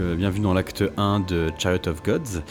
euh, 0.00 0.14
bienvenue 0.16 0.42
dans 0.42 0.54
l'acte 0.54 0.84
1 0.96 1.20
de 1.20 1.50
Chariot 1.58 1.88
of 1.88 2.02
Gods. 2.02 2.42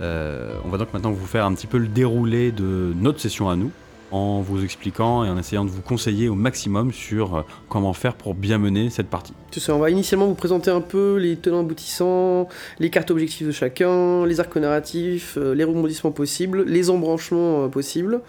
Euh, 0.00 0.58
on 0.64 0.68
va 0.68 0.78
donc 0.78 0.92
maintenant 0.92 1.12
vous 1.12 1.26
faire 1.26 1.44
un 1.44 1.54
petit 1.54 1.66
peu 1.66 1.78
le 1.78 1.88
déroulé 1.88 2.52
de 2.52 2.92
notre 2.98 3.20
session 3.20 3.48
à 3.48 3.56
nous, 3.56 3.70
en 4.10 4.40
vous 4.40 4.62
expliquant 4.62 5.24
et 5.24 5.28
en 5.28 5.38
essayant 5.38 5.64
de 5.64 5.70
vous 5.70 5.82
conseiller 5.82 6.28
au 6.28 6.34
maximum 6.34 6.92
sur 6.92 7.36
euh, 7.36 7.42
comment 7.68 7.92
faire 7.92 8.14
pour 8.14 8.34
bien 8.34 8.58
mener 8.58 8.90
cette 8.90 9.08
partie. 9.08 9.32
Tout 9.50 9.60
ça, 9.60 9.74
on 9.74 9.78
va 9.78 9.90
initialement 9.90 10.26
vous 10.26 10.34
présenter 10.34 10.70
un 10.70 10.80
peu 10.80 11.16
les 11.16 11.36
tenants 11.36 11.60
aboutissants, 11.60 12.48
les 12.78 12.90
cartes 12.90 13.10
objectifs 13.10 13.46
de 13.46 13.52
chacun, 13.52 14.24
les 14.26 14.40
arcs 14.40 14.56
narratifs, 14.56 15.36
les 15.36 15.64
rebondissements 15.64 16.12
possibles, 16.12 16.64
les 16.64 16.90
embranchements 16.90 17.68
possibles. 17.68 18.20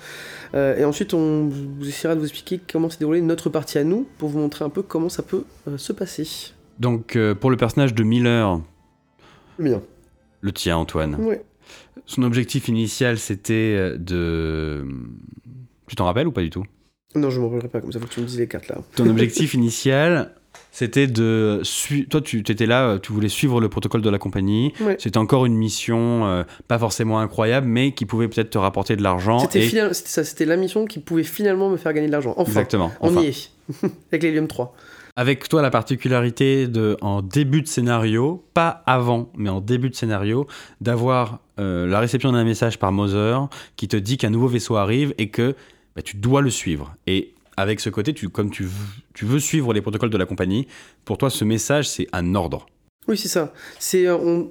Et 0.53 0.85
ensuite, 0.85 1.13
on 1.13 1.49
vous 1.49 1.87
essaiera 1.87 2.15
de 2.15 2.19
vous 2.19 2.27
expliquer 2.27 2.61
comment 2.71 2.89
s'est 2.89 2.99
déroulée 2.99 3.21
notre 3.21 3.49
partie 3.49 3.77
à 3.77 3.83
nous, 3.83 4.07
pour 4.17 4.29
vous 4.29 4.39
montrer 4.39 4.63
un 4.63 4.69
peu 4.69 4.81
comment 4.81 5.09
ça 5.09 5.23
peut 5.23 5.43
se 5.77 5.93
passer. 5.93 6.53
Donc 6.79 7.15
euh, 7.15 7.33
pour 7.35 7.49
le 7.51 7.57
personnage 7.57 7.93
de 7.93 8.03
Miller, 8.03 8.59
Le 9.57 10.51
tien 10.51 10.77
Antoine, 10.77 11.15
Ouais. 11.15 11.43
son 12.05 12.23
objectif 12.23 12.67
initial 12.67 13.17
c'était 13.17 13.75
euh, 13.77 13.97
de... 13.97 14.85
Tu 15.87 15.95
t'en 15.95 16.05
rappelles 16.05 16.27
ou 16.27 16.31
pas 16.31 16.41
du 16.41 16.49
tout? 16.49 16.65
Non, 17.15 17.29
je 17.29 17.39
m'en 17.39 17.47
rappellerai 17.47 17.69
pas 17.69 17.81
comme 17.81 17.91
ça, 17.91 17.99
faut 17.99 18.07
que 18.07 18.13
tu 18.13 18.19
me 18.21 18.25
dises 18.25 18.39
les 18.39 18.47
cartes 18.47 18.67
là. 18.67 18.77
Ton 18.95 19.07
objectif 19.09 19.53
initial, 19.53 20.33
c'était 20.71 21.07
de... 21.07 21.61
sui- 21.63 22.07
Toi, 22.09 22.19
tu 22.21 22.39
étais 22.39 22.65
là, 22.65 22.87
euh, 22.89 22.99
tu 22.99 23.13
voulais 23.13 23.29
suivre 23.29 23.61
le 23.61 23.69
protocole 23.69 24.01
de 24.01 24.09
la 24.09 24.17
compagnie. 24.17 24.73
Ouais. 24.81 24.97
C'était 24.99 25.17
encore 25.17 25.45
une 25.45 25.55
mission 25.55 26.25
euh, 26.25 26.43
pas 26.67 26.77
forcément 26.77 27.19
incroyable, 27.19 27.67
mais 27.67 27.93
qui 27.93 28.05
pouvait 28.05 28.27
peut-être 28.27 28.49
te 28.49 28.57
rapporter 28.57 28.97
de 28.97 29.03
l'argent. 29.03 29.39
C'était 29.39 29.59
et- 29.63 29.67
final- 29.69 29.95
c'était 29.95 30.09
ça, 30.09 30.23
c'était 30.25 30.45
la 30.45 30.57
mission 30.57 30.85
qui 30.85 30.99
pouvait 30.99 31.23
finalement 31.23 31.69
me 31.69 31.77
faire 31.77 31.93
gagner 31.93 32.07
de 32.07 32.11
l'argent. 32.11 32.33
Enfin, 32.35 32.49
Exactement. 32.51 32.91
on 32.99 33.09
enfin. 33.11 33.21
y 33.21 33.27
est. 33.27 33.51
Avec 34.11 34.23
l'Helium 34.23 34.47
3. 34.47 34.75
Avec 35.17 35.47
toi, 35.47 35.61
la 35.61 35.69
particularité 35.69 36.67
de, 36.67 36.97
en 36.99 37.21
début 37.21 37.61
de 37.61 37.67
scénario, 37.67 38.43
pas 38.53 38.83
avant, 38.85 39.31
mais 39.37 39.49
en 39.49 39.61
début 39.61 39.89
de 39.89 39.95
scénario, 39.95 40.45
d'avoir 40.81 41.39
euh, 41.57 41.87
la 41.87 42.01
réception 42.01 42.33
d'un 42.33 42.43
message 42.43 42.79
par 42.79 42.91
Moser 42.91 43.37
qui 43.77 43.87
te 43.87 43.95
dit 43.95 44.17
qu'un 44.17 44.29
nouveau 44.29 44.49
vaisseau 44.49 44.75
arrive 44.75 45.13
et 45.17 45.29
que 45.29 45.55
bah, 45.95 46.01
tu 46.01 46.17
dois 46.17 46.41
le 46.41 46.49
suivre. 46.49 46.95
Et 47.07 47.33
avec 47.55 47.79
ce 47.79 47.89
côté, 47.89 48.13
tu, 48.13 48.27
comme 48.27 48.51
tu 48.51 48.67
tu 49.13 49.23
veux 49.23 49.39
suivre 49.39 49.73
les 49.73 49.81
protocoles 49.81 50.09
de 50.09 50.17
la 50.17 50.25
compagnie, 50.25 50.67
pour 51.05 51.17
toi, 51.17 51.29
ce 51.29 51.45
message, 51.45 51.87
c'est 51.87 52.07
un 52.11 52.35
ordre. 52.35 52.65
Oui, 53.07 53.17
c'est 53.17 53.29
ça. 53.29 53.53
C'est 53.79 54.07
euh, 54.07 54.43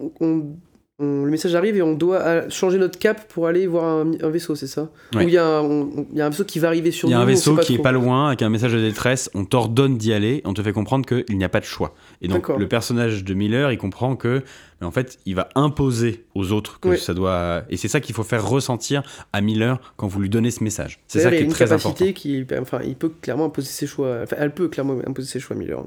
on- 1.00 1.24
le 1.24 1.30
message 1.30 1.54
arrive 1.56 1.76
et 1.76 1.82
on 1.82 1.94
doit 1.94 2.20
euh, 2.20 2.48
changer 2.50 2.78
notre 2.78 2.98
cap 2.98 3.26
pour 3.28 3.46
aller 3.48 3.66
voir 3.66 3.84
un, 3.84 4.12
un 4.22 4.28
vaisseau, 4.30 4.54
c'est 4.54 4.66
ça? 4.68 4.90
Ouais. 5.14 5.24
Il 5.24 5.30
y, 5.30 5.36
a 5.38 5.44
un- 5.44 5.62
on- 5.62 6.06
il 6.12 6.18
y 6.18 6.20
a 6.20 6.26
un 6.26 6.30
vaisseau 6.30 6.44
qui 6.44 6.58
va 6.60 6.68
arriver 6.68 6.90
sur 6.92 7.08
Il 7.08 7.12
y 7.12 7.14
a 7.14 7.18
nous. 7.18 7.22
un 7.22 7.26
vaisseau 7.26 7.56
qui 7.56 7.74
est 7.74 7.78
pas 7.78 7.90
loin, 7.92 8.28
avec 8.28 8.42
un 8.42 8.48
message 8.48 8.72
de 8.72 8.80
détresse, 8.80 9.28
on 9.34 9.44
t'ordonne 9.44 9.98
d'y 9.98 10.12
aller, 10.12 10.40
on 10.44 10.54
te 10.54 10.62
fait 10.62 10.72
comprendre 10.72 11.04
qu'il 11.06 11.36
n'y 11.36 11.44
a 11.44 11.48
pas 11.48 11.60
de 11.60 11.64
choix. 11.64 11.94
Et 12.22 12.28
donc 12.28 12.48
le 12.48 12.68
personnage 12.68 13.24
de 13.24 13.34
Miller, 13.34 13.72
il 13.72 13.78
comprend 13.78 14.14
que, 14.14 14.42
mais 14.80 14.86
en 14.86 14.90
fait, 14.92 15.18
il 15.26 15.34
va 15.34 15.48
imposer 15.56 16.24
aux 16.34 16.52
autres 16.52 16.78
que 16.80 16.90
Ouais. 16.90 16.96
ça 16.96 17.12
doit... 17.14 17.62
Et 17.70 17.76
c'est 17.76 17.88
ça 17.88 18.00
qu'il 18.00 18.14
faut 18.14 18.22
faire 18.24 18.46
ressentir 18.48 19.02
à 19.32 19.40
Miller 19.40 19.80
quand 19.96 20.06
vous 20.06 20.20
lui 20.20 20.28
donnez 20.28 20.50
ce 20.52 20.62
message. 20.62 21.00
C'est 21.08 21.20
ça 21.20 21.30
qui 21.30 21.36
est 21.36 21.40
une 21.42 21.48
très 21.50 21.64
capacité 21.64 22.04
important. 22.08 22.12
qui, 22.20 22.46
enfin, 22.60 22.80
il 22.84 22.94
peut 22.94 23.10
clairement 23.20 23.46
imposer 23.46 23.68
ses 23.68 23.86
choix. 23.86 24.18
Enfin, 24.22 24.36
elle 24.38 24.52
peut 24.54 24.68
clairement 24.68 24.96
imposer 25.06 25.28
ses 25.28 25.40
choix, 25.40 25.56
Miller. 25.56 25.82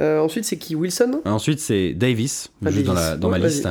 Euh, 0.00 0.20
ensuite, 0.20 0.44
c'est 0.44 0.56
qui 0.58 0.74
Wilson? 0.74 1.20
Ensuite, 1.24 1.58
c'est 1.58 1.92
Davis, 1.94 2.50
Ah, 2.64 2.70
juste 2.70 2.86
dans, 2.86 2.94
Davis. 2.94 3.08
la, 3.10 3.16
dans 3.16 3.28
ma 3.30 3.38
liste. 3.38 3.68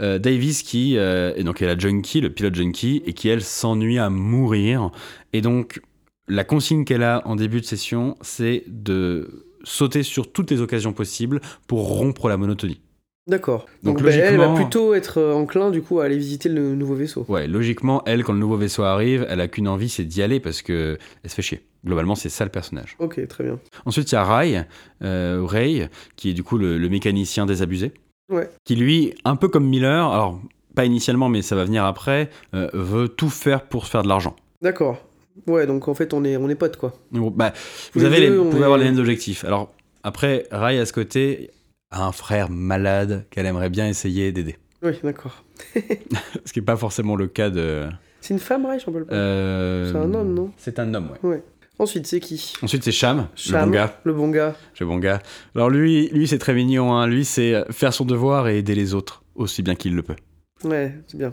Euh, 0.00 0.18
Davis 0.18 0.62
qui 0.62 0.96
euh, 0.96 1.32
est 1.36 1.44
donc 1.44 1.62
est 1.62 1.66
la 1.66 1.78
junkie, 1.78 2.20
le 2.20 2.30
pilote 2.30 2.54
junkie, 2.54 3.02
et 3.06 3.12
qui 3.12 3.28
elle 3.28 3.42
s'ennuie 3.42 3.98
à 3.98 4.10
mourir. 4.10 4.90
Et 5.32 5.40
donc 5.40 5.80
la 6.26 6.44
consigne 6.44 6.84
qu'elle 6.84 7.02
a 7.02 7.22
en 7.26 7.36
début 7.36 7.60
de 7.60 7.66
session, 7.66 8.16
c'est 8.20 8.64
de 8.66 9.44
sauter 9.64 10.02
sur 10.02 10.32
toutes 10.32 10.50
les 10.50 10.60
occasions 10.60 10.92
possibles 10.92 11.40
pour 11.66 11.88
rompre 11.88 12.28
la 12.28 12.36
monotonie. 12.36 12.80
D'accord. 13.28 13.66
Donc, 13.82 13.98
Donc, 13.98 14.04
bah, 14.06 14.10
elle 14.12 14.38
va 14.38 14.54
plutôt 14.54 14.94
être 14.94 15.18
euh, 15.18 15.34
enclin 15.34 15.70
du 15.70 15.82
coup 15.82 16.00
à 16.00 16.04
aller 16.06 16.16
visiter 16.16 16.48
le 16.48 16.74
nouveau 16.74 16.94
vaisseau. 16.94 17.26
Ouais, 17.28 17.46
logiquement, 17.46 18.02
elle, 18.06 18.24
quand 18.24 18.32
le 18.32 18.38
nouveau 18.38 18.56
vaisseau 18.56 18.82
arrive, 18.84 19.26
elle 19.28 19.40
a 19.42 19.48
qu'une 19.48 19.68
envie, 19.68 19.90
c'est 19.90 20.04
d'y 20.04 20.22
aller 20.22 20.40
parce 20.40 20.62
que 20.62 20.96
elle 21.22 21.30
se 21.30 21.34
fait 21.36 21.42
chier. 21.42 21.60
Globalement, 21.84 22.14
c'est 22.14 22.30
ça 22.30 22.44
le 22.44 22.50
personnage. 22.50 22.96
Ok, 22.98 23.24
très 23.28 23.44
bien. 23.44 23.58
Ensuite, 23.84 24.10
il 24.10 24.14
y 24.14 24.18
a 24.18 24.24
Ray, 24.24 24.64
euh, 25.02 25.42
Ray, 25.44 25.88
qui 26.16 26.30
est 26.30 26.34
du 26.34 26.42
coup 26.42 26.56
le, 26.58 26.78
le 26.78 26.88
mécanicien 26.88 27.44
désabusé. 27.46 27.92
Ouais. 28.32 28.48
Qui 28.64 28.76
lui, 28.76 29.14
un 29.24 29.36
peu 29.36 29.48
comme 29.48 29.66
Miller, 29.66 30.10
alors 30.10 30.40
pas 30.74 30.84
initialement, 30.86 31.28
mais 31.28 31.42
ça 31.42 31.54
va 31.54 31.64
venir 31.64 31.84
après, 31.84 32.30
euh, 32.54 32.68
veut 32.72 33.08
tout 33.08 33.30
faire 33.30 33.62
pour 33.66 33.84
se 33.86 33.90
faire 33.90 34.02
de 34.02 34.08
l'argent. 34.08 34.34
D'accord. 34.62 35.04
Ouais, 35.46 35.66
donc 35.66 35.86
en 35.88 35.94
fait, 35.94 36.14
on 36.14 36.24
est, 36.24 36.36
on 36.36 36.48
est 36.48 36.54
potes 36.54 36.76
quoi. 36.78 36.92
Bah, 37.12 37.52
vous 37.94 38.04
avez 38.04 38.20
les, 38.20 38.30
vous 38.30 38.44
pouvez 38.46 38.62
est- 38.62 38.64
avoir 38.64 38.78
les 38.78 38.84
mêmes 38.86 38.98
objectifs. 38.98 39.44
Alors 39.44 39.72
après, 40.02 40.46
Ray 40.50 40.78
à 40.78 40.86
ce 40.86 40.92
côté 40.92 41.50
a 41.90 42.04
un 42.06 42.12
frère 42.12 42.50
malade 42.50 43.26
qu'elle 43.30 43.46
aimerait 43.46 43.70
bien 43.70 43.88
essayer 43.88 44.32
d'aider. 44.32 44.56
Oui, 44.82 44.92
d'accord. 45.02 45.44
Ce 46.44 46.52
qui 46.52 46.60
n'est 46.60 46.64
pas 46.64 46.76
forcément 46.76 47.16
le 47.16 47.26
cas 47.26 47.50
de. 47.50 47.86
C'est 48.20 48.34
une 48.34 48.40
femme, 48.40 48.66
j'en 48.84 48.92
peux 48.92 49.04
pas. 49.04 49.14
euh, 49.14 49.90
C'est 49.90 49.98
un 49.98 50.14
homme, 50.14 50.34
non 50.34 50.50
C'est 50.56 50.78
un 50.78 50.92
homme, 50.94 51.10
ouais. 51.22 51.42
Ensuite, 51.80 52.06
c'est 52.08 52.18
qui? 52.20 52.54
Ensuite, 52.62 52.82
c'est 52.82 52.90
Cham, 52.92 53.18
le 53.18 53.26
Cham, 53.36 53.66
bon 53.66 53.70
gars. 53.70 54.00
Le 54.04 54.12
bon 54.12 54.28
gars. 54.30 54.56
Le 54.80 54.86
bon 54.86 54.98
gars. 54.98 55.20
Alors 55.54 55.70
lui, 55.70 56.08
lui 56.08 56.26
c'est 56.26 56.38
très 56.38 56.52
mignon. 56.52 56.92
Hein. 56.92 57.06
Lui, 57.06 57.24
c'est 57.24 57.54
faire 57.72 57.92
son 57.94 58.04
devoir 58.04 58.48
et 58.48 58.58
aider 58.58 58.74
les 58.74 58.94
autres 58.94 59.22
aussi 59.36 59.62
bien 59.62 59.76
qu'il 59.76 59.94
le 59.94 60.02
peut. 60.02 60.16
Ouais, 60.64 60.92
c'est 61.06 61.16
bien. 61.16 61.32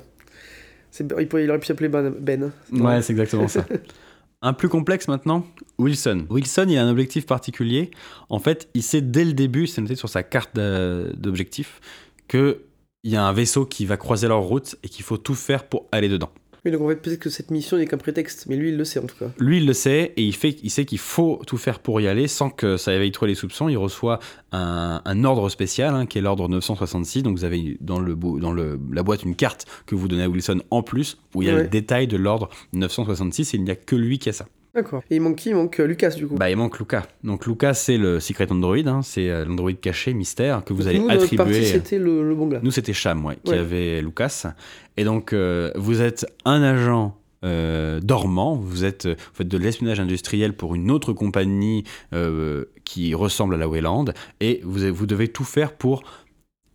Il, 1.00 1.28
pourrait- 1.28 1.44
il 1.46 1.50
aurait 1.50 1.60
pu 1.60 1.66
s'appeler 1.66 1.90
Ben. 1.90 2.12
ben. 2.20 2.52
Ouais, 2.72 3.02
c'est 3.02 3.12
exactement 3.14 3.48
ça. 3.48 3.66
Un 4.46 4.54
plus 4.54 4.70
complexe 4.70 5.08
maintenant, 5.08 5.44
Wilson. 5.80 6.28
Wilson, 6.30 6.68
il 6.70 6.78
a 6.78 6.86
un 6.86 6.90
objectif 6.92 7.26
particulier. 7.26 7.90
En 8.30 8.38
fait, 8.38 8.70
il 8.76 8.84
sait 8.84 9.02
dès 9.02 9.26
le 9.26 9.34
début, 9.34 9.66
c'est 9.66 9.82
noté 9.82 9.96
sur 9.96 10.08
sa 10.08 10.22
carte 10.22 10.56
d'objectif, 10.56 11.82
qu'il 12.28 12.60
y 13.04 13.16
a 13.16 13.26
un 13.26 13.34
vaisseau 13.34 13.66
qui 13.66 13.88
va 13.88 13.98
croiser 13.98 14.28
leur 14.28 14.42
route 14.42 14.76
et 14.84 14.90
qu'il 14.90 15.04
faut 15.04 15.18
tout 15.18 15.34
faire 15.34 15.68
pour 15.68 15.88
aller 15.92 16.10
dedans. 16.10 16.30
Oui, 16.66 16.72
donc 16.72 16.82
en 16.82 16.88
fait, 16.90 16.96
peut-être 16.96 17.20
que 17.20 17.30
cette 17.30 17.52
mission 17.52 17.78
n'est 17.78 17.86
qu'un 17.86 17.98
prétexte, 17.98 18.48
mais 18.50 18.56
lui, 18.56 18.70
il 18.70 18.78
le 18.78 18.86
sait 18.86 19.00
en 19.00 19.06
tout 19.06 19.16
cas. 19.18 19.28
Lui, 19.38 19.58
il 19.58 19.68
le 19.68 19.74
sait 19.74 20.14
et 20.18 20.24
il, 20.24 20.36
fait, 20.36 20.58
il 20.64 20.72
sait 20.72 20.84
qu'il 20.86 20.98
faut 20.98 21.40
tout 21.46 21.58
faire 21.58 21.80
pour 21.80 22.02
y 22.02 22.08
aller 22.08 22.28
sans 22.28 22.50
que 22.50 22.76
ça 22.78 22.94
éveille 22.94 23.12
trop 23.12 23.28
les 23.28 23.36
soupçons. 23.36 23.70
Il 23.70 23.78
reçoit 23.78 24.20
un, 24.52 25.00
un 25.06 25.24
ordre 25.24 25.48
spécial 25.50 26.08
qui 26.08 26.18
est 26.18 26.22
l'ordre 26.22 26.50
966. 26.50 27.22
Donc, 27.22 27.38
vous 27.38 27.44
avez 27.46 27.78
dans, 27.82 28.00
le, 28.00 28.16
dans 28.16 28.52
le, 28.52 28.80
la 28.92 29.04
boîte 29.04 29.22
une 29.24 29.36
carte 29.36 29.66
que 29.86 29.94
vous 29.94 30.08
donnez 30.08 30.24
à 30.24 30.30
Wilson 30.30 30.62
en 30.72 30.82
plus 30.82 31.18
où 31.36 31.44
il 31.44 31.48
y 31.48 31.52
a 31.52 31.56
Ouais. 31.56 31.62
le 31.64 31.68
détail 31.70 32.08
de 32.08 32.18
l'ordre 32.18 32.50
966 32.74 33.54
et 33.54 33.58
il 33.58 33.64
n'y 33.64 33.72
a 33.72 33.76
que 33.76 33.96
lui 33.96 34.18
qui 34.18 34.30
a 34.30 34.34
ça. 34.34 34.48
D'accord. 34.76 35.02
Et 35.10 35.16
il 35.16 35.22
manque 35.22 35.38
qui? 35.38 35.50
Il 35.50 35.56
manque 35.56 35.80
euh, 35.80 35.88
Lucas 35.88 36.10
du 36.12 36.28
coup. 36.28 36.36
Bah, 36.36 36.50
il 36.50 36.58
manque 36.58 36.78
Luca. 36.78 37.08
Donc, 37.24 37.46
Luca, 37.48 37.74
c'est 37.74 37.98
le 37.98 38.20
secret 38.20 38.52
android. 38.52 38.76
hein. 38.86 39.02
c'est 39.02 39.30
euh, 39.30 39.46
l'android 39.46 39.72
caché, 39.74 40.14
mystère, 40.14 40.64
que 40.66 40.74
vous 40.74 40.84
Donc 40.84 40.90
allez 40.90 41.00
nous, 41.00 41.08
notre 41.08 41.20
partie, 41.36 41.40
attribuer. 41.40 41.66
c'était 41.66 41.98
le, 41.98 42.28
le 42.28 42.36
bon 42.36 42.48
gars. 42.48 42.60
Nous, 42.62 42.72
c'était 42.72 42.94
Cham, 42.94 43.26
ouais, 43.26 43.38
qui 43.44 43.52
Ouais. 43.52 43.58
avait 43.58 44.02
Lucas. 44.02 44.54
Et 44.98 45.04
donc, 45.06 45.32
euh, 45.34 45.72
vous 45.76 46.02
êtes 46.02 46.26
un 46.44 46.62
agent 46.62 47.18
euh, 47.46 48.00
dormant, 48.02 48.56
vous 48.56 48.84
êtes, 48.86 49.06
vous 49.08 49.16
faites 49.34 49.48
de 49.48 49.58
l'espionnage 49.58 50.00
industriel 50.00 50.54
pour 50.54 50.76
une 50.76 50.92
autre 50.92 51.14
compagnie 51.14 51.84
euh, 52.14 52.66
qui 52.84 53.14
ressemble 53.14 53.54
à 53.54 53.58
la 53.58 53.68
Wayland, 53.70 54.06
et 54.42 54.62
vous, 54.64 54.94
vous 54.94 55.06
devez 55.06 55.28
tout 55.30 55.44
faire 55.44 55.72
pour 55.74 56.04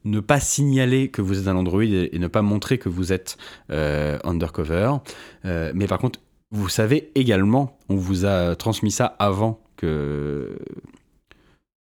ne 0.05 0.21
pas 0.21 0.41
signaler 0.41 1.09
que 1.09 1.21
vous 1.21 1.39
êtes 1.41 1.49
un 1.49 1.57
android 1.57 1.83
et, 1.85 2.11
et 2.15 2.19
ne 2.19 2.29
pas 2.29 2.41
montrer 2.41 2.79
que 2.79 2.89
vous 2.89 3.13
êtes 3.13 3.37
euh, 3.71 4.19
undercover. 4.25 4.93
Euh, 5.45 5.73
mais 5.75 5.87
par 5.87 5.99
contre, 5.99 6.21
vous 6.53 6.69
savez 6.69 7.11
également, 7.15 7.79
on 7.89 7.97
vous 7.97 8.25
a 8.25 8.57
transmis 8.57 8.91
ça 8.91 9.07
avant 9.19 9.61
que 9.77 10.59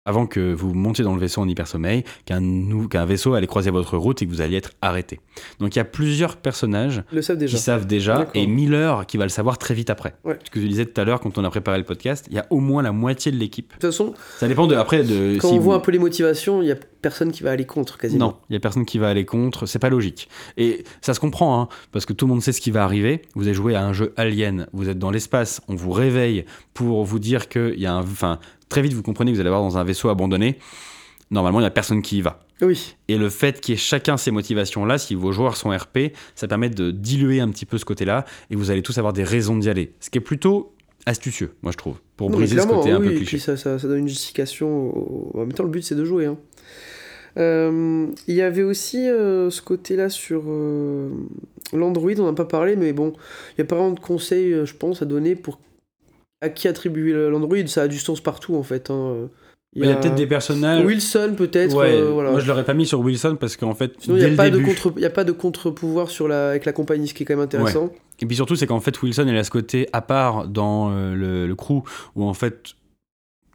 avant 0.05 0.27
que 0.27 0.53
vous 0.53 0.73
montiez 0.73 1.03
dans 1.03 1.15
le 1.15 1.19
vaisseau 1.19 1.41
en 1.41 1.47
hypersommeil, 1.47 2.03
qu'un 2.25 2.41
qu'un 2.89 3.05
vaisseau 3.05 3.33
allait 3.33 3.47
croiser 3.47 3.71
votre 3.71 3.97
route 3.97 4.21
et 4.21 4.25
que 4.27 4.31
vous 4.31 4.41
alliez 4.41 4.57
être 4.57 4.71
arrêté. 4.81 5.19
Donc 5.59 5.75
il 5.75 5.79
y 5.79 5.81
a 5.81 5.85
plusieurs 5.85 6.37
personnages 6.37 7.03
le 7.11 7.21
savent 7.23 7.43
qui 7.43 7.57
savent 7.57 7.87
déjà, 7.87 8.27
et 8.35 8.45
Miller 8.45 9.05
qui 9.07 9.17
va 9.17 9.23
le 9.23 9.29
savoir 9.29 9.57
très 9.57 9.73
vite 9.73 9.89
après. 9.89 10.15
Ouais. 10.23 10.37
Ce 10.43 10.51
que 10.51 10.61
je 10.61 10.67
disais 10.67 10.85
tout 10.85 10.99
à 11.01 11.03
l'heure 11.05 11.19
quand 11.19 11.37
on 11.39 11.43
a 11.43 11.49
préparé 11.49 11.79
le 11.79 11.83
podcast, 11.83 12.25
il 12.29 12.35
y 12.35 12.39
a 12.39 12.45
au 12.51 12.59
moins 12.59 12.83
la 12.83 12.91
moitié 12.91 13.31
de 13.31 13.37
l'équipe. 13.37 13.69
De 13.69 13.73
toute 13.73 13.81
façon, 13.91 14.13
Ça 14.37 14.47
dépend 14.47 14.67
de 14.67 14.75
après 14.75 15.03
de 15.03 15.37
quand 15.39 15.47
si 15.49 15.53
on 15.55 15.57
vous- 15.57 15.63
voit 15.63 15.75
un 15.75 15.79
peu 15.79 15.91
les 15.91 15.99
motivations, 15.99 16.61
il 16.61 16.67
y 16.67 16.71
a 16.71 16.75
personne 17.01 17.31
qui 17.31 17.41
va 17.43 17.51
aller 17.51 17.65
contre 17.65 17.97
quasiment. 17.97 18.27
non, 18.27 18.35
il 18.49 18.53
y 18.53 18.55
a 18.57 18.59
personne 18.59 18.85
qui 18.85 18.99
va 18.99 19.09
aller 19.09 19.25
contre, 19.25 19.65
c'est 19.65 19.79
pas 19.79 19.89
logique. 19.89 20.29
Et 20.57 20.83
ça 21.01 21.15
se 21.15 21.19
comprend, 21.19 21.61
hein, 21.61 21.67
parce 21.91 22.05
que 22.05 22.13
tout 22.13 22.25
le 22.27 22.31
monde 22.33 22.41
sait 22.43 22.51
ce 22.51 22.61
qui 22.61 22.69
va 22.71 22.83
arriver. 22.83 23.23
Vous 23.35 23.47
avez 23.47 23.55
joué 23.55 23.73
à 23.75 23.83
un 23.83 23.93
jeu 23.93 24.13
Alien, 24.17 24.67
vous 24.73 24.87
êtes 24.87 24.99
dans 24.99 25.11
l'espace, 25.11 25.61
on 25.67 25.75
vous 25.75 25.91
réveille 25.91 26.45
pour 26.75 27.03
vous 27.05 27.17
dire 27.19 27.49
qu'il 27.49 27.79
y 27.79 27.85
a 27.87 27.93
un. 27.93 28.01
Enfin, 28.01 28.39
très 28.69 28.81
vite 28.81 28.93
vous 28.93 29.01
comprenez 29.03 29.31
que 29.31 29.35
vous 29.35 29.41
allez 29.41 29.49
avoir 29.49 29.63
dans 29.63 29.77
un 29.77 29.83
vaisseau 29.83 30.09
abandonné. 30.09 30.57
Normalement, 31.31 31.59
il 31.59 31.63
n'y 31.63 31.67
a 31.67 31.71
personne 31.71 32.01
qui 32.03 32.19
y 32.19 32.21
va. 32.21 32.39
Oui. 32.61 32.95
Et 33.07 33.17
le 33.17 33.29
fait 33.29 33.59
qu'il 33.59 33.73
y 33.73 33.75
ait 33.75 33.79
chacun 33.79 34.15
ces 34.15 34.29
motivations-là, 34.31 34.97
si 34.99 35.15
vos 35.15 35.31
joueurs 35.31 35.57
sont 35.57 35.71
RP, 35.75 36.13
ça 36.35 36.47
permet 36.47 36.69
de 36.69 36.91
diluer 36.91 37.39
un 37.39 37.49
petit 37.49 37.65
peu 37.65 37.77
ce 37.79 37.85
côté-là, 37.85 38.25
et 38.51 38.55
vous 38.55 38.69
allez 38.69 38.83
tous 38.83 38.97
avoir 38.99 39.11
des 39.11 39.23
raisons 39.23 39.57
d'y 39.57 39.67
aller. 39.69 39.91
Ce 39.99 40.09
qui 40.11 40.19
est 40.19 40.21
plutôt 40.21 40.71
astucieux, 41.07 41.53
moi 41.63 41.71
je 41.71 41.77
trouve, 41.77 41.95
pour 42.15 42.29
briser 42.29 42.59
ce 42.59 42.67
côté 42.67 42.91
un 42.91 42.99
peu 42.99 43.11
et 43.11 43.15
cliché. 43.15 43.25
puis 43.37 43.39
ça, 43.39 43.57
ça, 43.57 43.77
ça 43.79 43.87
donne 43.87 43.99
une 43.99 44.07
justification. 44.07 44.67
au- 44.95 45.31
En 45.35 45.39
même 45.39 45.53
temps, 45.53 45.63
le 45.63 45.69
but 45.69 45.81
c'est 45.83 45.95
de 45.95 46.05
jouer. 46.05 46.25
hein. 46.27 46.37
Euh, 47.37 48.07
Il 48.27 48.35
y 48.35 48.41
avait 48.41 48.63
aussi 48.63 49.09
euh, 49.09 49.49
ce 49.49 49.61
côté-là 49.61 50.09
sur 50.09 50.43
euh, 50.47 51.09
l'Android, 51.73 52.11
on 52.19 52.25
n'a 52.25 52.33
pas 52.33 52.45
parlé, 52.45 52.75
mais 52.75 52.93
bon, 52.93 53.13
il 53.51 53.61
n'y 53.61 53.63
a 53.63 53.65
pas 53.65 53.75
vraiment 53.75 53.91
de 53.93 53.99
conseils, 53.99 54.53
euh, 54.53 54.65
je 54.65 54.73
pense, 54.75 55.01
à 55.01 55.05
donner 55.05 55.35
pour 55.35 55.59
à 56.41 56.49
qui 56.49 56.67
attribuer 56.67 57.13
l'Android. 57.29 57.57
Ça 57.67 57.83
a 57.83 57.87
du 57.87 57.99
sens 57.99 58.21
partout 58.21 58.55
en 58.55 58.63
fait. 58.63 58.89
hein. 58.89 59.29
Il 59.77 59.85
y 59.85 59.91
a, 59.91 59.95
peut-être 59.95 60.15
des 60.15 60.25
personnages. 60.25 60.85
Wilson, 60.85 61.33
peut-être. 61.37 61.75
Ouais, 61.75 61.91
euh, 61.91 62.09
voilà. 62.09 62.31
Moi, 62.31 62.39
je 62.39 62.47
l'aurais 62.47 62.63
pas 62.63 62.73
mis 62.73 62.85
sur 62.85 63.01
Wilson 63.01 63.35
parce 63.37 63.57
qu'en 63.57 63.75
fait, 63.75 63.91
il 64.07 64.13
n'y 64.13 64.23
a, 64.23 64.29
pas 64.29 64.49
de 64.49 64.59
contre- 64.59 64.97
y 64.97 65.03
a 65.03 65.09
pas 65.09 65.25
de 65.25 65.33
contre-pouvoir 65.33 66.09
sur 66.09 66.29
la... 66.29 66.51
avec 66.51 66.63
la 66.63 66.71
compagnie, 66.71 67.09
ce 67.09 67.13
qui 67.13 67.23
est 67.23 67.25
quand 67.25 67.35
même 67.35 67.43
intéressant. 67.43 67.91
Et 68.21 68.25
puis 68.25 68.37
surtout, 68.37 68.55
c'est 68.55 68.67
qu'en 68.67 68.79
fait, 68.79 69.01
Wilson, 69.01 69.25
il 69.27 69.35
a 69.35 69.43
ce 69.43 69.51
côté 69.51 69.89
à 69.91 70.01
part 70.01 70.47
dans 70.47 70.91
euh, 70.91 71.13
le, 71.13 71.45
le 71.45 71.55
crew 71.55 71.83
où 72.15 72.23
en 72.23 72.33
fait. 72.33 72.75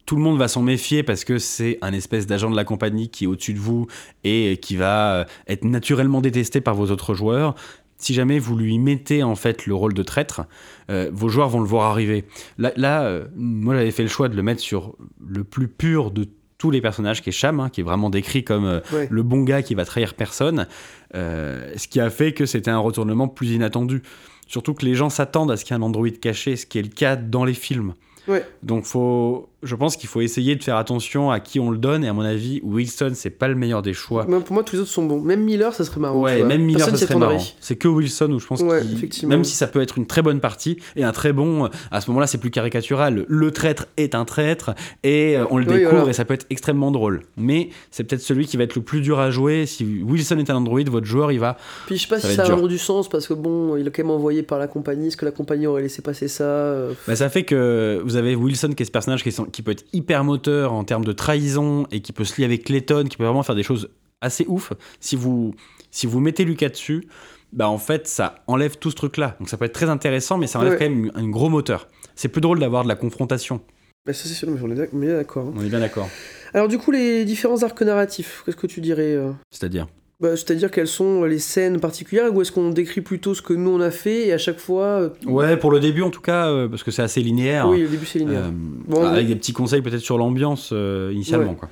Tout 0.06 0.17
le 0.17 0.23
monde 0.23 0.38
va 0.38 0.49
s'en 0.49 0.62
méfier 0.62 1.05
parce 1.05 1.23
que 1.23 1.38
c'est 1.38 1.79
un 1.82 1.93
espèce 1.93 2.27
d'agent 2.27 2.50
de 2.50 2.56
la 2.56 2.65
compagnie 2.65 3.11
qui 3.11 3.25
est 3.25 3.27
au-dessus 3.29 3.55
de 3.55 3.61
vous 3.61 3.87
et 4.25 4.59
qui 4.61 4.75
va 4.75 5.15
euh, 5.21 5.25
être 5.47 5.62
naturellement 5.65 6.21
détesté 6.21 6.61
par 6.61 6.75
vos 6.75 6.91
autres 6.91 7.15
joueurs. 7.15 7.55
Si 8.02 8.14
jamais 8.14 8.38
vous 8.38 8.56
lui 8.56 8.79
mettez 8.79 9.23
en 9.23 9.37
fait 9.37 9.67
le 9.67 9.75
rôle 9.75 9.93
de 9.93 10.02
traître, 10.02 10.43
euh, 10.91 11.11
vos 11.12 11.29
joueurs 11.29 11.50
vont 11.50 11.61
le 11.61 11.67
voir 11.67 11.91
arriver. 11.93 12.25
Là, 12.56 12.73
là, 12.76 13.02
euh, 13.02 13.26
moi 13.37 13.75
j'avais 13.76 13.91
fait 13.91 14.02
le 14.02 14.08
choix 14.08 14.29
de 14.31 14.35
le 14.37 14.43
mettre 14.43 14.61
sur 14.62 14.97
le 15.25 15.44
plus 15.44 15.69
pur 15.69 16.11
de 16.11 16.26
tous 16.56 16.70
les 16.70 16.81
personnages, 16.81 17.20
qui 17.23 17.29
est 17.29 17.32
Cham, 17.32 17.61
hein, 17.61 17.69
qui 17.69 17.82
est 17.82 17.85
vraiment 17.85 18.08
décrit 18.08 18.43
comme 18.43 18.64
euh, 18.64 18.81
Ouais. 18.93 19.06
le 19.11 19.23
bon 19.23 19.43
gars 19.43 19.62
qui 19.62 19.75
va 19.75 19.85
trahir 19.85 20.14
personne, 20.14 20.67
ce 21.14 21.88
qui 21.88 22.00
a 22.00 22.08
fait 22.08 22.32
que 22.32 22.47
c'était 22.47 22.70
un 22.70 22.79
retournement 22.79 23.29
plus 23.29 23.50
inattendu. 23.50 24.03
Surtout 24.46 24.73
que 24.75 24.85
les 24.87 24.94
gens 24.94 25.11
s'attendent 25.11 25.50
à 25.50 25.56
ce 25.58 25.64
qu'il 25.67 25.76
y 25.76 25.79
ait 25.79 25.82
un 25.82 25.85
androïde 25.85 26.20
caché, 26.20 26.56
ce 26.56 26.64
qui 26.67 26.79
est 26.79 26.82
le 26.82 26.88
cas 26.88 27.17
dans 27.17 27.44
les 27.44 27.55
films. 27.55 27.93
Ouais. 28.29 28.44
Donc 28.62 28.85
faut, 28.87 29.50
je 29.62 29.74
pense 29.76 29.96
qu'il 29.96 30.08
faut 30.08 30.20
essayer 30.20 30.56
de 30.56 30.62
faire 30.62 30.76
attention 30.76 31.30
à 31.30 31.40
qui 31.40 31.60
on 31.60 31.70
le 31.70 31.78
donne, 31.78 32.04
et 32.04 32.08
à 32.08 32.12
mon 32.12 32.22
avis, 32.22 32.60
Wilson, 32.62 33.12
c'est 33.14 33.30
pas 33.30 33.48
le 33.48 33.54
meilleur 33.54 33.82
des 33.82 33.92
choix. 33.92 34.24
Même 34.26 34.42
Pour 34.42 34.54
moi, 34.54 34.62
tous 34.64 34.76
les 34.76 34.82
autres 34.82 34.90
sont 34.90 35.04
bons. 35.04 35.20
Même 35.20 35.42
Miller, 35.42 35.74
ça 35.74 35.84
serait 35.84 36.00
marrant. 36.00 36.20
Ouais, 36.20 36.42
même 36.42 36.62
Miller, 36.62 36.86
Personne 36.86 36.96
ça 36.96 37.06
serait 37.06 37.18
marrant. 37.18 37.42
C'est 37.60 37.76
que 37.76 37.88
Wilson 37.88 38.30
où 38.32 38.38
je 38.38 38.46
pense 38.46 38.60
Ouais, 38.62 38.80
qu'il- 38.82 38.92
effectivement. 38.94 39.28
même 39.30 39.44
si 39.44 39.54
ça 39.54 39.66
peut 39.66 39.80
être 39.82 39.98
une 39.98 40.06
très 40.06 40.22
bonne 40.22 40.40
partie 40.40 40.78
et 40.96 41.04
un 41.04 41.12
très 41.12 41.32
bon, 41.32 41.68
à 41.90 42.00
ce 42.00 42.08
moment-là, 42.10 42.26
c'est 42.26 42.38
plus 42.38 42.50
caricatural. 42.50 43.24
Le 43.28 43.50
traître 43.50 43.86
est 43.96 44.14
un 44.14 44.24
traître 44.24 44.70
et 45.02 45.36
euh, 45.36 45.44
on 45.50 45.58
le 45.58 45.66
Oui, 45.66 45.72
découvre 45.74 45.90
voilà. 45.96 46.10
et 46.10 46.12
ça 46.14 46.24
peut 46.24 46.34
être 46.34 46.46
extrêmement 46.50 46.90
drôle. 46.90 47.22
Mais 47.36 47.68
c'est 47.90 48.04
peut-être 48.04 48.22
celui 48.22 48.46
qui 48.46 48.56
va 48.56 48.64
être 48.64 48.74
le 48.76 48.82
plus 48.82 49.00
dur 49.00 49.18
à 49.18 49.30
jouer. 49.30 49.66
Si 49.66 49.84
Wilson 50.02 50.38
est 50.38 50.50
un 50.50 50.56
android, 50.56 50.80
votre 50.90 51.06
joueur, 51.06 51.32
il 51.32 51.38
va. 51.40 51.56
Puis 51.86 51.96
je 51.96 52.02
sais 52.02 52.08
pas 52.08 52.18
Ça 52.20 52.28
si 52.28 52.34
ça 52.36 52.44
a 52.44 52.60
du 52.66 52.78
sens 52.78 53.08
parce 53.08 53.26
que 53.26 53.34
bon, 53.34 53.76
il 53.76 53.86
est 53.86 53.90
quand 53.90 54.02
même 54.02 54.10
envoyé 54.10 54.42
par 54.42 54.58
la 54.58 54.66
compagnie. 54.68 55.08
Est-ce 55.08 55.16
que 55.16 55.24
la 55.24 55.30
compagnie 55.32 55.66
aurait 55.66 55.82
laissé 55.82 56.02
passer 56.02 56.28
ça 56.28 56.44
euh, 56.44 56.92
Bah, 57.06 57.16
ça 57.16 57.28
fait 57.28 57.42
que 57.44 58.00
vous 58.04 58.16
avez 58.16 58.34
Wilson 58.34 58.70
qui 58.76 58.82
est 58.82 58.86
ce 58.86 58.90
personnage 58.90 59.22
qui, 59.22 59.28
est- 59.30 59.50
qui 59.50 59.62
peut 59.62 59.70
être 59.73 59.85
hyper 59.93 60.25
moteur 60.25 60.73
en 60.73 60.85
termes 60.85 61.05
de 61.05 61.12
trahison 61.12 61.87
et 61.91 62.00
qui 62.00 62.12
peut 62.12 62.25
se 62.25 62.38
lier 62.38 62.44
avec 62.44 62.64
Clayton, 62.64 63.05
qui 63.08 63.17
peut 63.17 63.25
vraiment 63.25 63.43
faire 63.43 63.55
des 63.56 63.62
choses 63.62 63.91
assez 64.20 64.44
ouf. 64.49 64.73
Si 65.00 65.17
vous, 65.17 65.55
si 65.91 66.06
vous 66.06 66.20
mettez 66.20 66.44
Lucas 66.44 66.69
dessus, 66.70 67.06
bah 67.52 67.69
en 67.69 67.79
fait 67.79 68.06
ça 68.06 68.37
enlève 68.47 68.76
tout 68.79 68.91
ce 68.91 68.97
truc-là. 68.97 69.37
Donc 69.41 69.49
ça 69.49 69.56
peut 69.56 69.64
être 69.64 69.73
très 69.75 69.88
intéressant, 69.91 70.38
mais 70.38 70.47
ça 70.47 70.58
enlève 70.61 70.73
Ouais. 70.75 70.79
quand 70.79 70.88
même 70.91 71.11
un 71.14 71.29
gros 71.29 71.49
moteur. 71.49 71.88
C'est 72.14 72.29
plus 72.29 72.41
drôle 72.41 72.58
d'avoir 72.61 72.82
de 72.85 72.88
la 72.88 72.97
confrontation. 72.97 73.61
bah, 74.06 74.12
Ça, 74.12 74.29
c'est 74.29 74.35
sûr, 74.35 74.50
mais 74.50 74.61
on 74.62 74.70
est 74.70 75.06
est 75.08 75.12
d'accord. 75.17 75.47
hein. 75.47 75.53
On 75.56 75.64
est 75.64 75.69
bien 75.69 75.81
d'accord. 75.81 76.08
Alors, 76.53 76.69
du 76.69 76.79
coup, 76.79 76.91
les 76.91 77.25
différents 77.25 77.62
arcs 77.62 77.81
narratifs, 77.82 78.43
qu'est-ce 78.44 78.56
que 78.56 78.67
tu 78.67 78.81
dirais 78.81 79.14
euh? 79.14 79.31
C'est-à-dire? 79.50 79.87
Bah, 80.20 80.37
C'est-à-dire 80.37 80.70
quelles 80.70 80.87
sont 80.87 81.25
les 81.25 81.38
scènes 81.38 81.81
particulières 81.81 82.34
ou 82.34 82.43
est-ce 82.43 82.52
qu'on 82.52 82.69
décrit 82.70 83.00
plutôt 83.00 83.34
ce 83.34 83.40
que 83.40 83.55
nous 83.55 83.70
on 83.70 83.81
a 83.81 83.90
fait 83.90 84.26
et 84.28 84.32
à 84.34 84.38
chaque 84.38 84.58
fois. 84.58 84.84
euh, 84.84 85.08
Ouais, 85.26 85.56
pour 85.56 85.70
le 85.70 85.81
début 85.81 86.02
en 86.02 86.11
tout 86.11 86.20
cas, 86.20 86.49
euh, 86.50 86.69
parce 86.69 86.82
que 86.82 86.90
c'est 86.90 87.02
assez 87.02 87.22
linéaire. 87.22 87.69
Oui, 87.69 87.84
au 87.84 87.88
début 87.88 88.05
c'est 88.05 88.19
linéaire. 88.19 88.44
Euh, 88.46 88.50
Bon, 88.87 89.02
avec 89.05 89.26
des 89.28 89.37
petits 89.37 89.52
conseils 89.55 89.81
peut-être 89.81 90.00
sur 90.00 90.19
l'ambiance 90.19 90.70
euh, 90.75 91.11
initialement. 91.14 91.52
Ouais. 91.52 91.56
Quoi. 91.56 91.69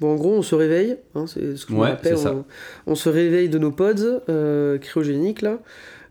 Bon, 0.00 0.12
en 0.14 0.16
gros, 0.16 0.34
on 0.34 0.42
se 0.42 0.56
réveille, 0.56 0.96
hein, 1.14 1.26
c'est 1.28 1.56
ce 1.56 1.72
me 1.72 1.78
Ouais, 1.78 2.16
ça. 2.16 2.34
On, 2.34 2.44
on 2.88 2.94
se 2.96 3.08
réveille 3.08 3.48
de 3.48 3.58
nos 3.58 3.70
pods 3.70 4.20
cryogéniques 4.80 5.42
là. 5.42 5.58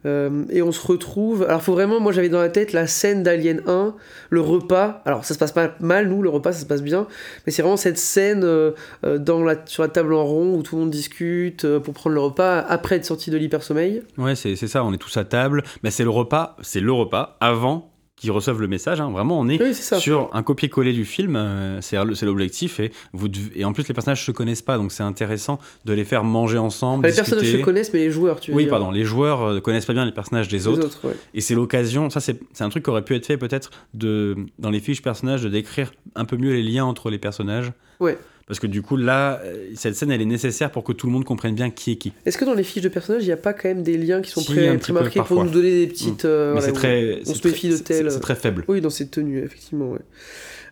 Euh, 0.06 0.46
et 0.50 0.62
on 0.62 0.72
se 0.72 0.86
retrouve. 0.86 1.44
Alors, 1.44 1.62
faut 1.62 1.74
vraiment. 1.74 2.00
Moi, 2.00 2.12
j'avais 2.12 2.30
dans 2.30 2.42
la 2.42 2.50
tête 2.50 2.74
la 2.74 2.88
scène 2.88 3.24
d'Alien 3.24 3.62
1, 3.68 3.96
le 4.30 4.42
repas. 4.42 5.02
Alors, 5.06 5.26
ça 5.26 5.34
se 5.34 5.40
passe 5.40 5.52
pas 5.52 5.76
mal, 5.80 6.10
nous, 6.10 6.22
le 6.22 6.30
repas, 6.30 6.52
ça 6.52 6.62
se 6.62 6.66
passe 6.66 6.84
bien. 6.84 7.08
Mais 7.46 7.52
c'est 7.52 7.62
vraiment 7.62 7.78
cette 7.78 7.98
scène 7.98 8.44
euh, 8.44 8.72
euh, 9.06 9.18
dans 9.18 9.44
la, 9.44 9.56
sur 9.66 9.84
la 9.84 9.90
table 9.90 10.14
en 10.14 10.26
rond 10.26 10.56
où 10.56 10.64
tout 10.64 10.76
le 10.76 10.82
monde 10.82 10.92
discute 10.92 11.66
pour 11.80 11.94
prendre 11.94 12.16
le 12.16 12.22
repas 12.22 12.60
après 12.60 12.98
être 12.98 13.06
sorti 13.06 13.32
de 13.32 13.38
l'hypersommeil. 13.38 14.04
Ouais, 14.18 14.36
c'est 14.36 14.56
ça, 14.56 14.84
on 14.84 14.94
est 14.94 14.98
tous 14.98 15.16
à 15.18 15.24
table. 15.24 15.64
Mais 15.84 15.92
c'est 15.92 16.04
le 16.04 16.10
repas, 16.10 16.58
c'est 16.62 16.80
le 16.80 16.92
repas 16.92 17.38
avant 17.40 17.93
qu'ils 18.16 18.32
reçoivent 18.32 18.62
le 18.62 18.68
message. 18.68 19.02
hein. 19.02 19.10
Vraiment, 19.12 19.40
on 19.40 19.48
est 19.50 19.62
Oui, 19.62 19.74
sur 19.74 20.30
un 20.34 20.44
copier-coller 20.44 20.94
du 20.94 21.04
film. 21.06 21.36
euh, 21.36 21.82
c'est 21.82 21.98
l'objectif. 22.26 22.80
Et, 22.80 22.92
vous 23.12 23.28
devez- 23.28 23.52
et 23.60 23.66
en 23.66 23.74
plus, 23.74 23.88
les 23.88 23.94
personnages 23.94 24.24
se 24.26 24.32
connaissent 24.32 24.62
pas, 24.62 24.78
donc 24.78 24.92
c'est 24.92 25.04
intéressant 25.04 25.60
de 25.86 25.94
les 25.94 26.06
faire 26.06 26.24
manger 26.24 26.58
ensemble. 26.58 27.06
Enfin, 27.06 27.10
les 27.10 27.16
personnages 27.16 27.52
se 27.52 27.58
connaissent, 27.58 27.92
mais 27.94 28.00
les 28.00 28.12
joueurs, 28.12 28.40
tu 28.40 28.52
veux 28.52 28.58
Oui, 28.58 28.64
dire. 28.64 28.70
pardon, 28.72 28.92
les 28.92 29.04
joueurs 29.04 29.42
euh, 29.42 29.60
connaissent 29.60 29.86
pas 29.86 29.94
bien 29.94 30.06
les 30.06 30.12
personnages 30.12 30.48
des 30.48 30.58
Les 30.58 30.68
autres. 30.68 30.86
autres, 30.86 31.08
ouais. 31.08 31.16
Et 31.34 31.42
c'est 31.42 31.56
l'occasion, 31.56 32.10
ça 32.10 32.20
c'est 32.20 32.40
un 32.62 32.70
truc 32.70 32.84
qui 32.84 32.90
aurait 32.90 33.04
pu 33.04 33.16
être 33.16 33.26
fait 33.26 33.38
peut-être 33.38 33.72
dans 33.94 34.70
les 34.70 34.80
fiches 34.80 35.02
personnages 35.02 35.42
de 35.44 35.50
décrire 35.50 35.92
un 36.16 36.26
peu 36.26 36.38
mieux 36.38 36.54
les 36.54 36.64
liens 36.64 36.86
entre 36.86 37.10
les 37.10 37.18
personnages. 37.18 37.72
Ouais. 38.00 38.18
Parce 38.48 38.60
que 38.60 38.68
du 38.68 38.82
coup 38.82 38.98
là, 38.98 39.40
euh, 39.44 39.70
cette 39.76 39.96
scène 39.96 40.12
elle 40.12 40.22
est 40.22 40.26
nécessaire 40.26 40.70
pour 40.72 40.84
que 40.84 40.92
tout 40.92 41.08
le 41.08 41.14
monde 41.14 41.24
comprenne 41.24 41.56
bien 41.56 41.70
qui 41.70 41.92
est 41.92 41.96
qui. 41.96 42.12
Est-ce 42.26 42.38
que 42.38 42.44
dans 42.46 42.54
les 42.54 42.64
fiches 42.64 42.84
de 42.84 42.90
personnages, 42.90 43.24
il 43.24 43.28
n'y 43.28 43.32
a 43.32 43.38
pas 43.38 43.54
quand 43.54 43.70
même 43.70 43.84
des 43.84 43.98
liens 43.98 44.22
qui 44.22 44.32
sont 44.32 44.42
Si, 44.42 44.54
peu, 44.54 44.78
prémarqués 44.78 45.22
pour 45.22 45.44
nous 45.44 45.50
donner 45.52 45.72
des 45.86 45.88
petites. 45.88 46.26
euh, 46.26 46.52
voilà, 46.54 46.70
où- 46.70 46.74
très, 46.74 47.20
on 47.26 47.34
se 47.34 47.40
très- 47.40 47.50
méfie 47.50 47.70
de 47.70 47.78
tel- 47.78 48.12
C'est 48.12 48.20
très 48.20 48.36
faible. 48.36 48.66
Oui, 48.68 48.82
dans 48.82 48.90
cette 48.90 49.12
tenue, 49.12 49.40
effectivement, 49.40 49.92
ouais. 49.92 50.00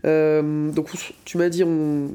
Euh, 0.06 0.72
donc, 0.72 0.90
tu 1.26 1.38
m'as 1.38 1.50
dit, 1.50 1.64
on, 1.64 2.10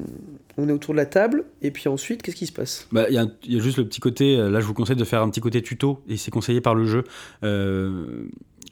on 0.57 0.67
est 0.69 0.71
autour 0.71 0.93
de 0.93 0.97
la 0.97 1.05
table, 1.05 1.45
et 1.61 1.71
puis 1.71 1.87
ensuite, 1.87 2.21
qu'est-ce 2.21 2.35
qui 2.35 2.45
se 2.47 2.51
passe? 2.51 2.87
Bah, 2.91 3.05
Il 3.09 3.15
y, 3.15 3.17
a 3.17 3.21
un- 3.21 3.31
il 3.45 3.53
y 3.53 3.57
a 3.59 3.61
juste 3.63 3.77
le 3.77 3.85
petit 3.85 3.99
côté, 4.01 4.37
euh, 4.37 4.49
là 4.49 4.59
je 4.59 4.65
vous 4.65 4.73
conseille 4.73 4.95
de 4.97 5.03
faire 5.05 5.21
un 5.21 5.29
petit 5.29 5.39
côté 5.41 5.61
tuto, 5.61 6.01
et 6.09 6.17
c'est 6.17 6.31
conseillé 6.31 6.59
par 6.61 6.75
le 6.75 6.85
jeu. 6.85 7.03
Euh, 7.43 8.25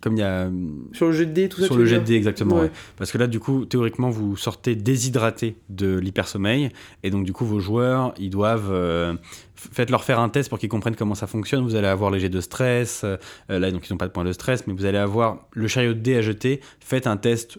comme 0.06 0.16
il 0.16 0.20
y 0.20 0.24
a 0.24 0.50
Sur 0.94 1.08
le 1.08 1.12
jet 1.12 1.26
de 1.26 1.32
dés, 1.34 1.50
tout 1.50 1.60
ça 1.60 1.66
sur 1.66 1.76
le 1.76 1.82
veux 1.82 1.88
jet 1.88 1.96
dire 1.96 2.02
de 2.04 2.08
dés 2.08 2.16
exactement 2.16 2.56
Ouais. 2.58 2.62
ouais. 2.62 2.72
parce 2.96 3.12
que 3.12 3.18
là 3.18 3.26
du 3.28 3.40
coup 3.40 3.66
théoriquement 3.66 4.10
vous 4.12 4.38
sortez 4.38 4.76
déshydraté 4.76 5.56
de 5.70 5.98
l'hypersommeil 5.98 6.70
et 7.04 7.10
donc 7.10 7.26
du 7.26 7.34
coup 7.34 7.44
vos 7.46 7.60
joueurs 7.60 8.14
ils 8.20 8.30
doivent 8.30 8.70
euh, 8.72 9.16
faites-leur 9.56 10.04
faire 10.04 10.20
un 10.20 10.30
test 10.30 10.50
pour 10.50 10.60
qu'ils 10.60 10.70
comprennent 10.70 10.96
comment 10.96 11.16
ça 11.16 11.26
fonctionne 11.28 11.64
vous 11.64 11.76
allez 11.76 11.88
avoir 11.88 12.12
les 12.12 12.20
jets 12.20 12.30
de 12.30 12.40
stress 12.40 13.02
euh, 13.04 13.18
là 13.50 13.72
donc 13.72 13.90
ils 13.90 13.94
n'ont 13.94 13.98
pas 13.98 14.06
de 14.08 14.12
point 14.12 14.24
de 14.24 14.32
stress 14.32 14.68
mais 14.68 14.74
vous 14.74 14.86
allez 14.86 15.00
avoir 15.00 15.48
le 15.54 15.68
chariot 15.68 15.94
de 15.94 16.00
dés 16.00 16.16
à 16.18 16.22
jeter 16.22 16.62
faites 16.80 17.08
un 17.08 17.18
test 17.18 17.58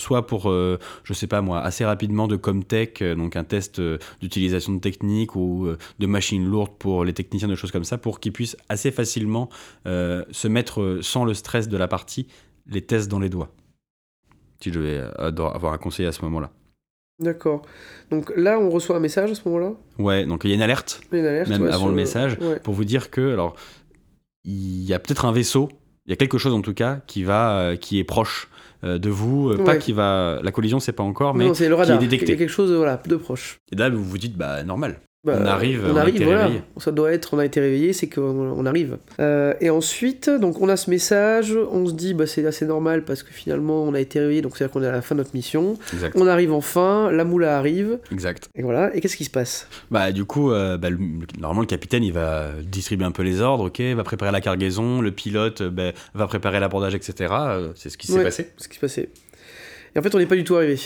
soit 0.00 0.26
pour, 0.26 0.50
euh, 0.50 0.78
je 1.04 1.12
sais 1.12 1.26
pas 1.26 1.40
moi, 1.42 1.60
assez 1.60 1.84
rapidement 1.84 2.26
de 2.26 2.36
Comtech, 2.36 3.02
euh, 3.02 3.14
donc 3.14 3.36
un 3.36 3.44
test 3.44 3.78
euh, 3.78 3.98
d'utilisation 4.20 4.72
de 4.72 4.80
techniques 4.80 5.36
ou 5.36 5.66
euh, 5.66 5.78
de 5.98 6.06
machines 6.06 6.44
lourdes 6.44 6.72
pour 6.78 7.04
les 7.04 7.12
techniciens, 7.12 7.48
de 7.48 7.54
choses 7.54 7.70
comme 7.70 7.84
ça, 7.84 7.98
pour 7.98 8.20
qu'ils 8.20 8.32
puissent 8.32 8.56
assez 8.68 8.90
facilement 8.90 9.48
se 9.84 10.48
mettre 10.48 10.98
sans 11.02 11.24
le 11.24 11.34
stress 11.34 11.68
de 11.68 11.76
la 11.76 11.88
partie 11.88 12.26
les 12.66 12.82
tests 12.82 13.08
dans 13.10 13.18
les 13.20 13.28
doigts. 13.28 13.52
Si 14.62 14.70
je 14.70 14.78
devais 14.78 15.00
ador- 15.18 15.54
avoir 15.54 15.72
un 15.72 15.78
conseil 15.78 16.06
à 16.06 16.12
ce 16.12 16.22
moment-là. 16.24 16.50
D'accord. 17.18 17.62
Donc 18.10 18.32
là, 18.36 18.58
on 18.58 18.70
reçoit 18.70 18.96
un 18.96 19.00
message 19.00 19.30
à 19.30 19.34
ce 19.34 19.42
moment-là? 19.46 19.72
Ouais, 19.98 20.24
donc 20.26 20.42
il 20.44 20.48
y 20.50 20.52
a 20.52 20.56
une 20.56 20.62
alerte 20.62 21.00
Une 21.12 21.26
alerte 21.26 21.48
Même 21.50 21.62
ouais, 21.62 21.70
avant 21.70 21.88
le 21.88 21.94
message. 21.94 22.38
Ouais. 22.40 22.58
pour 22.60 22.72
vous 22.74 22.84
dire 22.84 23.10
que, 23.10 23.32
alors, 23.32 23.56
il 24.44 24.82
y 24.84 24.94
a 24.94 24.98
peut-être 24.98 25.24
un 25.26 25.32
vaisseau, 25.32 25.68
il 26.06 26.10
y 26.10 26.12
a 26.12 26.16
quelque 26.16 26.38
chose 26.38 26.54
en 26.54 26.62
tout 26.62 26.72
cas 26.74 27.00
qui 27.06 27.24
va, 27.24 27.76
qui 27.78 27.98
est 27.98 28.04
proche 28.04 28.48
de 28.82 29.10
vous, 29.10 29.50
euh, 29.50 29.64
pas 29.64 29.76
qui 29.76 29.92
va, 29.92 30.40
la 30.42 30.52
collision 30.52 30.80
c'est 30.80 30.92
pas 30.92 31.02
encore, 31.02 31.34
mais 31.34 31.46
non, 31.46 31.54
c'est 31.54 31.68
le 31.68 31.74
radar. 31.74 31.98
qui 31.98 32.04
est 32.04 32.08
détecté. 32.08 32.32
Il 32.32 32.34
y 32.34 32.36
a 32.36 32.38
quelque 32.38 32.52
chose 32.52 32.72
voilà, 32.72 33.00
de 33.06 33.16
proche. 33.16 33.60
Et 33.72 33.76
là, 33.76 33.90
vous 33.90 34.02
vous 34.02 34.18
dites, 34.18 34.36
bah, 34.36 34.62
normal. 34.62 35.00
Bah, 35.22 35.36
On 35.38 35.44
arrive, 35.44 35.84
on 35.86 35.90
on 35.92 35.96
a 35.96 36.00
arrive, 36.00 36.14
été 36.16 36.24
voilà. 36.24 36.44
réveillé. 36.46 36.62
Ça 36.78 36.92
doit 36.92 37.12
être, 37.12 37.34
on 37.34 37.38
a 37.38 37.44
été 37.44 37.60
réveillé, 37.60 37.92
c'est 37.92 38.08
qu'on 38.08 38.22
on 38.56 38.64
arrive. 38.64 38.96
Euh, 39.20 39.52
et 39.60 39.68
ensuite, 39.68 40.30
donc 40.30 40.62
on 40.62 40.68
a 40.70 40.78
ce 40.78 40.88
message, 40.88 41.54
on 41.70 41.84
se 41.86 41.92
dit, 41.92 42.14
bah 42.14 42.26
c'est 42.26 42.46
assez 42.46 42.64
normal 42.64 43.04
parce 43.04 43.22
que 43.22 43.30
finalement 43.30 43.82
on 43.84 43.92
a 43.92 44.00
été 44.00 44.18
réveillé, 44.18 44.40
donc 44.40 44.56
c'est-à-dire 44.56 44.72
qu'on 44.72 44.82
est 44.82 44.86
à 44.86 44.92
la 44.92 45.02
fin 45.02 45.14
de 45.14 45.20
notre 45.20 45.34
mission. 45.34 45.76
Exact. 45.92 46.16
On 46.18 46.26
arrive 46.26 46.54
enfin, 46.54 47.10
la 47.12 47.24
moula 47.26 47.58
arrive, 47.58 47.98
Exact. 48.10 48.48
et 48.54 48.62
voilà. 48.62 48.96
Et 48.96 49.02
qu'est-ce 49.02 49.16
qui 49.16 49.24
se 49.26 49.30
passe? 49.30 49.68
Bah, 49.90 50.10
du 50.10 50.24
coup, 50.24 50.52
euh, 50.52 50.78
bah, 50.78 50.88
le- 50.88 50.96
normalement, 51.38 51.60
le 51.60 51.66
capitaine, 51.66 52.02
il 52.02 52.14
va 52.14 52.52
distribuer 52.64 53.04
un 53.04 53.12
peu 53.12 53.22
les 53.22 53.42
ordres, 53.42 53.66
ok, 53.66 53.78
va 53.94 54.04
préparer 54.04 54.32
la 54.32 54.40
cargaison, 54.40 55.02
le 55.02 55.10
pilote 55.12 55.60
euh, 55.60 55.68
bah, 55.70 55.92
va 56.14 56.26
préparer 56.28 56.60
l'abordage, 56.60 56.94
etc. 56.94 57.34
C'est 57.74 57.90
ce 57.90 57.98
qui 57.98 58.06
s'est 58.06 58.14
Ouais. 58.14 58.24
passé. 58.24 58.52
Ce 58.56 58.68
qui 58.68 58.76
se 58.76 58.80
passait. 58.80 59.10
Et 59.94 59.98
en 59.98 60.02
fait, 60.02 60.14
on 60.14 60.18
n'est 60.18 60.24
pas 60.24 60.36
du 60.36 60.44
tout 60.44 60.56
arrivé. 60.56 60.78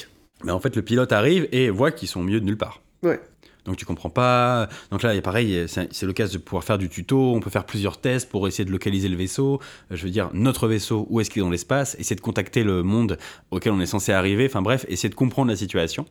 Mais 0.42 0.50
en 0.50 0.58
fait, 0.58 0.74
le 0.74 0.82
pilote 0.82 1.12
arrive 1.12 1.46
et 1.52 1.70
voit 1.70 1.92
qu'ils 1.92 2.08
sont 2.08 2.18
au 2.18 2.24
milieu 2.24 2.40
de 2.40 2.44
nulle 2.46 2.58
part. 2.58 2.80
Ouais. 3.04 3.20
Donc 3.64 3.76
tu 3.76 3.84
comprends 3.84 4.10
pas. 4.10 4.68
Donc 4.90 5.02
là, 5.02 5.20
pareil, 5.22 5.66
c'est 5.68 6.02
l'occasion 6.02 6.38
de 6.38 6.44
pouvoir 6.44 6.64
faire 6.64 6.78
du 6.78 6.88
tuto. 6.88 7.34
On 7.34 7.40
peut 7.40 7.50
faire 7.50 7.64
plusieurs 7.64 7.98
tests 7.98 8.28
pour 8.28 8.46
essayer 8.46 8.64
de 8.64 8.70
localiser 8.70 9.08
le 9.08 9.16
vaisseau. 9.16 9.60
Euh, 9.90 9.96
Je 9.96 10.04
veux 10.04 10.10
dire, 10.10 10.30
notre 10.32 10.68
vaisseau, 10.68 11.06
où 11.10 11.20
est-ce 11.20 11.30
qu'il 11.30 11.40
est 11.40 11.44
dans 11.44 11.50
l'espace? 11.50 11.96
Essayer 11.98 12.16
de 12.16 12.20
contacter 12.20 12.62
le 12.62 12.82
monde 12.82 13.18
auquel 13.50 13.72
on 13.72 13.80
est 13.80 13.86
censé 13.86 14.12
arriver. 14.12 14.46
Enfin 14.46 14.62
bref, 14.62 14.84
essayer 14.88 15.08
de 15.08 15.14
comprendre 15.14 15.50
la 15.50 15.56
situation. 15.56 16.06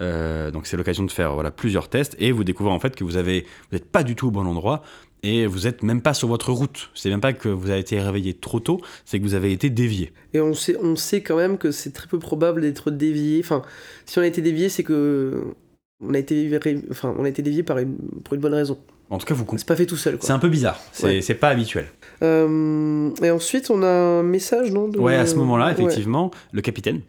Euh, 0.00 0.50
donc 0.50 0.66
c'est 0.66 0.76
l'occasion 0.76 1.04
de 1.04 1.10
faire 1.10 1.34
voilà, 1.34 1.50
plusieurs 1.50 1.90
tests 1.90 2.16
et 2.18 2.32
vous 2.32 2.44
découvrez 2.44 2.72
en 2.72 2.80
fait 2.80 2.96
que 2.96 3.04
vous 3.04 3.18
avez 3.18 3.42
vous 3.42 3.76
n'êtes 3.76 3.90
pas 3.90 4.02
du 4.02 4.16
tout 4.16 4.28
au 4.28 4.30
bon 4.30 4.46
endroit 4.46 4.82
et 5.22 5.46
vous 5.46 5.66
êtes 5.66 5.82
même 5.82 6.02
pas 6.02 6.14
sur 6.14 6.28
votre 6.28 6.50
route. 6.52 6.90
C'est 6.94 7.10
même 7.10 7.20
pas 7.20 7.32
que 7.32 7.48
vous 7.48 7.70
avez 7.70 7.80
été 7.80 8.00
réveillé 8.00 8.34
trop 8.34 8.58
tôt, 8.58 8.80
c'est 9.04 9.18
que 9.18 9.24
vous 9.24 9.34
avez 9.34 9.52
été 9.52 9.70
dévié. 9.70 10.12
Et 10.34 10.40
on 10.40 10.54
sait, 10.54 10.76
on 10.80 10.96
sait 10.96 11.20
quand 11.22 11.36
même 11.36 11.58
que 11.58 11.70
c'est 11.70 11.92
très 11.92 12.08
peu 12.08 12.18
probable 12.18 12.62
d'être 12.62 12.90
dévié. 12.90 13.40
Enfin, 13.44 13.62
si 14.06 14.18
on 14.18 14.22
a 14.22 14.26
été 14.26 14.40
dévié, 14.42 14.68
c'est 14.68 14.82
que 14.82 15.54
on 16.02 16.14
a 16.14 16.18
été, 16.18 16.56
ré- 16.58 16.80
enfin, 16.90 17.14
on 17.18 17.24
a 17.24 17.28
été 17.28 17.42
dévié 17.42 17.62
par 17.62 17.78
une, 17.78 17.96
pour 18.24 18.34
une 18.34 18.40
bonne 18.40 18.54
raison. 18.54 18.78
En 19.10 19.18
tout 19.18 19.26
cas, 19.26 19.34
vous 19.34 19.42
comprenez. 19.42 19.58
C'est 19.58 19.68
pas 19.68 19.76
fait 19.76 19.86
tout 19.86 19.96
seul. 19.96 20.16
C'est 20.20 20.32
un 20.32 20.38
peu 20.38 20.48
bizarre. 20.48 20.80
C'est 20.92 21.26
Ouais. 21.28 21.34
pas 21.34 21.48
habituel. 21.48 21.86
Euh, 22.22 23.10
et 23.22 23.30
ensuite, 23.30 23.68
on 23.70 23.82
a 23.82 23.86
un 23.88 24.22
message, 24.22 24.70
non 24.72 24.88
de- 24.88 24.98
Ouais, 24.98 25.16
à 25.16 25.26
ce 25.26 25.34
moment-là, 25.36 25.66
Ouais. 25.66 25.72
effectivement, 25.72 26.30
le 26.52 26.62
capitaine, 26.62 27.00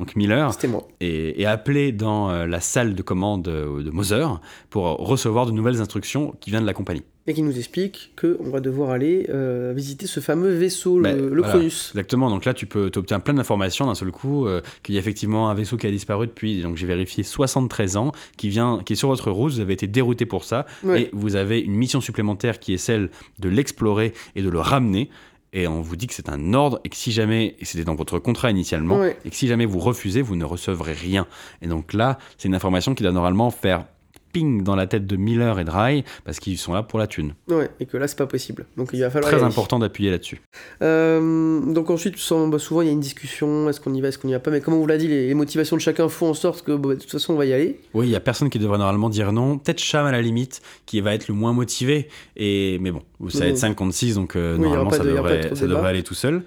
donc 0.00 0.16
Miller, 0.16 0.50
moi. 0.68 0.88
est, 1.00 1.40
est 1.40 1.44
appelé 1.44 1.92
dans 1.92 2.30
euh, 2.30 2.46
la 2.46 2.58
salle 2.60 2.94
de 2.96 3.02
commande 3.02 3.46
euh, 3.46 3.82
de 3.84 3.90
Moser 3.90 4.26
pour 4.70 4.82
recevoir 4.96 5.46
de 5.46 5.52
nouvelles 5.52 5.80
instructions 5.80 6.34
qui 6.40 6.50
viennent 6.50 6.62
de 6.62 6.66
la 6.66 6.72
compagnie. 6.74 7.02
Et 7.26 7.34
qui 7.34 7.42
nous 7.42 7.56
explique 7.58 8.12
qu'on 8.20 8.50
va 8.50 8.58
devoir 8.60 8.90
aller 8.90 9.26
euh, 9.28 9.72
visiter 9.76 10.06
ce 10.06 10.18
fameux 10.20 10.48
vaisseau, 10.54 10.98
Bah, 11.00 11.12
le, 11.12 11.28
le 11.28 11.42
voilà. 11.42 11.48
Cronus. 11.50 11.90
Exactement, 11.92 12.28
donc 12.30 12.44
là 12.46 12.54
tu 12.54 12.66
peux 12.66 12.90
obtiens 12.96 13.20
plein 13.20 13.34
d'informations 13.34 13.86
d'un 13.86 13.94
seul 13.94 14.10
coup, 14.10 14.46
euh, 14.46 14.62
qu'il 14.82 14.94
y 14.94 14.98
a 14.98 15.00
effectivement 15.00 15.48
un 15.50 15.54
vaisseau 15.54 15.76
qui 15.76 15.86
a 15.86 15.90
disparu 15.90 16.26
depuis, 16.26 16.62
donc 16.62 16.76
j'ai 16.76 16.86
vérifié 16.86 17.22
73 17.22 17.98
ans, 17.98 18.12
qui, 18.38 18.48
vient, 18.48 18.80
qui 18.84 18.94
est 18.94 18.96
sur 18.96 19.08
votre 19.08 19.30
route, 19.30 19.52
vous 19.52 19.60
avez 19.60 19.74
été 19.74 19.86
dérouté 19.86 20.24
pour 20.26 20.44
ça, 20.44 20.66
Ouais. 20.82 21.02
et 21.02 21.10
vous 21.12 21.36
avez 21.36 21.60
une 21.60 21.74
mission 21.74 22.00
supplémentaire 22.00 22.58
qui 22.58 22.72
est 22.72 22.78
celle 22.78 23.10
de 23.38 23.48
l'explorer 23.50 24.12
et 24.34 24.42
de 24.42 24.48
le 24.48 24.58
ramener. 24.58 25.10
Et 25.52 25.66
on 25.66 25.80
vous 25.80 25.96
dit 25.96 26.06
que 26.06 26.14
c'est 26.14 26.28
un 26.28 26.54
ordre 26.54 26.80
et 26.84 26.88
que 26.88 26.96
si 26.96 27.10
jamais, 27.12 27.56
et 27.58 27.64
c'était 27.64 27.84
dans 27.84 27.96
votre 27.96 28.18
contrat 28.18 28.50
initialement, 28.50 28.98
Ouais. 29.00 29.16
et 29.24 29.30
que 29.30 29.36
si 29.36 29.48
jamais 29.48 29.66
vous 29.66 29.80
refusez, 29.80 30.22
vous 30.22 30.36
ne 30.36 30.44
recevrez 30.44 30.92
rien. 30.92 31.26
Et 31.62 31.66
donc 31.66 31.92
là, 31.92 32.18
c'est 32.38 32.46
une 32.48 32.54
information 32.54 32.94
qui 32.94 33.02
doit 33.02 33.12
normalement 33.12 33.50
faire 33.50 33.84
ping 34.32 34.62
dans 34.62 34.76
la 34.76 34.86
tête 34.86 35.06
de 35.06 35.16
Miller 35.16 35.58
et 35.58 35.64
Dry 35.64 36.04
parce 36.24 36.38
qu'ils 36.40 36.58
sont 36.58 36.72
là 36.72 36.82
pour 36.82 36.98
la 36.98 37.06
thune. 37.06 37.34
Ouais, 37.48 37.70
et 37.80 37.86
que 37.86 37.96
là, 37.96 38.08
c'est 38.08 38.18
pas 38.18 38.26
possible. 38.26 38.66
Donc 38.76 38.90
il 38.92 39.00
va 39.00 39.10
falloir. 39.10 39.30
Très 39.30 39.42
important 39.42 39.78
d'appuyer 39.78 40.10
là-dessus. 40.10 40.40
Euh, 40.82 41.60
donc 41.72 41.90
ensuite, 41.90 42.14
bah, 42.48 42.58
souvent 42.58 42.82
il 42.82 42.86
y 42.86 42.88
a 42.88 42.92
une 42.92 43.00
discussion, 43.00 43.68
est-ce 43.68 43.80
qu'on 43.80 43.94
y 43.94 44.00
va, 44.00 44.08
est-ce 44.08 44.18
qu'on 44.18 44.28
y 44.28 44.32
va 44.32 44.40
pas, 44.40 44.50
mais 44.50 44.60
comme 44.60 44.74
on 44.74 44.78
vous 44.80 44.86
l'a 44.86 44.98
dit, 44.98 45.08
les, 45.08 45.26
les 45.28 45.34
motivations 45.34 45.76
de 45.76 45.80
chacun 45.80 46.08
font 46.08 46.30
en 46.30 46.34
sorte 46.34 46.62
que 46.64 46.72
bah, 46.72 46.90
de 46.90 46.94
toute 47.00 47.10
façon 47.10 47.34
on 47.34 47.36
va 47.36 47.46
y 47.46 47.52
aller. 47.52 47.80
Oui, 47.94 48.06
il 48.06 48.10
y 48.10 48.16
a 48.16 48.20
personne 48.20 48.50
qui 48.50 48.58
devrait 48.58 48.78
normalement 48.78 49.10
dire 49.10 49.32
non. 49.32 49.58
Peut-être 49.58 49.80
Cham 49.80 50.06
à 50.06 50.12
la 50.12 50.22
limite, 50.22 50.62
qui 50.86 51.00
va 51.00 51.14
être 51.14 51.28
le 51.28 51.34
moins 51.34 51.52
motivé. 51.52 52.08
Et 52.36 52.78
mais 52.80 52.90
bon, 52.90 53.02
ça 53.28 53.40
va 53.40 53.46
être 53.46 53.52
bon. 53.54 53.60
5 53.60 53.74
contre 53.76 53.94
6, 53.94 54.14
donc 54.14 54.36
euh, 54.36 54.56
Oui, 54.56 54.62
normalement 54.64 54.90
ça, 54.90 55.04
de- 55.04 55.10
devrait, 55.10 55.54
ça 55.54 55.86
aller 55.86 56.02
tout 56.02 56.14
seul. 56.14 56.42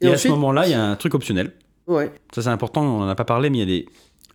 Et 0.00 0.06
Et, 0.06 0.12
à 0.12 0.16
ce 0.16 0.28
moment-là, 0.28 0.66
il 0.66 0.70
y 0.70 0.74
a 0.74 0.82
un 0.84 0.96
truc 0.96 1.14
optionnel. 1.14 1.52
Ouais, 1.86 2.12
Ça 2.34 2.42
c'est 2.42 2.48
important, 2.50 2.82
on 2.82 2.98
n'en 3.00 3.08
a 3.08 3.14
pas 3.14 3.24
parlé, 3.24 3.48
mais 3.48 3.56
il 3.56 3.60
y 3.60 3.62
a 3.62 3.66
des... 3.66 3.86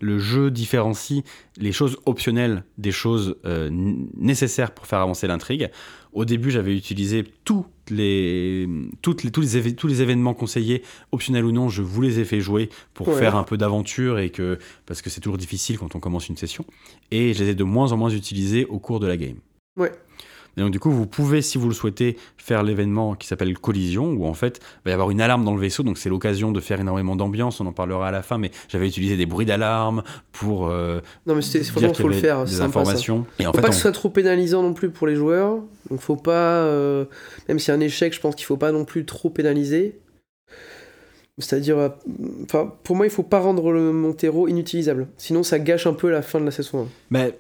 le 0.02 0.20
jeu 0.20 0.52
différencie 0.52 1.24
les 1.58 1.72
choses 1.72 1.98
optionnelles 2.06 2.64
des 2.78 2.92
choses 2.92 3.36
euh, 3.46 3.70
nécessaires 3.72 4.72
pour 4.74 4.86
faire 4.88 5.00
avancer 5.00 5.28
l'intrigue. 5.28 5.70
Au 6.12 6.26
début, 6.26 6.52
j'avais 6.52 6.76
utilisé 6.76 7.24
toutes 7.44 7.66
les, 7.90 8.68
toutes 9.02 9.24
les, 9.24 9.32
tous, 9.32 9.42
les 9.42 9.76
tous 9.76 9.88
les 9.88 10.02
événements 10.02 10.34
conseillés, 10.34 10.84
optionnels 11.12 11.46
ou 11.46 11.52
non, 11.52 11.70
je 11.70 11.82
vous 11.82 12.02
les 12.02 12.20
ai 12.20 12.26
fait 12.26 12.40
jouer 12.42 12.70
pour 12.94 13.08
Ouais. 13.08 13.18
faire 13.20 13.36
un 13.36 13.44
peu 13.44 13.58
d'aventure 13.58 14.20
et 14.20 14.30
que 14.30 14.60
parce 14.86 15.02
que 15.02 15.10
c'est 15.10 15.22
toujours 15.22 15.38
difficile 15.38 15.78
quand 15.80 15.96
on 15.96 16.00
commence 16.00 16.30
une 16.30 16.38
session. 16.38 16.66
Et 17.12 17.34
je 17.34 17.44
les 17.44 17.52
ai 17.52 17.56
de 17.56 17.64
moins 17.64 17.92
en 17.92 17.98
moins 17.98 18.10
utilisés 18.10 18.66
au 18.66 18.80
cours 18.80 19.00
de 19.00 19.08
la 19.08 19.18
game. 19.18 19.38
Ouais. 19.76 19.92
Et 20.58 20.62
donc 20.62 20.72
du 20.72 20.80
coup, 20.80 20.92
vous 20.92 21.08
pouvez, 21.08 21.42
si 21.42 21.58
vous 21.58 21.68
le 21.68 21.74
souhaitez, 21.74 22.18
faire 22.38 22.64
l'événement 22.64 23.16
qui 23.16 23.28
s'appelle 23.28 23.58
collision, 23.58 24.12
où 24.12 24.26
en 24.26 24.34
fait, 24.34 24.60
il 24.62 24.86
va 24.86 24.92
y 24.92 24.94
avoir 24.94 25.10
une 25.10 25.20
alarme 25.22 25.44
dans 25.44 25.54
le 25.56 25.60
vaisseau, 25.62 25.84
donc 25.84 25.98
c'est 25.98 26.10
l'occasion 26.10 26.52
de 26.52 26.60
faire 26.60 26.80
énormément 26.80 27.16
d'ambiance, 27.16 27.60
on 27.62 27.66
en 27.66 27.72
parlera 27.74 28.08
à 28.10 28.12
la 28.12 28.22
fin, 28.22 28.38
mais 28.38 28.52
j'avais 28.70 28.88
utilisé 28.88 29.18
des 29.18 29.26
bruits 29.26 29.46
d'alarme 29.46 30.04
pour 30.32 30.68
euh, 30.68 31.00
non 31.26 31.36
mais 31.36 31.42
c'est 31.42 31.60
y 31.60 31.64
faut 31.64 32.08
le 32.08 32.14
faire, 32.14 32.48
c'est 32.48 32.56
sympa 32.56 32.74
ça. 32.74 32.80
informations. 32.82 33.26
Et 33.40 33.48
en 33.48 33.52
Faut 33.52 33.58
fait, 33.58 33.62
pas 33.62 33.68
on- 33.68 33.72
que 33.72 33.76
ce 33.76 33.82
soit 33.82 33.92
trop 33.92 34.10
pénalisant 34.10 34.62
non 34.62 34.74
plus 34.74 34.90
pour 34.90 35.08
les 35.08 35.16
joueurs, 35.16 35.58
donc 35.90 36.00
faut 36.00 36.16
pas, 36.16 36.58
euh, 36.64 37.06
même 37.50 37.60
s'il 37.60 37.70
y 37.70 37.72
a 37.72 37.76
un 37.76 37.82
échec, 37.82 38.14
je 38.14 38.20
pense 38.20 38.36
qu'il 38.36 38.46
faut 38.46 38.58
pas 38.58 38.72
non 38.72 38.86
plus 38.86 39.06
trop 39.06 39.30
pénaliser. 39.30 40.00
C'est-à-dire, 41.40 41.78
euh, 41.80 41.90
enfin, 42.44 42.72
pour 42.84 42.96
moi, 42.96 43.08
il 43.08 43.10
faut 43.10 43.24
pas 43.24 43.40
rendre 43.40 43.72
le 43.72 43.92
Montero 43.92 44.48
inutilisable. 44.48 45.08
Sinon, 45.18 45.42
ça 45.42 45.58
gâche 45.58 45.88
un 45.88 45.94
peu 45.94 46.12
la 46.12 46.22
fin 46.22 46.40
de 46.40 46.46
la 46.46 46.52
saison 46.52 46.84
1. 46.84 46.88
Mais 47.10 47.36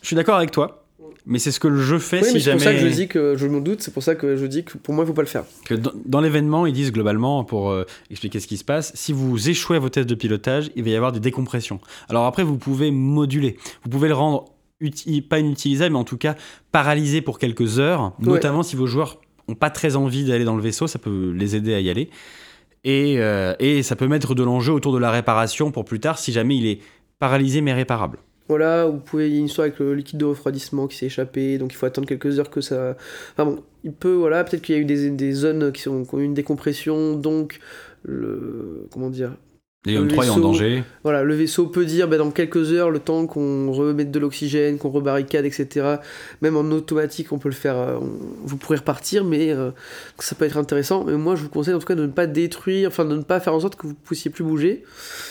je 0.00 0.06
suis 0.06 0.14
d'accord 0.16 0.36
avec 0.36 0.52
toi, 0.52 0.81
mais 1.26 1.38
c'est 1.38 1.50
ce 1.52 1.60
que 1.60 1.68
le 1.68 1.80
jeu 1.80 1.98
fait 1.98 2.20
Oui, 2.20 2.26
si 2.26 2.32
mais 2.34 2.38
c'est 2.40 2.44
jamais. 2.44 2.56
pour 2.56 2.64
ça 2.64 2.72
que 2.74 2.80
je 2.80 2.86
dis 2.94 3.08
que 3.08 3.36
je 3.36 3.46
me 3.46 3.60
doute, 3.60 3.82
c'est 3.82 3.92
pour 3.92 4.02
ça 4.02 4.14
que 4.14 4.36
je 4.36 4.46
dis 4.46 4.64
que 4.64 4.76
pour 4.78 4.94
moi, 4.94 5.04
il 5.04 5.06
faut 5.08 5.12
pas 5.12 5.22
le 5.22 5.28
faire. 5.28 5.44
que 5.64 5.74
dans, 5.74 5.92
dans 6.04 6.20
l'événement, 6.20 6.66
ils 6.66 6.72
disent 6.72 6.92
globalement, 6.92 7.44
pour 7.44 7.70
euh, 7.70 7.84
expliquer 8.10 8.40
ce 8.40 8.46
qui 8.46 8.56
se 8.56 8.64
passe, 8.64 8.92
si 8.94 9.12
vous 9.12 9.48
échouez 9.48 9.76
à 9.76 9.80
vos 9.80 9.88
tests 9.88 10.08
de 10.08 10.14
pilotage, 10.14 10.70
il 10.76 10.84
va 10.84 10.90
y 10.90 10.96
avoir 10.96 11.12
des 11.12 11.20
décompressions. 11.20 11.80
Alors 12.08 12.26
après, 12.26 12.42
vous 12.42 12.58
pouvez 12.58 12.90
moduler. 12.90 13.56
Vous 13.84 13.90
pouvez 13.90 14.08
le 14.08 14.14
rendre 14.14 14.46
pas 15.30 15.38
inutilisable, 15.38 15.92
mais 15.92 15.98
en 16.00 16.04
tout 16.04 16.16
cas 16.18 16.34
paralysé 16.72 17.20
pour 17.22 17.38
quelques 17.38 17.78
heures, 17.78 18.12
Ouais. 18.20 18.26
notamment 18.32 18.62
si 18.64 18.74
vos 18.74 18.86
joueurs 18.86 19.18
n'ont 19.48 19.54
pas 19.54 19.70
très 19.70 19.94
envie 19.96 20.24
d'aller 20.24 20.44
dans 20.44 20.56
le 20.56 20.62
vaisseau, 20.62 20.86
ça 20.88 20.98
peut 20.98 21.30
les 21.36 21.54
aider 21.54 21.72
à 21.74 21.80
y 21.80 21.88
aller. 21.88 22.10
Et, 22.84 23.14
euh, 23.20 23.54
et 23.60 23.84
ça 23.84 23.94
peut 23.94 24.08
mettre 24.08 24.34
de 24.34 24.42
l'enjeu 24.42 24.72
autour 24.72 24.92
de 24.92 24.98
la 24.98 25.12
réparation 25.12 25.70
pour 25.70 25.84
plus 25.84 26.00
tard, 26.00 26.18
si 26.18 26.32
jamais 26.32 26.56
il 26.56 26.66
est 26.66 26.80
paralysé 27.20 27.60
mais 27.60 27.72
réparable. 27.72 28.18
Voilà, 28.52 28.84
vous 28.86 28.98
pouvez, 28.98 29.28
il 29.28 29.32
y 29.34 29.36
a 29.36 29.40
une 29.40 29.46
histoire 29.46 29.66
avec 29.66 29.78
le 29.78 29.94
liquide 29.94 30.18
de 30.18 30.24
refroidissement 30.26 30.86
qui 30.86 30.96
s'est 30.96 31.06
échappé, 31.06 31.56
donc 31.58 31.72
il 31.72 31.76
faut 31.76 31.86
attendre 31.86 32.06
quelques 32.06 32.38
heures 32.38 32.50
que 32.50 32.60
ça. 32.60 32.96
Enfin 33.32 33.46
bon, 33.50 33.62
il 33.82 33.92
peut, 33.92 34.12
voilà, 34.14 34.44
peut-être 34.44 34.62
qu'il 34.62 34.74
y 34.74 34.78
a 34.78 34.80
eu 34.80 34.84
des, 34.84 35.10
des 35.10 35.32
zones 35.32 35.72
qui, 35.72 35.80
sont, 35.80 36.04
qui 36.04 36.14
ont 36.14 36.18
eu 36.20 36.24
une 36.24 36.34
décompression, 36.34 37.16
donc 37.16 37.58
le. 38.02 38.86
Comment 38.90 39.10
dire 39.10 39.32
L'Hélium 39.84 40.04
Le 40.04 40.10
3 40.12 40.24
est 40.26 40.28
en 40.28 40.34
vaisseau- 40.34 40.42
danger. 40.42 40.84
Voilà, 41.02 41.24
le 41.24 41.34
vaisseau 41.34 41.66
peut 41.66 41.84
dire 41.84 42.06
bah, 42.06 42.16
dans 42.16 42.30
quelques 42.30 42.70
heures, 42.72 42.88
le 42.90 43.00
temps 43.00 43.26
qu'on 43.26 43.72
remette 43.72 44.12
de 44.12 44.18
l'oxygène, 44.20 44.78
qu'on 44.78 44.90
rebarricade, 44.90 45.44
etc. 45.44 45.96
Même 46.40 46.56
en 46.56 46.60
automatique, 46.70 47.32
on 47.32 47.38
peut 47.38 47.48
le 47.48 47.54
faire, 47.56 47.76
euh, 47.76 47.96
on- 48.00 48.16
vous 48.44 48.56
pourrez 48.56 48.76
repartir, 48.78 49.24
mais 49.24 49.50
euh, 49.50 49.72
ça 50.20 50.36
peut 50.36 50.44
être 50.44 50.56
intéressant. 50.56 51.02
Mais 51.02 51.14
moi, 51.14 51.34
je 51.34 51.42
vous 51.42 51.48
conseille 51.48 51.74
en 51.74 51.80
tout 51.80 51.86
cas 51.86 51.96
de 51.96 52.02
ne 52.06 52.12
pas 52.12 52.28
détruire, 52.28 52.86
enfin 52.90 53.04
de 53.04 53.16
ne 53.16 53.22
pas 53.24 53.40
faire 53.40 53.54
en 53.54 53.58
sorte 53.60 53.74
que 53.74 53.88
vous 53.88 53.94
puissiez 53.94 54.30
plus 54.30 54.44
bouger, 54.44 54.84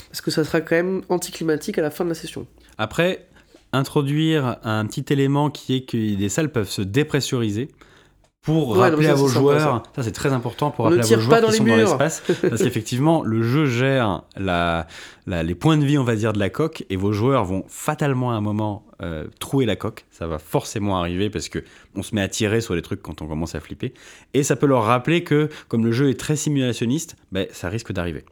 parce 0.09 0.19
que 0.19 0.31
ça 0.31 0.43
sera 0.43 0.59
quand 0.59 0.75
même 0.75 1.01
anticlimatique 1.07 1.77
à 1.77 1.81
la 1.81 1.89
fin 1.89 2.03
de 2.03 2.09
la 2.09 2.15
session. 2.15 2.45
Après, 2.81 3.27
introduire 3.73 4.57
un 4.63 4.85
petit 4.88 5.05
élément 5.13 5.50
qui 5.50 5.75
est 5.75 5.81
que 5.81 5.95
les 5.97 6.29
salles 6.29 6.51
peuvent 6.51 6.69
se 6.69 6.81
dépressuriser 6.81 7.69
pour 8.41 8.69
Ouais, 8.71 8.89
rappeler 8.89 9.05
ça, 9.05 9.11
à 9.11 9.15
vos 9.15 9.27
joueurs, 9.27 9.83
ça, 9.95 10.01
c'est 10.01 10.11
très 10.11 10.33
important 10.33 10.71
pour 10.71 10.85
On 10.85 10.89
rappeler 10.89 11.13
à 11.13 11.15
vos 11.15 11.21
joueurs 11.21 11.41
dans 11.41 11.47
qui 11.50 11.57
sont 11.57 11.63
dans 11.63 11.75
murs. 11.75 11.89
l'espace, 11.89 12.23
parce 12.41 12.63
qu'effectivement, 12.63 13.21
le 13.23 13.43
jeu 13.43 13.67
gère 13.67 14.23
la, 14.35 14.88
la- 15.27 15.43
les 15.43 15.53
points 15.53 15.77
de 15.77 15.85
vie, 15.85 16.00
on 16.00 16.03
va 16.03 16.15
dire, 16.15 16.33
de 16.33 16.39
la 16.39 16.50
coque, 16.50 16.83
et 16.89 16.95
vos 16.95 17.11
joueurs 17.13 17.45
vont 17.45 17.63
fatalement 17.67 18.31
à 18.31 18.33
un 18.33 18.41
moment 18.41 18.83
euh, 19.03 19.27
trouer 19.39 19.67
la 19.67 19.75
coque, 19.75 20.05
ça 20.09 20.25
va 20.25 20.39
forcément 20.39 20.97
arriver 21.00 21.29
parce 21.29 21.50
que 21.50 21.59
on 21.95 22.01
se 22.01 22.15
met 22.15 22.21
à 22.21 22.27
tirer 22.27 22.61
sur 22.61 22.73
les 22.73 22.81
trucs 22.81 23.03
quand 23.03 23.21
on 23.21 23.27
commence 23.27 23.53
à 23.53 23.59
flipper, 23.59 23.93
et 24.33 24.41
ça 24.41 24.55
peut 24.55 24.65
leur 24.65 24.85
rappeler 24.85 25.23
que, 25.23 25.47
comme 25.67 25.85
le 25.85 25.91
jeu 25.91 26.09
est 26.09 26.19
très 26.19 26.35
simulationniste, 26.35 27.15
ben, 27.31 27.45
ça 27.51 27.69
risque 27.69 27.91
d'arriver. 27.93 28.25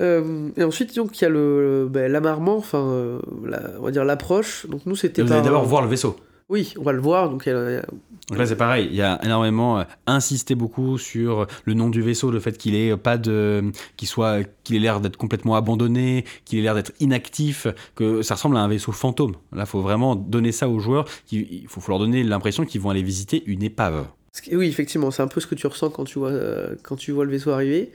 Euh, 0.00 0.50
et 0.56 0.64
ensuite, 0.64 0.94
donc, 0.96 1.18
il 1.20 1.22
y 1.22 1.26
a 1.26 1.30
le, 1.30 1.88
ben, 1.90 2.10
l'amarrement, 2.10 2.56
enfin, 2.56 2.78
euh, 2.88 3.18
la- 3.44 3.72
on 3.78 3.82
va 3.84 3.90
dire 3.90 4.04
l'approche. 4.04 4.66
Donc, 4.68 4.82
nous, 4.86 4.96
c'était 4.96 5.22
Vous 5.22 5.32
allez 5.32 5.42
d'abord 5.42 5.64
voir 5.64 5.82
le 5.82 5.88
vaisseau. 5.88 6.16
Oui, 6.48 6.74
on 6.78 6.82
va 6.82 6.92
le 6.92 7.00
voir. 7.00 7.28
Donc, 7.28 7.42
il 7.46 7.48
y 7.50 7.52
a- 7.52 7.70
il 7.70 7.74
y 7.74 7.78
a- 7.78 7.84
Donc 8.28 8.38
là, 8.38 8.46
c'est 8.46 8.56
pareil. 8.56 8.88
Il 8.90 8.96
y 8.96 9.02
a 9.02 9.18
énormément 9.24 9.78
euh, 9.80 9.84
insisté 10.06 10.54
beaucoup 10.54 10.96
sur 10.98 11.46
le 11.64 11.74
nom 11.74 11.88
du 11.90 12.02
vaisseau, 12.02 12.30
le 12.30 12.40
fait 12.40 12.56
qu'il 12.56 12.74
ait 12.74 12.96
pas 12.96 13.18
de, 13.18 13.70
qu'il 13.96 14.06
soit, 14.08 14.40
qu'il 14.64 14.76
ait 14.76 14.80
l'air 14.80 15.00
d'être 15.00 15.16
complètement 15.16 15.56
abandonné, 15.56 16.24
qu'il 16.44 16.58
ait 16.58 16.62
l'air 16.62 16.74
d'être 16.74 16.92
inactif, 17.00 17.66
que 17.94 18.22
ça 18.22 18.34
ressemble 18.34 18.56
à 18.56 18.60
un 18.60 18.68
vaisseau 18.68 18.92
fantôme. 18.92 19.34
Là, 19.52 19.66
faut 19.66 19.80
vraiment 19.80 20.14
donner 20.16 20.52
ça 20.52 20.68
aux 20.68 20.78
joueurs. 20.78 21.04
Il 21.32 21.66
faut, 21.68 21.80
faut 21.80 21.90
leur 21.92 21.98
donner 22.00 22.22
l'impression 22.24 22.64
qu'ils 22.64 22.80
vont 22.80 22.90
aller 22.90 23.02
visiter 23.02 23.42
une 23.46 23.62
épave. 23.62 24.06
Oui, 24.52 24.68
effectivement, 24.68 25.10
c'est 25.10 25.22
un 25.22 25.28
peu 25.28 25.40
ce 25.40 25.46
que 25.46 25.54
tu 25.54 25.66
ressens 25.66 25.90
quand 25.90 26.04
tu 26.04 26.18
vois, 26.18 26.30
euh, 26.30 26.74
quand 26.82 26.96
tu 26.96 27.12
vois 27.12 27.24
le 27.24 27.30
vaisseau 27.30 27.50
arriver. 27.50 27.92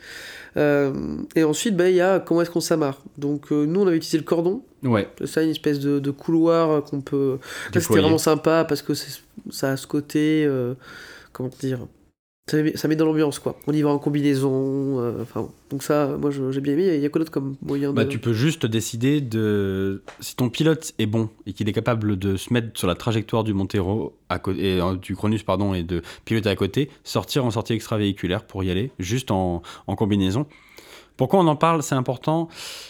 Euh, 0.57 0.93
et 1.35 1.43
ensuite, 1.43 1.75
ben, 1.75 1.87
il 1.87 1.95
y 1.95 2.01
a 2.01 2.19
comment 2.19 2.41
est-ce 2.41 2.51
qu'on 2.51 2.61
s'amarre. 2.61 3.01
Donc, 3.17 3.51
euh, 3.51 3.65
nous, 3.65 3.81
on 3.81 3.87
avait 3.87 3.97
utilisé 3.97 4.17
le 4.17 4.23
cordon. 4.23 4.63
Ouais. 4.83 5.07
Ça, 5.25 5.43
une 5.43 5.51
espèce 5.51 5.79
de, 5.79 5.99
de 5.99 6.11
couloir 6.11 6.83
qu'on 6.83 7.01
peut. 7.01 7.39
Là, 7.73 7.81
c'était 7.81 7.99
vraiment 7.99 8.17
sympa 8.17 8.65
parce 8.65 8.81
que 8.81 8.93
ça 9.49 9.71
a 9.71 9.77
ce 9.77 9.87
côté. 9.87 10.49
comment 11.31 11.49
dire 11.59 11.79
ça 12.47 12.61
met, 12.61 12.75
ça 12.75 12.87
met 12.87 12.95
dans 12.95 13.05
l'ambiance, 13.05 13.39
quoi. 13.39 13.55
On 13.67 13.71
y 13.71 13.81
va 13.81 13.89
en 13.89 13.99
combinaison. 13.99 14.99
euh, 14.99 15.21
Enfin, 15.21 15.47
donc, 15.69 15.83
ça, 15.83 16.17
moi, 16.19 16.31
j'ai 16.31 16.59
bien 16.61 16.73
aimé. 16.73 16.95
Il 16.95 17.01
y 17.01 17.05
a 17.05 17.09
quoi 17.09 17.19
d'autre 17.19 17.31
comme 17.31 17.55
moyen 17.61 17.93
Bah, 17.93 18.03
de. 18.03 18.09
tu 18.09 18.19
peux 18.19 18.33
juste 18.33 18.65
décider 18.65 19.21
de 19.21 20.01
si 20.19 20.35
ton 20.35 20.49
pilote 20.49 20.93
est 20.99 21.05
bon 21.05 21.29
et 21.45 21.53
qu'il 21.53 21.69
est 21.69 21.73
capable 21.73 22.17
de 22.17 22.35
se 22.37 22.51
mettre 22.51 22.77
sur 22.77 22.87
la 22.87 22.95
trajectoire 22.95 23.43
du 23.43 23.53
Montero 23.53 24.17
à 24.29 24.39
côté 24.39 24.75
et, 24.77 24.81
euh, 24.81 24.95
du 24.95 25.15
Cronus 25.15 25.43
pardon 25.43 25.73
et 25.73 25.83
de 25.83 26.01
piloter 26.25 26.49
à 26.49 26.55
côté, 26.55 26.89
sortir 27.03 27.45
en 27.45 27.51
sortie 27.51 27.73
extravéhiculaire 27.73 28.43
pour 28.45 28.63
y 28.63 28.71
aller, 28.71 28.91
juste 28.99 29.31
en, 29.31 29.61
en 29.87 29.95
combinaison. 29.95 30.45
Pourquoi 31.17 31.39
on 31.39 31.47
en 31.47 31.55
parle 31.55 31.83
C'est 31.83 31.95
important 31.95 32.47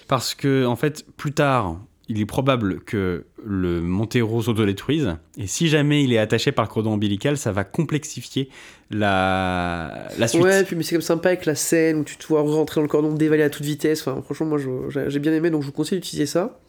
parce 0.07 0.33
que 0.33 0.65
en 0.65 0.75
fait 0.77 1.05
plus 1.17 1.33
tard 1.33 1.77
il 2.11 2.19
est 2.21 2.25
probable 2.25 2.81
que 2.81 3.23
le 3.45 3.81
Montero 3.81 4.41
s'autodétruise 4.41 5.15
et 5.37 5.47
si 5.47 5.67
jamais 5.69 6.03
il 6.03 6.11
est 6.13 6.17
attaché 6.17 6.51
par 6.51 6.65
le 6.65 6.69
cordon 6.69 6.93
ombilical, 6.93 7.37
ça 7.37 7.51
va 7.51 7.63
complexifier 7.63 8.49
la, 8.89 10.07
la 10.19 10.27
suite. 10.27 10.43
Ouais, 10.43 10.63
puis 10.63 10.75
mais 10.75 10.83
c'est 10.83 10.95
comme 10.95 11.01
sympa 11.01 11.29
avec 11.29 11.45
la 11.45 11.55
scène 11.55 11.99
où 11.99 12.03
tu 12.03 12.17
te 12.17 12.27
vois 12.27 12.41
rentrer 12.41 12.79
dans 12.79 12.83
le 12.83 12.89
cordon, 12.89 13.13
dévaler 13.13 13.43
à 13.43 13.49
toute 13.49 13.63
vitesse. 13.65 14.01
Enfin, 14.05 14.21
franchement, 14.21 14.45
moi, 14.47 14.59
j'ai 15.07 15.19
bien 15.19 15.33
aimé, 15.33 15.49
donc 15.49 15.61
je 15.61 15.67
vous 15.67 15.71
conseille 15.73 15.99
d'utiliser 15.99 16.25
ça. 16.25 16.59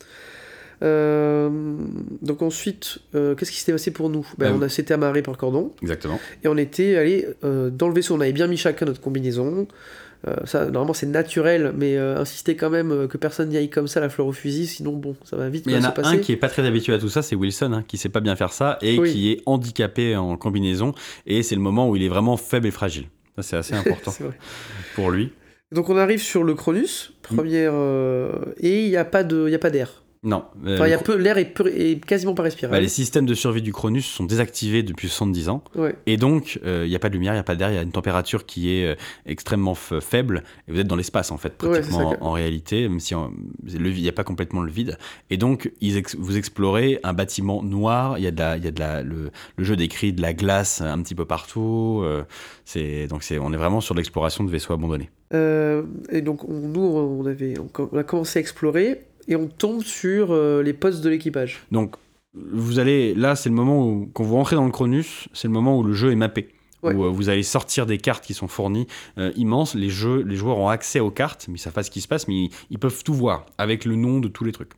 Euh, 0.83 1.49
donc 2.23 2.43
ensuite, 2.43 2.99
euh, 3.15 3.35
qu'est-ce 3.35 3.53
qui 3.53 3.59
s'était 3.59 3.73
passé 3.73 3.91
pour 3.93 4.11
nous? 4.11 4.27
Ben, 4.39 4.53
Euh, 4.53 4.57
On 4.59 4.63
a 4.63 4.69
s'était 4.69 4.95
amarré 4.95 5.23
par 5.23 5.33
le 5.33 5.39
cordon 5.39 5.73
Exactement. 5.81 6.19
et 6.43 6.49
on 6.49 6.57
était 6.57 6.97
allé 6.97 7.27
euh, 7.45 7.71
dans 7.71 7.89
le 7.89 7.95
vaisseau. 7.95 8.15
On 8.17 8.21
avait 8.21 8.33
bien 8.33 8.47
mis 8.49 8.57
chacun 8.57 8.87
notre 8.87 9.01
combinaison. 9.01 9.67
Euh, 10.29 10.37
ça, 10.45 10.67
normalement, 10.67 10.93
c'est 10.95 11.07
naturel, 11.07 11.73
mais 11.77 11.97
euh, 11.97 12.17
insister 12.21 12.55
quand 12.55 12.71
même 12.71 12.93
euh, 12.93 13.07
que 13.09 13.17
personne 13.19 13.49
n'y 13.49 13.57
aille 13.57 13.71
comme 13.71 13.89
ça 13.89 13.99
la 14.01 14.09
fleur 14.09 14.27
au 14.29 14.33
fusil, 14.33 14.67
sinon 14.69 14.93
bon, 14.93 15.17
ça 15.25 15.37
va 15.37 15.49
vite 15.49 15.67
Mais 15.67 15.73
il 15.73 15.81
y 15.81 15.85
en 15.85 15.89
a 15.89 15.91
passer. 15.91 16.17
un 16.17 16.19
qui 16.19 16.31
est 16.33 16.37
pas 16.37 16.49
très 16.49 16.65
habitué 16.65 16.93
à 16.95 16.99
tout 16.99 17.09
ça, 17.09 17.23
c'est 17.23 17.35
Wilson, 17.35 17.73
hein, 17.73 17.85
qui 17.87 17.97
sait 17.97 18.09
pas 18.09 18.21
bien 18.21 18.37
faire 18.37 18.53
ça 18.53 18.79
et 18.83 18.99
Oui. 18.99 19.13
qui 19.13 19.33
est 19.33 19.43
handicapé 19.47 20.15
en 20.17 20.37
combinaison. 20.37 20.95
Et 21.27 21.43
c'est 21.43 21.57
le 21.57 21.61
moment 21.61 21.89
où 21.89 21.97
il 21.97 22.05
est 22.05 22.09
vraiment 22.09 22.37
faible 22.37 22.69
et 22.69 22.71
fragile. 22.71 23.07
C'est 23.41 23.57
assez 23.57 23.75
important 23.75 24.13
pour 24.95 25.11
lui. 25.11 25.33
Donc 25.73 25.89
on 25.89 25.97
arrive 25.97 26.21
sur 26.21 26.45
le 26.45 26.55
Cronus, 26.55 27.15
première, 27.23 27.73
euh, 27.75 28.31
et 28.59 28.85
il 28.85 28.91
n'y 28.91 28.97
a 28.97 29.07
pas 29.07 29.25
de, 29.25 29.47
il 29.49 29.53
y 29.53 29.55
a 29.55 29.59
pas 29.59 29.71
d'air. 29.71 30.02
Non. 30.25 30.45
euh, 30.65 30.77
Enfin, 30.77 30.87
il 30.87 30.91
y 30.91 30.93
a 30.93 30.99
le- 30.99 31.03
peu, 31.03 31.17
l'air 31.17 31.37
est, 31.37 32.05
quasiment 32.07 32.33
pas 32.33 32.43
bah, 32.43 32.45
respirable. 32.45 32.77
les 32.79 32.89
systèmes 32.89 33.27
de 33.27 33.35
survie 33.35 33.61
du 33.61 33.73
Cronus 33.73 34.07
sont 34.07 34.23
désactivés 34.25 34.85
depuis 34.85 35.09
70 35.09 35.49
ans. 35.49 35.65
Ouais. 35.75 35.97
Et 36.07 36.17
donc, 36.17 36.61
euh, 36.65 36.83
il 36.87 36.91
n'y 36.91 36.95
a 36.95 37.01
pas 37.01 37.09
de 37.09 37.15
lumière, 37.15 37.33
il 37.33 37.37
n'y 37.37 37.41
a 37.41 37.45
pas 37.45 37.57
d'air, 37.57 37.71
il 37.73 37.75
y 37.75 37.79
a 37.79 37.83
une 37.83 37.91
température 37.91 38.47
qui 38.47 38.73
est 38.73 38.87
euh, 38.87 38.95
extrêmement 39.27 39.75
faible. 39.75 40.45
Et 40.69 40.73
vous 40.73 40.79
êtes 40.79 40.87
dans 40.87 40.95
l'espace, 40.95 41.33
en 41.33 41.39
fait, 41.39 41.55
pratiquement 41.59 42.11
en, 42.23 42.29
en 42.29 42.31
réalité, 42.33 42.89
même 42.89 43.01
si 43.01 43.15
il 43.67 43.81
n'y 43.95 44.09
a 44.09 44.13
pas 44.13 44.23
complètement 44.23 44.63
le 44.63 44.71
vide. 44.71 44.97
Et 45.31 45.37
donc, 45.37 45.73
ils 45.81 45.97
ex- 45.97 46.15
vous 46.17 46.37
explorez 46.37 47.01
un 47.03 47.15
bâtiment 47.15 47.63
noir, 47.65 48.17
il 48.19 48.23
y 48.23 48.29
a, 48.29 48.31
de 48.31 48.39
la, 48.39 48.57
il 48.57 48.65
y 48.65 48.69
a 48.69 48.71
de 48.71 48.79
la, 48.79 49.03
le, 49.03 49.33
le 49.57 49.65
jeu 49.65 49.75
décrit 49.75 50.13
de 50.13 50.23
la 50.23 50.35
glace 50.35 50.81
un 50.83 51.03
petit 51.03 51.17
peu 51.17 51.25
partout. 51.25 52.01
euh, 52.05 52.23
c'est, 52.65 53.09
donc, 53.09 53.25
c'est, 53.25 53.41
on 53.41 53.53
est 53.53 53.57
vraiment 53.57 53.81
sur 53.81 53.97
l'exploration 53.97 54.45
de 54.45 54.51
vaisseaux 54.51 54.73
abandonnés. 54.73 55.11
Euh, 55.35 55.83
et 56.11 56.21
donc 56.21 56.47
on, 56.47 56.53
nous, 56.53 56.83
on, 56.83 57.25
avait, 57.25 57.55
on 57.59 57.97
a 57.97 58.03
commencé 58.05 58.39
à 58.39 58.41
explorer 58.41 59.01
et 59.29 59.37
on 59.37 59.49
tombe 59.49 59.83
sur 59.83 60.29
euh, 60.31 60.63
les 60.63 60.73
postes 60.73 61.03
de 61.03 61.11
l'équipage. 61.11 61.61
Donc, 61.71 61.97
vous 62.35 62.79
allez, 62.79 63.15
là, 63.15 63.37
c'est 63.37 63.49
le 63.49 63.55
moment 63.55 63.87
où, 63.87 64.11
quand 64.13 64.25
vous 64.25 64.37
rentrez 64.37 64.57
dans 64.57 64.65
le 64.65 64.71
Cronus, 64.71 65.29
c'est 65.33 65.49
le 65.49 65.53
moment 65.53 65.79
où 65.79 65.83
le 65.83 65.93
jeu 65.93 66.13
est 66.13 66.17
mappé. 66.17 66.49
Ouais. 66.83 66.95
Où 66.95 67.05
euh, 67.05 67.11
vous 67.11 67.29
allez 67.29 67.45
sortir 67.45 67.87
des 67.87 67.99
cartes 67.99 68.25
qui 68.25 68.35
sont 68.35 68.49
fournies 68.49 68.89
euh, 69.19 69.31
immenses. 69.37 69.75
Les, 69.75 69.89
jeux, 69.89 70.23
les 70.23 70.35
joueurs 70.35 70.59
ont 70.59 70.69
accès 70.69 70.99
aux 70.99 71.13
cartes, 71.13 71.47
mais 71.49 71.55
ils 71.55 71.61
savent 71.61 71.73
pas 71.73 71.85
ce 71.85 71.91
qui 71.91 72.01
se 72.01 72.09
passe, 72.09 72.27
mais 72.27 72.35
ils, 72.35 72.51
ils 72.71 72.79
peuvent 72.79 73.05
tout 73.05 73.15
voir 73.15 73.47
avec 73.59 73.85
le 73.85 73.95
nom 73.95 74.19
de 74.19 74.29
tous 74.29 74.45
les 74.45 74.53
trucs. 74.53 74.73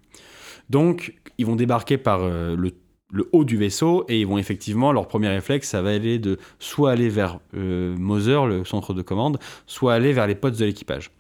Donc, 0.69 1.15
ils 1.39 1.47
vont 1.47 1.57
débarquer 1.57 1.97
par 1.97 2.19
le, 2.29 2.73
le 3.15 3.29
haut 3.33 3.45
du 3.45 3.57
vaisseau 3.57 4.05
et 4.09 4.21
ils 4.21 4.27
vont 4.27 4.39
effectivement, 4.39 4.93
leur 4.93 5.07
premier 5.07 5.29
réflexe, 5.29 5.69
ça 5.69 5.81
va 5.81 5.91
aller 5.91 6.19
de 6.19 6.39
soit 6.59 6.91
aller 6.91 7.09
vers 7.09 7.39
euh, 7.57 7.97
Mother, 7.97 8.47
le 8.47 8.65
centre 8.65 8.93
de 8.93 9.03
commande, 9.03 9.39
soit 9.67 9.95
aller 9.95 10.13
vers 10.13 10.27
les 10.27 10.35
potes 10.35 10.59
de 10.59 10.65
l'équipage. 10.65 11.13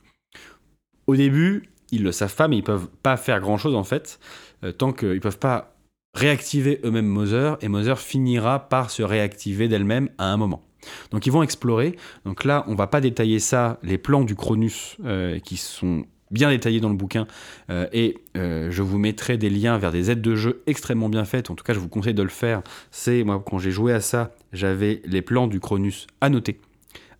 Au 1.07 1.15
début, 1.15 1.71
ils 1.95 2.03
le 2.03 2.13
savent 2.13 2.35
pas, 2.35 2.49
mais 2.49 2.57
ils 2.57 2.63
peuvent 2.63 2.89
pas 3.03 3.17
faire 3.17 3.41
grand 3.41 3.59
chose 3.59 3.75
en 3.75 3.85
fait, 3.85 4.19
euh, 4.65 4.73
tant 4.73 4.93
qu'ils 4.93 5.21
peuvent 5.21 5.39
pas 5.39 5.77
réactiver 6.15 6.81
eux-mêmes 6.85 7.07
Mother, 7.07 7.59
et 7.61 7.69
Mother 7.69 7.99
finira 7.99 8.69
par 8.69 8.91
se 8.91 9.03
réactiver 9.03 9.69
d'elle-même 9.69 10.09
à 10.19 10.27
un 10.27 10.37
moment. 10.37 10.63
Donc 11.11 11.27
ils 11.27 11.33
vont 11.33 11.43
explorer. 11.43 11.97
Donc 12.25 12.45
là, 12.45 12.65
on 12.69 12.75
va 12.75 12.87
pas 12.87 13.01
détailler 13.01 13.39
ça, 13.39 13.79
les 13.83 13.99
plans 13.99 14.23
du 14.23 14.37
Cronus 14.37 14.97
euh, 15.05 15.39
qui 15.39 15.57
sont 15.57 16.05
bien 16.31 16.51
détaillés 16.51 16.81
dans 16.81 16.89
le 16.89 16.97
bouquin, 16.97 17.27
euh, 17.71 17.87
et 17.93 18.19
je 18.35 18.83
vous 18.83 18.99
mettrai 18.99 19.37
des 19.37 19.51
liens 19.51 19.79
vers 19.79 19.93
des 19.93 20.11
aides 20.11 20.23
de 20.23 20.35
jeu 20.35 20.63
extrêmement 20.67 21.09
bien 21.09 21.25
faites. 21.25 21.51
En 21.51 21.55
tout 21.55 21.65
cas, 21.65 21.75
je 21.75 21.79
vous 21.79 21.89
conseille 21.89 22.15
de 22.15 22.23
le 22.23 22.29
faire. 22.29 22.63
C'est 22.91 23.23
moi 23.23 23.43
quand 23.45 23.59
j'ai 23.59 23.71
joué 23.71 23.93
à 23.93 24.01
ça, 24.01 24.35
j'avais 24.53 25.01
les 25.05 25.23
plans 25.23 25.47
du 25.47 25.61
Cronus 25.61 26.07
annotés 26.21 26.59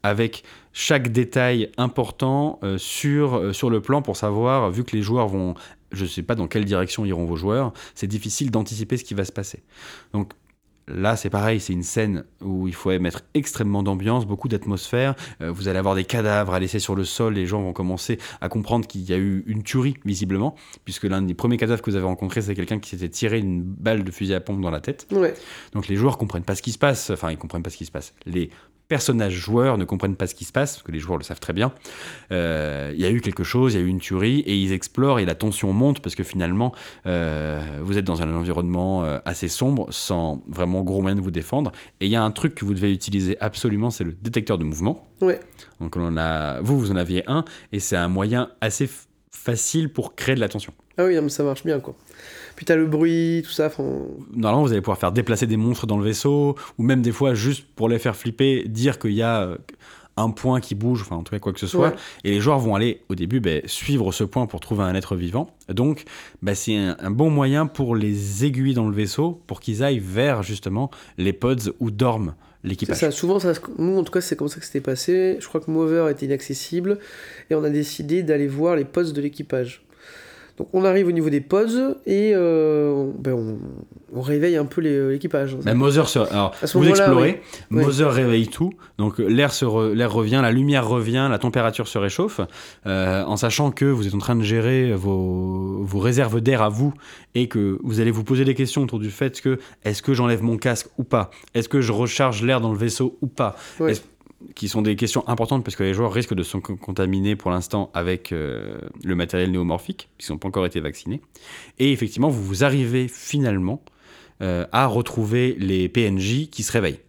avec 0.05 0.45
chaque 0.73 1.11
détail 1.11 1.71
important 1.79 2.61
euh, 2.63 2.79
sur, 2.79 3.37
euh, 3.37 3.53
sur 3.53 3.71
le 3.71 3.81
plan 3.81 4.03
pour 4.03 4.17
savoir, 4.17 4.71
vu 4.71 4.85
que 4.85 4.95
les 4.95 5.03
joueurs 5.03 5.27
vont, 5.27 5.55
je 5.91 6.05
ne 6.05 6.09
sais 6.09 6.23
pas 6.23 6.37
dans 6.37 6.47
quelle 6.47 6.67
direction 6.67 7.05
iront 7.07 7.25
vos 7.25 7.37
joueurs, 7.37 7.73
c'est 7.95 8.07
difficile 8.07 8.51
d'anticiper 8.53 8.99
ce 8.99 9.05
qui 9.05 9.15
va 9.15 9.25
se 9.25 9.33
passer. 9.33 9.63
Donc 10.13 10.33
là, 10.87 11.17
c'est 11.17 11.31
pareil, 11.31 11.59
c'est 11.59 11.73
une 11.73 11.83
scène 11.83 12.25
où 12.43 12.69
il 12.69 12.75
faut 12.75 12.91
mettre 12.99 13.23
extrêmement 13.33 13.83
d'ambiance, 13.83 14.27
beaucoup 14.27 14.49
d'atmosphère. 14.49 15.15
Euh, 15.41 15.51
vous 15.51 15.69
allez 15.69 15.79
avoir 15.79 15.95
des 15.95 16.05
cadavres 16.05 16.53
à 16.53 16.61
laisser 16.61 16.81
sur 16.81 16.95
le 16.95 17.05
sol, 17.05 17.33
les 17.33 17.47
gens 17.47 17.63
vont 17.63 17.73
commencer 17.73 18.19
à 18.43 18.51
comprendre 18.51 18.87
qu'il 18.87 19.09
y 19.09 19.15
a 19.15 19.17
eu 19.17 19.43
une 19.47 19.63
tuerie, 19.63 19.95
visiblement, 20.05 20.55
puisque 20.85 21.05
l'un 21.05 21.23
des 21.23 21.33
premiers 21.33 21.57
cadavres 21.57 21.81
que 21.81 21.91
vous 21.91 21.97
avez 21.97 22.05
rencontré, 22.05 22.43
c'est 22.43 22.55
quelqu'un 22.55 22.79
qui 22.79 22.91
s'était 22.91 23.09
tiré 23.09 23.39
une 23.39 23.63
balle 23.63 24.05
de 24.05 24.11
fusil 24.11 24.35
à 24.35 24.41
pompe 24.41 24.61
dans 24.61 24.71
la 24.71 24.81
tête. 24.81 25.07
Ouais. 25.13 25.33
Donc 25.73 25.89
les 25.89 25.97
joueurs 25.97 26.19
comprennent 26.19 26.45
pas 26.45 26.57
ce 26.57 26.63
qui 26.63 26.73
se 26.73 26.79
passe, 26.79 27.09
enfin 27.09 27.31
ils 27.31 27.39
comprennent 27.39 27.63
pas 27.63 27.71
ce 27.71 27.79
qui 27.79 27.87
se 27.87 27.93
passe. 27.93 28.13
Les 28.27 28.51
personnages 28.89 29.35
joueurs 29.35 29.79
ne 29.79 29.85
comprennent 29.85 30.17
pas 30.17 30.27
ce 30.27 30.35
qui 30.35 30.45
se 30.45 30.53
passe, 30.53 30.75
parce 30.75 30.83
que 30.83 30.93
les 30.93 30.99
joueurs 30.99 31.19
le 31.19 31.25
savent 31.25 31.41
très 31.41 31.53
bien. 31.53 31.73
Euh, 32.33 32.93
Il 32.95 33.01
y 33.01 33.07
a 33.07 33.11
eu 33.11 33.21
quelque 33.21 33.45
chose, 33.45 33.75
il 33.75 33.81
y 33.81 33.83
a 33.83 33.85
eu 33.85 33.89
une 33.89 34.01
tuerie, 34.01 34.41
et 34.41 34.57
ils 34.57 34.73
explorent, 34.73 35.19
et 35.19 35.25
la 35.25 35.35
tension 35.35 35.73
monte, 35.73 36.01
parce 36.01 36.15
que 36.15 36.23
finalement, 36.23 36.75
euh, 37.07 37.61
vous 37.83 37.99
êtes 37.99 38.05
dans 38.05 38.23
un 38.23 38.35
environnement 38.35 39.05
euh, 39.05 39.19
assez 39.25 39.49
sombre, 39.49 39.87
sans 39.91 40.43
vraiment 40.49 40.83
gros 40.83 41.01
moyen 41.01 41.17
de 41.17 41.21
vous 41.21 41.31
défendre, 41.31 41.73
et 42.01 42.07
il 42.07 42.11
y 42.11 42.17
a 42.17 42.23
un 42.23 42.31
truc 42.31 42.55
que 42.55 42.65
vous 42.65 42.75
devez 42.75 42.93
utiliser 42.93 43.37
absolument, 43.41 43.91
c'est 43.91 44.05
le 44.05 44.13
détecteur 44.13 44.59
de 44.59 44.65
mouvement. 44.65 45.09
Ouais. 45.21 45.41
Donc 45.81 45.97
on 45.97 46.17
a, 46.17 46.61
vous, 46.61 46.79
vous 46.79 46.91
en 46.91 46.97
aviez 46.97 47.23
un, 47.29 47.45
et 47.73 47.81
c'est 47.81 47.97
un 47.97 48.09
moyen 48.09 48.51
assez 48.61 48.89
facile 49.31 49.93
pour 49.93 50.15
créer 50.15 50.35
de 50.35 50.41
la 50.41 50.49
tension. 50.49 50.73
Ah 50.97 51.05
oui, 51.07 51.17
non, 51.17 51.23
mais 51.23 51.29
ça 51.29 51.43
marche 51.43 51.65
bien 51.65 51.81
quoi. 51.81 51.97
Puis 52.57 52.67
t'as 52.67 52.77
le 52.77 52.87
bruit, 52.87 53.43
tout 53.45 53.51
ça. 53.51 53.71
Normalement, 54.33 54.63
vous 54.63 54.73
allez 54.73 54.81
pouvoir 54.81 54.99
faire 54.99 55.13
déplacer 55.13 55.47
des 55.47 55.57
monstres 55.57 55.87
dans 55.87 55.99
le 55.99 56.05
vaisseau, 56.05 56.57
ou 56.79 56.83
même 56.83 57.03
des 57.03 57.13
fois, 57.13 57.35
juste 57.35 57.67
pour 57.75 57.89
les 57.89 57.99
faire 57.99 58.17
flipper, 58.17 58.65
dire 58.67 58.99
qu'il 58.99 59.13
y 59.13 59.23
a 59.23 59.43
euh, 59.43 59.57
un 60.17 60.31
point 60.31 60.61
qui 60.61 60.75
bouge, 60.75 61.03
enfin 61.03 61.17
en 61.17 61.23
tout 61.23 61.33
cas 61.33 61.39
quoi 61.39 61.53
que 61.53 61.61
ce 61.61 61.67
soit. 61.67 61.89
Ouais. 61.89 61.95
Et 62.25 62.31
les 62.31 62.41
joueurs 62.41 62.59
vont 62.59 62.75
aller 62.75 63.03
au 63.09 63.15
début 63.15 63.41
ben, 63.41 63.63
suivre 63.67 64.13
ce 64.13 64.25
point 64.25 64.47
pour 64.47 64.61
trouver 64.61 64.85
un 64.85 64.95
être 64.95 65.17
vivant. 65.17 65.51
Donc, 65.69 66.05
ben, 66.43 66.55
c'est 66.55 66.77
un, 66.77 66.97
un 67.01 67.11
bon 67.11 67.31
moyen 67.31 67.67
pour 67.67 67.97
les 67.97 68.45
aiguiller 68.45 68.75
dans 68.75 68.89
le 68.89 68.95
vaisseau, 68.95 69.41
pour 69.47 69.61
qu'ils 69.61 69.83
aillent 69.83 69.99
vers 69.99 70.43
justement 70.43 70.91
les 71.19 71.33
pods 71.33 71.73
où 71.81 71.91
dorment 71.91 72.35
l'équipage. 72.65 72.97
ça, 72.97 73.11
souvent, 73.11 73.39
ça, 73.39 73.53
nous 73.79 73.99
en 73.99 74.03
tout 74.03 74.13
cas, 74.13 74.21
c'est 74.21 74.37
comme 74.37 74.49
ça 74.49 74.59
que 74.59 74.67
c'était 74.67 74.81
passé. 74.81 75.37
Je 75.39 75.47
crois 75.47 75.61
que 75.61 75.71
Mover 75.71 76.09
était 76.11 76.27
inaccessible 76.27 76.99
et 77.51 77.55
on 77.55 77.63
a 77.63 77.71
décidé 77.71 78.23
d'aller 78.23 78.49
voir 78.49 78.75
les 78.75 78.85
postes 78.85 79.15
de 79.15 79.21
l'équipage. 79.21 79.84
Donc 80.57 80.69
on 80.73 80.85
arrive 80.85 81.09
au 81.09 81.13
niveau 81.13 81.31
des 81.31 81.41
pods 81.41 81.97
et 82.07 82.33
euh, 82.33 82.91
on, 82.93 83.13
ben, 83.19 83.33
on, 83.33 83.59
on 84.17 84.21
réveille 84.21 84.57
un 84.57 84.65
peu 84.67 84.81
les- 84.81 85.09
l'équipage. 85.11 85.57
Ben, 85.65 85.75
Mother 85.75 86.09
se- 86.09 86.21
alors, 86.21 86.55
vous 86.75 86.85
explorez, 86.91 87.41
oui. 87.71 87.77
Oui. 87.79 87.85
Mother 87.85 88.13
réveille 88.13 88.47
tout, 88.47 88.71
donc 88.97 89.19
euh, 89.19 89.27
l'air 89.27 89.53
se 89.53 89.65
re- 89.65 89.93
l'air 89.93 90.13
revient, 90.13 90.39
la 90.41 90.53
lumière 90.53 90.87
revient, 90.89 91.27
la 91.29 91.39
température 91.41 91.89
se 91.89 91.99
réchauffe, 91.99 92.41
euh, 92.87 93.25
en 93.25 93.37
sachant 93.37 93.73
que 93.73 93.85
vous 93.85 94.07
êtes 94.07 94.15
en 94.15 94.19
train 94.19 94.37
de 94.37 94.45
gérer 94.45 94.93
vos, 94.93 95.83
vos 95.83 95.99
réserves 95.99 96.41
d'air 96.41 96.63
à 96.63 96.69
vous 96.69 96.95
et 97.35 97.49
que 97.49 97.79
vous 97.83 97.99
allez 97.99 98.13
vous 98.13 98.23
poser 98.23 98.45
des 98.45 98.55
questions 98.55 98.83
autour 98.83 99.01
du 99.01 99.11
fait 99.11 99.41
que 99.41 99.59
est-ce 99.85 100.03
que 100.03 100.15
j'enlève 100.15 100.43
mon 100.45 100.57
casque 100.57 100.87
ou 100.99 101.03
pas, 101.03 101.31
est-ce 101.55 101.69
que 101.69 101.81
je 101.81 101.91
recharge 101.91 102.45
l'air 102.45 102.61
dans 102.61 102.71
le 102.71 102.79
vaisseau 102.79 103.19
ou 103.23 103.27
pas? 103.27 103.57
Qui 104.55 104.69
sont 104.69 104.83
des 104.83 104.97
questions 104.97 105.27
importantes 105.29 105.65
parce 105.65 105.77
que 105.77 105.83
les 105.83 105.95
joueurs 105.95 106.13
risquent 106.13 106.35
de 106.35 106.43
se 106.43 106.57
con- 106.59 106.77
contaminer 106.77 107.37
pour 107.37 107.51
l'instant 107.51 107.91
avec 107.95 108.33
euh, 108.33 108.79
le 109.03 109.15
matériel 109.15 109.51
néomorphique, 109.51 110.09
qui 110.19 110.31
n'ont 110.31 110.39
pas 110.39 110.49
encore 110.49 110.67
été 110.67 110.81
vaccinés. 110.81 111.21
Et 111.79 111.93
effectivement, 111.93 112.29
vous 112.29 112.43
vous 112.43 112.65
arrivez 112.65 113.09
finalement 113.09 113.83
euh, 114.43 114.67
à 114.73 114.87
retrouver 114.87 115.57
les 115.59 115.89
PNJ 115.89 116.49
qui 116.51 116.63
se 116.63 116.73
réveillent. 116.73 117.01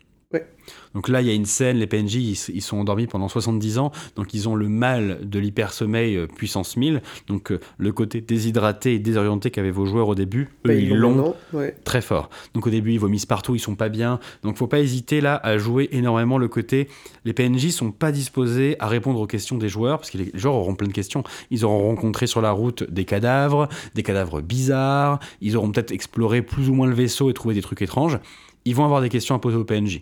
Donc 0.95 1.10
là, 1.10 1.21
il 1.21 1.27
y 1.27 1.29
a 1.29 1.34
une 1.34 1.45
scène, 1.45 1.77
les 1.77 1.88
PNJ, 1.88 2.15
ils, 2.15 2.62
sont 2.62 2.77
endormis 2.77 3.05
pendant 3.05 3.27
70 3.27 3.77
ans, 3.77 3.91
donc 4.15 4.34
ils 4.34 4.49
ont 4.49 4.55
le 4.55 4.69
mal 4.69 5.19
de 5.23 5.39
l'hypersommeil 5.39 6.15
euh, 6.15 6.25
puissance 6.25 6.77
1000, 6.77 7.01
donc 7.27 7.51
euh, 7.51 7.60
le 7.77 7.91
côté 7.91 8.21
déshydraté 8.21 8.95
et 8.95 8.99
désorienté 8.99 9.51
qu'avaient 9.51 9.71
vos 9.71 9.86
joueurs 9.86 10.08
au 10.08 10.15
début, 10.15 10.43
eux, 10.65 10.69
Ben, 10.69 10.79
ils 10.79 10.95
l'ont 10.95 11.36
ouais. 11.53 11.75
très 11.84 12.01
fort. 12.01 12.29
Donc 12.53 12.65
au 12.65 12.69
début, 12.69 12.93
ils 12.93 12.99
vomissent 12.99 13.25
partout, 13.25 13.55
ils 13.55 13.60
sont 13.60 13.75
pas 13.75 13.89
bien. 13.89 14.19
Donc 14.41 14.58
faut 14.58 14.67
pas 14.67 14.79
hésiter 14.79 15.19
là 15.19 15.36
à 15.43 15.58
jouer 15.58 15.89
énormément 15.91 16.38
le 16.38 16.47
côté. 16.47 16.88
Les 17.25 17.34
PNJ 17.34 17.69
sont 17.69 17.91
pas 17.91 18.12
disposés 18.13 18.77
à 18.79 18.88
répondre 18.88 19.19
aux 19.19 19.27
questions 19.27 19.58
des 19.58 19.69
joueurs 19.69 19.99
parce 19.99 20.12
que 20.12 20.17
les 20.17 20.31
joueurs 20.34 20.55
auront 20.55 20.75
plein 20.75 20.88
de 20.88 20.93
questions. 20.93 21.23
Ils 21.51 21.65
auront 21.65 21.88
rencontré 21.88 22.25
sur 22.25 22.41
la 22.41 22.51
route 22.51 22.89
des 22.89 23.03
cadavres, 23.03 23.67
des 23.95 24.03
cadavres 24.03 24.41
bizarres. 24.41 25.19
Ils 25.41 25.58
auront 25.58 25.71
peut-être 25.71 25.91
exploré 25.91 26.41
plus 26.41 26.69
ou 26.69 26.73
moins 26.73 26.88
le 26.88 26.95
vaisseau 26.95 27.29
et 27.29 27.34
trouvé 27.34 27.53
des 27.53 27.62
trucs 27.62 27.81
étranges. 27.81 28.19
Ils 28.67 28.75
vont 28.75 28.86
avoir 28.86 29.01
des 29.01 29.10
questions 29.10 29.36
à 29.36 29.39
poser 29.39 29.58
aux 29.58 29.63
PNJ. 29.63 30.01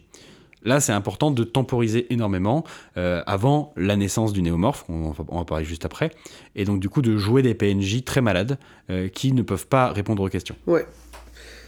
Là, 0.64 0.80
c'est 0.80 0.94
important 0.94 1.32
de 1.32 1.44
temporiser 1.44 2.12
énormément 2.14 2.64
euh, 2.98 3.22
avant 3.26 3.74
la 3.76 3.96
naissance 3.96 4.34
du 4.34 4.42
néomorphe, 4.42 4.86
on 4.90 5.12
va, 5.12 5.24
on 5.28 5.40
va 5.40 5.46
parler 5.46 5.66
juste 5.66 5.86
après, 5.86 6.12
et 6.56 6.66
donc 6.66 6.80
du 6.80 6.90
coup 6.90 7.02
de 7.02 7.18
jouer 7.18 7.42
des 7.42 7.54
PNJ 7.54 8.04
très 8.04 8.22
malades 8.22 8.58
euh, 8.90 9.10
qui 9.10 9.34
ne 9.34 9.42
peuvent 9.42 9.68
pas 9.68 9.92
répondre 9.92 10.24
aux 10.24 10.30
questions. 10.30 10.56
Ouais. 10.68 10.86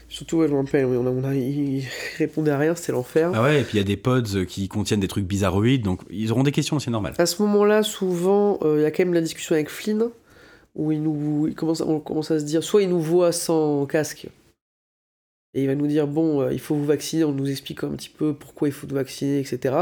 Surtout, 0.08 0.38
ouais, 0.38 0.48
je 0.48 0.54
me 0.54 0.60
rappelle, 0.60 0.86
oui, 0.86 0.98
on 0.98 1.08
a, 1.08 1.10
on 1.10 1.24
a, 1.24 1.34
ils 1.34 1.84
répondaient 2.18 2.52
à 2.52 2.58
rien, 2.58 2.76
c'était 2.76 2.92
l'enfer. 2.92 3.32
Ah 3.34 3.42
ouais, 3.42 3.62
et 3.62 3.64
puis 3.64 3.74
il 3.74 3.78
y 3.78 3.82
a 3.82 3.84
des 3.84 3.98
pods 3.98 4.46
qui 4.48 4.68
contiennent 4.70 5.00
des 5.00 5.08
trucs 5.08 5.26
bizarroïdes, 5.26 5.82
donc 5.82 6.02
ils 6.10 6.32
auront 6.32 6.44
des 6.44 6.52
questions, 6.52 6.80
c'est 6.80 6.92
normal. 6.92 7.16
À 7.18 7.26
ce 7.26 7.42
moment-là, 7.42 7.84
souvent, 7.84 8.60
euh, 8.62 8.78
il 8.80 8.84
y 8.84 8.86
a 8.86 8.92
quand 8.92 9.04
même 9.04 9.14
la 9.14 9.22
discussion 9.22 9.56
avec 9.56 9.70
Flynn, 9.70 10.10
où 10.76 10.92
il 10.92 11.02
nous, 11.02 11.48
il 11.48 11.56
commence, 11.56 11.82
on 11.82 12.00
commence 12.00 12.32
à 12.32 12.40
se 12.40 12.46
dire, 12.46 12.64
soit 12.64 12.84
il 12.84 12.90
nous 12.90 13.02
voit 13.02 13.32
sans 13.32 13.86
casque, 13.88 14.28
et 15.56 15.62
il 15.64 15.68
va 15.68 15.76
nous 15.76 15.88
dire, 15.88 16.06
bon, 16.06 16.42
euh, 16.42 16.52
il 16.54 16.60
faut 16.60 16.76
vous 16.76 16.86
vacciner, 16.86 17.24
on 17.24 17.32
nous 17.32 17.50
explique 17.50 17.84
un 17.86 17.90
petit 17.92 18.10
peu 18.10 18.34
pourquoi 18.34 18.68
il 18.68 18.72
faut 18.74 18.86
vous 18.88 18.96
vacciner, 18.96 19.40
etc. 19.40 19.74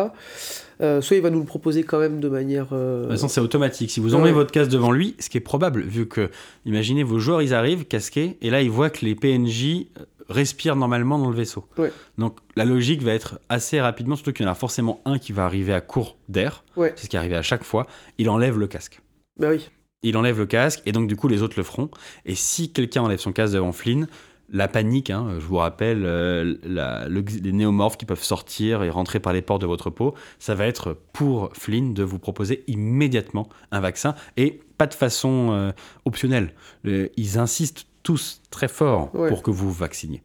Euh, 0.81 1.01
soit 1.01 1.17
il 1.17 1.23
va 1.23 1.31
nous 1.31 1.39
le 1.39 1.45
proposer 1.45 1.83
quand 1.83 1.99
même 1.99 2.19
de 2.19 2.29
manière... 2.29 2.67
euh, 2.73 2.99
De 2.99 3.01
toute 3.03 3.11
façon, 3.13 3.27
c'est 3.27 3.41
automatique. 3.41 3.89
Si 3.89 3.99
vous 3.99 4.13
Ouais. 4.15 4.31
votre 4.31 4.51
casque 4.51 4.69
devant 4.69 4.91
lui, 4.91 5.15
ce 5.19 5.29
qui 5.29 5.37
est 5.37 5.41
probable, 5.41 5.81
vu 5.81 6.07
que, 6.07 6.29
imaginez, 6.65 7.01
vos 7.03 7.17
joueurs, 7.19 7.41
ils 7.41 7.53
arrivent 7.55 7.85
casqués, 7.85 8.37
et 8.41 8.51
là, 8.51 8.61
ils 8.61 8.69
voient 8.69 8.91
que 8.91 9.03
les 9.03 9.15
PNJ 9.15 9.87
respirent 10.29 10.75
normalement 10.75 11.17
dans 11.17 11.29
le 11.29 11.35
vaisseau. 11.35 11.65
Ouais. 11.79 11.91
Donc, 12.19 12.37
la 12.55 12.65
logique 12.65 13.01
va 13.01 13.13
être 13.13 13.39
assez 13.49 13.81
rapidement, 13.81 14.15
surtout 14.15 14.31
qu'il 14.31 14.45
y 14.45 14.49
en 14.49 14.51
a 14.51 14.55
forcément 14.55 15.01
un 15.05 15.17
qui 15.17 15.31
va 15.33 15.43
arriver 15.45 15.73
à 15.73 15.81
court 15.81 16.17
d'air. 16.29 16.63
Ouais. 16.75 16.93
C'est 16.95 17.05
ce 17.05 17.09
qui 17.09 17.15
est 17.15 17.19
arrivé 17.19 17.35
à 17.35 17.41
chaque 17.41 17.63
fois. 17.63 17.87
Il 18.19 18.29
enlève 18.29 18.59
le 18.59 18.67
casque. 18.67 19.01
Bah 19.39 19.47
oui. 19.49 19.69
Il 20.03 20.17
enlève 20.17 20.37
le 20.37 20.45
casque, 20.45 20.81
et 20.85 20.91
donc, 20.91 21.07
du 21.07 21.15
coup, 21.15 21.27
les 21.27 21.41
autres 21.41 21.55
le 21.57 21.63
feront. 21.63 21.89
Et 22.25 22.35
si 22.35 22.71
quelqu'un 22.71 23.01
enlève 23.01 23.19
son 23.19 23.31
casque 23.31 23.53
devant 23.53 23.71
Flynn, 23.71 24.07
la 24.49 24.67
panique, 24.67 25.09
hein, 25.09 25.35
je 25.39 25.45
vous 25.45 25.55
rappelle, 25.57 26.03
euh, 26.05 26.55
la- 26.63 27.07
le- 27.07 27.23
les 27.41 27.51
néomorphes 27.51 27.97
qui 27.97 28.05
peuvent 28.05 28.23
sortir 28.23 28.83
et 28.83 28.89
rentrer 28.89 29.19
par 29.19 29.33
les 29.33 29.41
portes 29.41 29.61
de 29.61 29.67
votre 29.67 29.89
peau, 29.89 30.13
ça 30.39 30.53
va 30.55 30.65
être 30.67 30.97
pour 31.13 31.49
Flynn 31.53 31.93
de 31.93 32.03
vous 32.03 32.19
proposer 32.19 32.63
immédiatement 32.67 33.47
un 33.71 33.79
vaccin 33.79 34.15
et 34.37 34.59
pas 34.77 34.87
de 34.87 34.93
façon 34.93 35.49
euh, 35.51 35.71
optionnelle. 36.05 36.53
Euh, 36.85 37.07
ils 37.17 37.39
insistent 37.39 37.87
tous 38.03 38.41
très 38.51 38.67
fort 38.67 39.13
Ouais. 39.15 39.29
pour 39.29 39.43
que 39.43 39.49
vous 39.51 39.67
vous 39.67 39.73
vacciniez. 39.79 40.21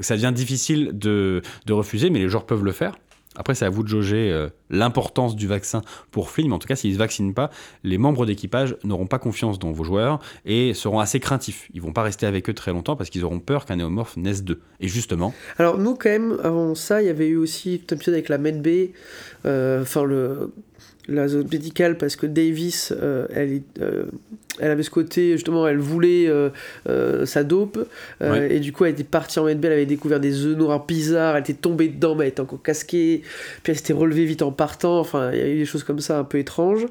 Ça 0.00 0.16
devient 0.16 0.32
difficile 0.34 0.92
de, 0.94 1.42
de 1.66 1.72
refuser, 1.74 2.08
mais 2.08 2.18
les 2.20 2.28
joueurs 2.28 2.46
peuvent 2.46 2.64
le 2.64 2.72
faire. 2.72 2.94
Après, 3.36 3.54
c'est 3.54 3.64
à 3.64 3.70
vous 3.70 3.84
de 3.84 3.88
jauger 3.88 4.32
euh, 4.32 4.48
l'importance 4.70 5.36
du 5.36 5.46
vaccin 5.46 5.82
pour 6.10 6.30
Flynn, 6.30 6.48
mais 6.48 6.54
en 6.54 6.58
tout 6.58 6.66
cas, 6.66 6.74
s'ils 6.74 6.90
ne 6.90 6.94
se 6.94 6.98
vaccinent 6.98 7.32
pas, 7.32 7.50
les 7.84 7.96
membres 7.96 8.26
d'équipage 8.26 8.76
n'auront 8.82 9.06
pas 9.06 9.20
confiance 9.20 9.60
dans 9.60 9.70
vos 9.70 9.84
joueurs 9.84 10.18
et 10.44 10.74
seront 10.74 10.98
assez 10.98 11.20
craintifs. 11.20 11.68
Ils 11.72 11.80
vont 11.80 11.92
pas 11.92 12.02
rester 12.02 12.26
avec 12.26 12.50
eux 12.50 12.54
très 12.54 12.72
longtemps 12.72 12.96
parce 12.96 13.08
qu'ils 13.08 13.24
auront 13.24 13.38
peur 13.38 13.66
qu'un 13.66 13.76
néomorphe 13.76 14.16
naisse 14.16 14.42
d'eux. 14.42 14.60
Et 14.80 14.88
justement, 14.88 15.32
Alors 15.58 15.78
nous 15.78 15.94
quand 15.94 16.10
même 16.10 16.38
avant 16.42 16.74
ça 16.74 17.02
il 17.02 17.06
y 17.06 17.10
avait 17.10 17.28
eu 17.28 17.36
aussi 17.36 17.78
tout 17.78 17.94
un 17.94 17.96
épisode 17.96 18.14
avec 18.14 18.28
la 18.28 18.38
MedB, 18.38 18.90
euh, 19.46 19.82
enfin 19.82 20.02
le 20.02 20.52
la 21.10 21.28
zone 21.28 21.46
médicale 21.52 21.98
parce 21.98 22.16
que 22.16 22.26
Davis 22.26 22.92
euh, 22.96 23.26
elle 23.34 23.52
est, 23.52 23.62
euh, 23.82 24.04
elle 24.60 24.70
avait 24.70 24.82
ce 24.82 24.90
côté 24.90 25.32
justement 25.32 25.66
elle 25.66 25.78
voulait 25.78 26.26
euh, 26.28 27.26
sa 27.26 27.44
dope 27.44 27.86
Ouais. 28.20 28.54
et 28.56 28.60
du 28.60 28.72
coup 28.72 28.84
elle 28.84 28.92
était 28.92 29.04
partie 29.04 29.38
en 29.38 29.44
MedB 29.44 29.64
elle 29.66 29.72
avait 29.72 29.86
découvert 29.86 30.20
des 30.20 30.44
œufs 30.46 30.56
noirs 30.56 30.86
bizarres 30.86 31.36
elle 31.36 31.42
était 31.42 31.54
tombée 31.54 31.88
dedans 31.88 32.14
mais 32.14 32.24
elle 32.24 32.30
était 32.30 32.40
encore 32.40 32.62
casquée 32.62 33.22
puis 33.62 33.72
elle 33.72 33.76
s'était 33.76 33.92
relevée 33.92 34.24
vite 34.24 34.42
en 34.42 34.52
partant 34.52 34.98
enfin 35.00 35.30
il 35.32 35.38
y 35.38 35.42
a 35.42 35.48
eu 35.48 35.58
des 35.58 35.64
choses 35.64 35.84
comme 35.84 36.00
ça 36.00 36.18
un 36.18 36.24
peu 36.24 36.38
étranges 36.38 36.86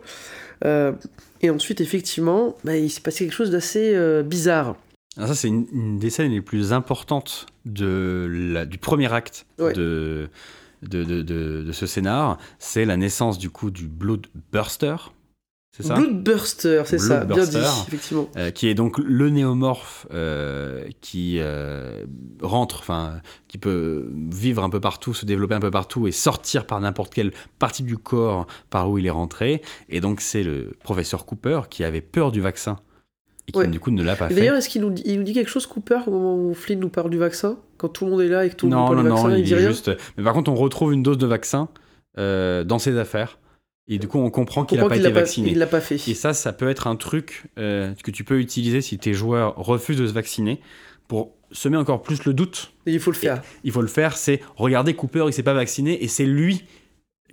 et 1.42 1.50
ensuite 1.50 1.82
effectivement 1.82 2.56
bah, 2.64 2.76
il 2.78 2.90
s'est 2.90 3.02
passé 3.02 3.26
quelque 3.26 3.34
chose 3.36 3.52
d'assez 3.52 3.96
bizarre 4.24 4.76
alors 5.18 5.30
ça 5.30 5.36
c'est 5.36 5.48
une, 5.48 5.66
une 5.74 6.00
des 6.00 6.10
scènes 6.10 6.32
les 6.32 6.42
plus 6.42 6.72
importantes 6.74 7.46
de 7.66 8.28
la- 8.54 8.66
du 8.66 8.78
premier 8.78 9.12
acte 9.14 9.46
Ouais. 9.60 9.74
de, 9.74 10.28
de, 10.82 11.04
de, 11.04 11.22
de- 11.22 11.64
de 11.64 11.72
ce 11.72 11.86
scénar. 11.86 12.38
C'est 12.60 12.86
la 12.86 12.98
naissance 12.98 13.38
du 13.38 13.50
coup 13.50 13.72
du 13.72 13.88
Bloodburster. 13.88 14.96
C'est 15.72 15.84
ça? 15.84 15.94
Bloodburster 15.94 16.82
c'est 16.86 16.98
ça 16.98 17.24
bien 17.26 17.46
dit 17.46 17.58
effectivement 17.88 18.28
Euh, 18.36 18.50
qui 18.50 18.68
est 18.68 18.74
donc 18.74 18.98
le 18.98 19.30
néomorphe 19.30 20.08
euh, 20.12 20.84
qui 21.00 21.38
euh, 21.40 22.06
rentre, 22.42 22.80
enfin, 22.80 23.22
qui 23.48 23.60
peut 23.60 24.12
vivre 24.32 24.64
un 24.64 24.70
peu 24.72 24.80
partout, 24.80 25.14
se 25.14 25.26
développer 25.28 25.54
un 25.54 25.60
peu 25.60 25.70
partout 25.72 26.08
et 26.08 26.12
sortir 26.12 26.66
par 26.66 26.82
n'importe 26.82 27.14
quelle 27.14 27.32
partie 27.60 27.84
du 27.84 27.98
corps 27.98 28.48
par 28.72 28.90
où 28.90 28.98
il 28.98 29.06
est 29.06 29.12
rentré. 29.12 29.62
Et 29.90 30.02
donc 30.02 30.22
c'est 30.22 30.44
le 30.44 30.72
professeur 30.84 31.26
Cooper 31.28 31.62
qui 31.70 31.84
avait 31.84 32.02
peur 32.02 32.32
du 32.32 32.42
vaccin 32.42 32.80
et 33.50 33.52
qui 33.52 33.60
Ouais. 33.60 33.68
du 33.68 33.80
coup 33.80 33.92
ne 33.92 34.04
l'a 34.04 34.16
pas 34.16 34.30
fait. 34.30 34.36
D'ailleurs, 34.36 34.56
est-ce 34.56 34.70
qu'il 34.70 34.82
nous, 34.82 34.90
dit, 34.92 35.04
il 35.06 35.18
nous 35.18 35.24
dit 35.24 35.34
quelque 35.34 35.50
chose, 35.50 35.66
Cooper, 35.66 36.00
au 36.08 36.12
moment 36.12 36.36
où 36.38 36.54
Flynn 36.54 36.80
nous 36.80 36.90
parle 36.90 37.10
du 37.10 37.18
vaccin 37.18 37.58
Quand 37.78 37.90
tout 37.90 38.06
le 38.06 38.12
monde 38.12 38.22
est 38.22 38.28
là 38.30 38.46
et 38.46 38.50
que 38.50 38.56
tout 38.56 38.68
le 38.68 38.76
monde 38.76 38.80
Non, 38.82 38.86
parle 38.88 38.98
non, 38.98 39.04
du 39.04 39.10
non, 39.10 39.16
vaccin, 39.16 39.32
il 39.34 39.40
il 39.40 39.44
dit 39.46 39.56
rien 39.56 39.68
juste. 39.68 39.92
Mais 40.18 40.24
par 40.24 40.34
contre, 40.34 40.52
on 40.52 40.56
retrouve 40.56 40.94
une 40.94 41.04
dose 41.04 41.18
de 41.18 41.28
vaccin 41.28 41.70
euh, 42.18 42.64
dans 42.64 42.80
ses 42.80 42.98
affaires. 42.98 43.40
Et 43.92 43.98
du 43.98 44.08
coup, 44.08 44.20
on 44.20 44.30
comprend 44.30 44.66
qu'il 44.66 44.78
n'a 44.80 44.88
pas 44.88 44.98
été 44.98 45.10
vacciné. 45.10 45.50
Il 45.52 45.58
l'a 45.58 45.66
pas 45.66 45.82
fait. 45.82 45.96
Et 45.96 46.14
ça, 46.14 46.34
ça 46.34 46.54
peut 46.54 46.70
être 46.70 46.86
un 46.88 46.96
truc 46.96 47.46
euh, 47.58 47.92
que 48.04 48.12
tu 48.12 48.24
peux 48.24 48.40
utiliser 48.40 48.82
si 48.82 49.00
tes 49.00 49.14
joueurs 49.14 49.56
refusent 49.56 49.98
de 49.98 50.06
se 50.06 50.14
vacciner 50.14 50.62
pour 51.08 51.32
semer 51.52 51.78
encore 51.78 52.04
plus 52.04 52.24
le 52.26 52.34
doute. 52.34 52.72
Et 52.86 52.94
il 52.94 53.00
faut 53.00 53.10
le 53.10 53.18
faire. 53.18 53.42
Il 53.64 53.72
faut 53.72 53.82
le 53.82 53.88
faire, 53.88 54.16
c'est 54.16 54.42
regarder 54.56 54.94
Cooper, 54.94 55.24
il 55.26 55.34
s'est 55.34 55.42
pas 55.42 55.56
vacciné 55.56 56.04
et 56.04 56.08
c'est 56.08 56.26
lui 56.26 56.66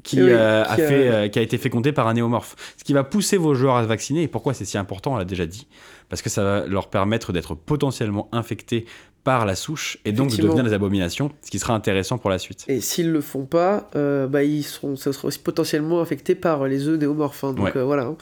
qui, 0.03 0.19
Et 0.21 0.23
oui, 0.23 0.31
euh, 0.33 0.65
qui 0.65 0.71
a 0.71 0.77
fait, 0.77 1.09
euh, 1.13 1.29
qui 1.29 1.39
a 1.39 1.43
été 1.43 1.59
fécondé 1.59 1.93
par 1.93 2.07
un 2.07 2.15
néomorphe. 2.15 2.55
Ce 2.77 2.85
qui 2.85 2.93
va 2.93 3.05
pousser 3.05 3.37
vos 3.37 3.55
joueurs 3.55 3.77
à 3.77 3.83
se 3.83 3.89
vacciner. 3.89 4.23
Et 4.23 4.29
pourquoi 4.29 4.55
c'est 4.55 4.65
si 4.65 4.79
important, 4.79 5.15
on 5.15 5.17
l'a 5.17 5.25
déjà 5.25 5.47
dit. 5.47 5.67
Parce 6.09 6.23
que 6.23 6.31
ça 6.31 6.43
va 6.45 6.67
leur 6.67 6.89
permettre 6.89 7.33
d'être 7.33 7.55
potentiellement 7.55 8.29
infectés 8.33 8.87
par 9.25 9.45
la 9.45 9.57
souche 9.57 9.99
et 10.05 10.13
donc 10.13 10.31
de 10.31 10.37
devenir 10.41 10.63
des 10.63 10.73
abominations, 10.73 11.33
ce 11.43 11.51
qui 11.51 11.59
sera 11.59 11.75
intéressant 11.75 12.17
pour 12.17 12.31
la 12.31 12.39
suite. 12.39 12.65
Et 12.69 12.81
s'ils 12.81 13.11
le 13.11 13.21
font 13.21 13.45
pas, 13.45 13.91
euh, 13.97 14.29
bah, 14.29 14.45
ils 14.45 14.63
seront, 14.63 14.95
ça 14.95 15.13
sera 15.13 15.27
aussi 15.27 15.41
potentiellement 15.41 16.01
affecté 16.01 16.37
par 16.37 16.65
les 16.69 16.87
œufs 16.87 16.97
néomorphes. 16.97 17.43
hein, 17.43 17.53
donc 17.53 17.65
Ouais. 17.65 17.77
euh, 17.77 17.83
voilà. 17.85 18.15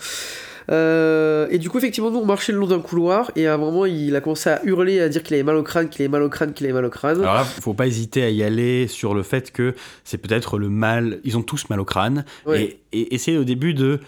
Euh, 0.70 1.46
et 1.50 1.58
du 1.58 1.68
coup, 1.68 1.78
effectivement, 1.78 2.10
nous 2.10 2.18
on 2.20 2.24
marchait 2.24 2.52
le 2.52 2.58
long 2.58 2.66
d'un 2.66 2.80
couloir 2.80 3.30
et 3.36 3.46
à 3.46 3.54
un 3.54 3.58
moment 3.58 3.84
il 3.86 4.16
a 4.16 4.20
commencé 4.20 4.48
à 4.50 4.64
hurler, 4.64 5.00
à 5.00 5.08
dire 5.08 5.22
qu'il 5.22 5.34
avait 5.34 5.42
mal 5.42 5.56
au 5.56 5.62
crâne, 5.62 5.88
qu'il 5.88 6.02
avait 6.02 6.08
mal 6.10 6.22
au 6.22 6.28
crâne, 6.28 6.52
qu'il 6.54 6.66
avait 6.66 6.72
mal 6.74 6.84
au 6.84 6.90
crâne. 6.90 7.20
Alors 7.20 7.34
là, 7.34 7.44
faut 7.44 7.74
pas 7.74 7.86
hésiter 7.86 8.22
à 8.22 8.30
y 8.30 8.42
aller 8.42 8.86
sur 8.88 9.14
le 9.14 9.22
fait 9.22 9.50
que 9.52 9.74
c'est 10.04 10.18
peut-être 10.18 10.58
le 10.58 10.68
mal. 10.68 11.20
Ils 11.24 11.36
ont 11.36 11.42
tous 11.42 11.68
mal 11.68 11.80
au 11.80 11.84
crâne. 11.84 12.24
Ouais. 12.46 12.78
Et, 12.92 12.98
et 13.00 13.14
essayer 13.14 13.36
au 13.38 13.44
début 13.44 13.74
de 13.74 14.00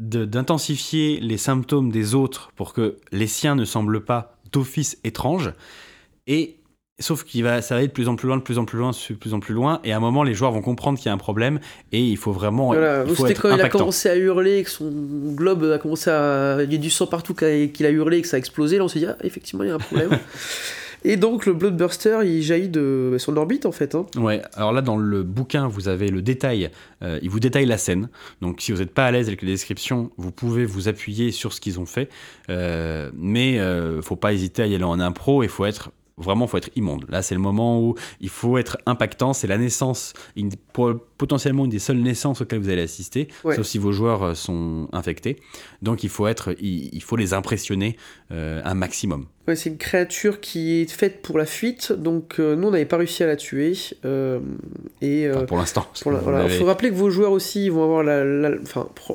de- 0.00 0.24
d'intensifier 0.24 1.20
les 1.20 1.36
symptômes 1.38 1.90
des 1.92 2.14
autres 2.14 2.50
pour 2.56 2.72
que 2.74 2.96
les 3.12 3.26
siens 3.28 3.54
ne 3.54 3.64
semblent 3.64 4.04
pas 4.04 4.36
d'office 4.52 4.98
étranges. 5.04 5.52
Et 6.26 6.56
sauf 7.02 7.24
qu'il 7.24 7.42
va, 7.44 7.60
ça 7.60 7.74
va 7.74 7.80
aller 7.80 7.88
de 7.88 7.92
plus 7.92 8.08
en 8.08 8.16
plus 8.16 8.26
loin, 8.28 8.36
de 8.38 8.42
plus 8.42 8.56
en 8.58 8.64
plus 8.64 8.78
loin, 8.78 8.92
de 8.92 9.14
plus 9.14 9.34
en 9.34 9.40
plus 9.40 9.52
loin. 9.54 9.80
Et 9.84 9.92
à 9.92 9.96
un 9.98 10.00
moment, 10.00 10.22
les 10.22 10.32
joueurs 10.32 10.52
vont 10.52 10.62
comprendre 10.62 10.98
qu'il 10.98 11.06
y 11.06 11.10
a 11.10 11.12
un 11.12 11.18
problème 11.18 11.60
et 11.92 12.00
il 12.00 12.16
faut 12.16 12.32
vraiment. 12.32 12.68
Voilà, 12.68 13.04
c'était 13.14 13.34
quand 13.34 13.48
il 13.48 13.52
a 13.52 13.54
impactant. 13.56 13.80
commencé 13.80 14.08
à 14.08 14.16
hurler, 14.16 14.58
et 14.58 14.62
que 14.64 14.70
son 14.70 14.90
globe 15.34 15.64
a 15.64 15.78
commencé 15.78 16.08
à. 16.10 16.58
Il 16.62 16.72
y 16.72 16.76
a 16.76 16.78
du 16.78 16.90
sang 16.90 17.06
partout 17.06 17.34
qu'il 17.34 17.86
a- 17.86 17.90
hurlé 17.90 18.18
et 18.18 18.22
que 18.22 18.28
ça 18.28 18.36
a 18.36 18.38
explosé. 18.38 18.78
Là, 18.78 18.84
on 18.84 18.88
s'est 18.88 19.00
dit, 19.00 19.06
ah, 19.06 19.16
effectivement, 19.22 19.64
il 19.64 19.68
y 19.68 19.70
a 19.70 19.74
un 19.74 19.78
problème. 19.78 20.10
et 21.04 21.16
donc, 21.16 21.46
le 21.46 21.52
Bloodburster, 21.52 22.20
il 22.24 22.42
jaillit 22.42 22.68
de 22.68 23.16
son 23.18 23.36
orbite, 23.36 23.66
en 23.66 23.72
fait. 23.72 23.94
hein. 23.94 24.06
Ouais, 24.16 24.40
alors 24.54 24.72
là 24.72 24.82
dans 24.82 24.96
le 24.96 25.22
bouquin, 25.24 25.66
vous 25.66 25.88
avez 25.88 26.08
le 26.08 26.22
détail, 26.22 26.70
euh, 27.02 27.18
il 27.22 27.28
vous 27.30 27.40
détaille 27.40 27.66
la 27.66 27.78
scène. 27.78 28.08
Donc 28.40 28.60
si 28.60 28.70
vous 28.72 28.78
n'êtes 28.78 28.94
pas 28.94 29.06
à 29.06 29.10
l'aise 29.10 29.26
avec 29.26 29.42
les 29.42 29.48
descriptions, 29.48 30.10
vous 30.16 30.30
pouvez 30.30 30.64
vous 30.64 30.88
appuyer 30.88 31.32
sur 31.32 31.52
ce 31.52 31.60
qu'ils 31.60 31.80
ont 31.80 31.86
fait. 31.86 32.08
Euh, 32.50 33.10
mais 33.16 33.58
euh, 33.58 34.00
faut 34.02 34.16
pas 34.16 34.32
hésiter 34.32 34.62
à 34.62 34.66
y 34.66 34.74
aller 34.74 34.84
en 34.84 35.00
impro, 35.00 35.42
il 35.42 35.48
faut 35.48 35.64
être 35.66 35.90
vraiment 36.18 36.46
faut 36.46 36.56
être 36.58 36.70
immonde. 36.76 37.06
Là, 37.08 37.22
c'est 37.22 37.34
le 37.34 37.40
moment 37.40 37.80
où 37.80 37.94
il 38.20 38.28
faut 38.28 38.58
être 38.58 38.78
impactant, 38.86 39.32
c'est 39.32 39.46
la 39.46 39.58
naissance, 39.58 40.12
une- 40.36 40.50
potentiellement 41.18 41.64
une 41.64 41.70
des 41.70 41.78
seules 41.78 41.98
naissances 42.00 42.40
auxquelles 42.40 42.58
vous 42.60 42.68
allez 42.68 42.82
assister, 42.82 43.28
Ouais. 43.44 43.56
sauf 43.56 43.66
si 43.66 43.78
vos 43.78 43.92
joueurs 43.92 44.22
euh, 44.22 44.34
sont 44.34 44.88
infectés. 44.92 45.36
Donc 45.82 46.04
il 46.04 46.10
faut 46.10 46.26
être 46.26 46.54
il, 46.60 46.90
il 46.94 47.02
faut 47.02 47.16
les 47.16 47.32
impressionner 47.34 47.96
euh, 48.30 48.60
un 48.64 48.74
maximum. 48.74 49.26
Ouais, 49.48 49.56
c'est 49.56 49.70
une 49.70 49.76
créature 49.78 50.40
qui 50.40 50.80
est 50.82 50.90
faite 50.90 51.20
pour 51.22 51.36
la 51.36 51.46
fuite, 51.46 51.92
donc 51.92 52.38
euh, 52.38 52.54
nous, 52.54 52.68
on 52.68 52.70
n'avait 52.70 52.84
pas 52.84 52.96
réussi 52.96 53.22
à 53.24 53.26
la 53.26 53.36
tuer. 53.36 53.72
euh, 54.04 54.38
et. 55.00 55.26
euh, 55.26 55.34
Enfin, 55.36 55.46
pour 55.46 55.56
l'instant. 55.56 55.86
vous 56.04 56.10
voilà. 56.22 56.42
l'avez- 56.44 56.58
faut 56.58 56.64
rappeler 56.66 56.90
que 56.90 56.94
vos 56.94 57.10
joueurs 57.10 57.32
aussi, 57.32 57.64
ils 57.64 57.72
vont 57.72 57.82
avoir 57.84 58.02
la, 58.04 58.24
la- 58.24 58.56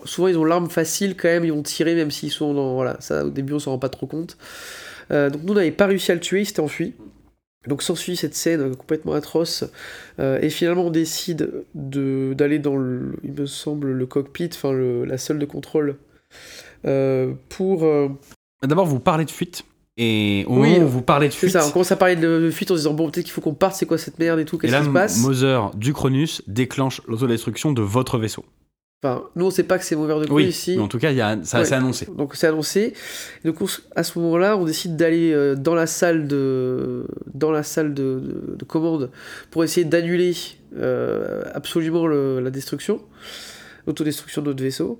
souvent 0.05 0.27
ils 0.27 0.37
ont 0.37 0.43
l'arme 0.45 0.69
facile 0.69 1.15
quand 1.15 1.29
même, 1.29 1.45
ils 1.45 1.53
vont 1.53 1.63
tirer 1.63 1.95
même 1.95 2.11
s'ils 2.11 2.31
sont 2.31 2.53
dans, 2.53 2.73
voilà, 2.75 2.97
ça 2.99 3.25
au 3.25 3.29
début 3.29 3.53
on 3.53 3.59
s'en 3.59 3.71
rend 3.71 3.79
pas 3.79 3.89
trop 3.89 4.05
compte. 4.07 4.37
Euh, 5.11 5.29
donc 5.29 5.43
nous 5.43 5.53
on 5.53 5.55
n'avait 5.55 5.71
pas 5.71 5.85
réussi 5.85 6.11
à 6.11 6.15
le 6.15 6.21
tuer, 6.21 6.41
il 6.41 6.45
s'était 6.45 6.59
enfui. 6.59 6.93
Donc 7.67 7.83
s'ensuit 7.83 8.15
cette 8.15 8.35
scène 8.35 8.61
euh, 8.61 8.73
complètement 8.73 9.13
atroce, 9.13 9.65
euh, 10.19 10.39
et 10.41 10.49
finalement 10.49 10.85
on 10.85 10.89
décide 10.89 11.65
de 11.75 12.33
d'aller 12.33 12.59
dans 12.59 12.77
le, 12.77 13.17
il 13.23 13.33
me 13.33 13.45
semble, 13.45 13.91
le 13.91 14.05
cockpit, 14.05 14.49
enfin 14.53 14.73
la 14.73 15.17
salle 15.17 15.37
de 15.37 15.45
contrôle, 15.45 15.97
euh, 16.85 17.33
pour, 17.49 17.83
euh, 17.83 18.09
D'abord, 18.63 18.85
vous 18.85 18.99
parlez 18.99 19.25
de 19.25 19.31
fuite. 19.31 19.63
Et 19.97 20.45
au 20.47 20.61
Oui, 20.61 20.73
moment 20.73 20.85
où 20.85 20.87
vous 20.87 21.01
parlez 21.01 21.27
de 21.27 21.33
c'est 21.33 21.39
fuite, 21.39 21.51
ça, 21.51 21.65
on 21.67 21.71
commence 21.71 21.91
à 21.91 21.95
parler 21.95 22.15
de, 22.15 22.49
fuite 22.51 22.69
en 22.71 22.75
se 22.75 22.81
disant 22.81 22.93
bon 22.93 23.09
peut-être 23.09 23.25
qu'il 23.25 23.33
faut 23.33 23.41
qu'on 23.41 23.55
parte, 23.55 23.75
c'est 23.75 23.87
quoi 23.87 23.97
cette 23.97 24.19
merde 24.19 24.39
et 24.39 24.45
tout, 24.45 24.57
et 24.57 24.59
qu'est-ce 24.59 24.71
là, 24.71 24.79
qui 24.79 24.85
se 24.85 24.91
passe? 24.91 25.17
Moser 25.21 25.59
du 25.75 25.91
Cronus 25.91 26.43
déclenche 26.47 27.01
l'autodestruction 27.07 27.71
de 27.71 27.81
votre 27.81 28.17
vaisseau. 28.19 28.45
Enfin, 29.03 29.25
nous 29.35 29.45
on 29.45 29.51
sait 29.51 29.61
pas 29.63 29.77
que 29.77 29.85
c'est 29.85 29.95
mauvais 29.95 30.15
de 30.21 30.25
quoi 30.25 30.35
Oui, 30.37 30.45
ici. 30.45 30.73
mais 30.75 30.81
en 30.81 30.87
tout 30.87 30.97
cas, 30.97 31.11
y 31.11 31.21
a, 31.21 31.37
ça 31.43 31.59
Ouais. 31.59 31.65
c'est 31.65 31.75
annoncé. 31.75 32.07
Donc 32.17 32.35
c'est 32.35 32.47
annoncé. 32.47 32.93
Et 33.43 33.47
donc 33.47 33.61
on 33.61 33.67
à 33.95 34.01
ce 34.03 34.17
moment-là, 34.17 34.57
on 34.57 34.65
décide 34.65 34.95
d'aller 34.95 35.31
euh, 35.33 35.53
dans 35.55 35.75
la 35.75 35.85
salle 35.85 36.27
de 36.27 37.05
dans 37.31 37.51
la 37.51 37.61
salle 37.61 37.93
de, 37.93 38.19
de- 38.19 38.55
de 38.57 38.65
commande 38.65 39.11
pour 39.51 39.63
essayer 39.63 39.85
d'annuler 39.85 40.33
euh, 40.77 41.43
absolument 41.53 42.07
le- 42.07 42.39
la 42.39 42.49
destruction, 42.49 42.99
l'autodestruction 43.85 44.41
de 44.41 44.47
notre 44.47 44.63
vaisseau. 44.63 44.99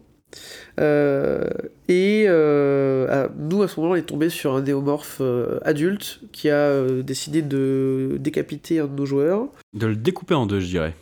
Euh, 0.80 1.48
et 1.88 2.26
euh, 2.28 3.28
nous 3.40 3.64
à 3.64 3.68
ce 3.68 3.80
moment-là, 3.80 4.00
on 4.00 4.04
est 4.04 4.06
tombé 4.06 4.30
sur 4.30 4.54
un 4.56 4.62
néomorphe 4.62 5.24
adulte 5.64 6.20
qui 6.32 6.52
a 6.52 6.84
décidé 7.02 7.42
de 7.42 8.18
décapiter 8.20 8.80
un 8.80 8.86
de 8.86 8.94
nos 8.96 9.06
joueurs. 9.08 9.48
De 9.74 9.88
le 9.88 9.96
découper 9.96 10.36
en 10.36 10.46
deux, 10.46 10.60
je 10.60 10.68
dirais. 10.68 10.94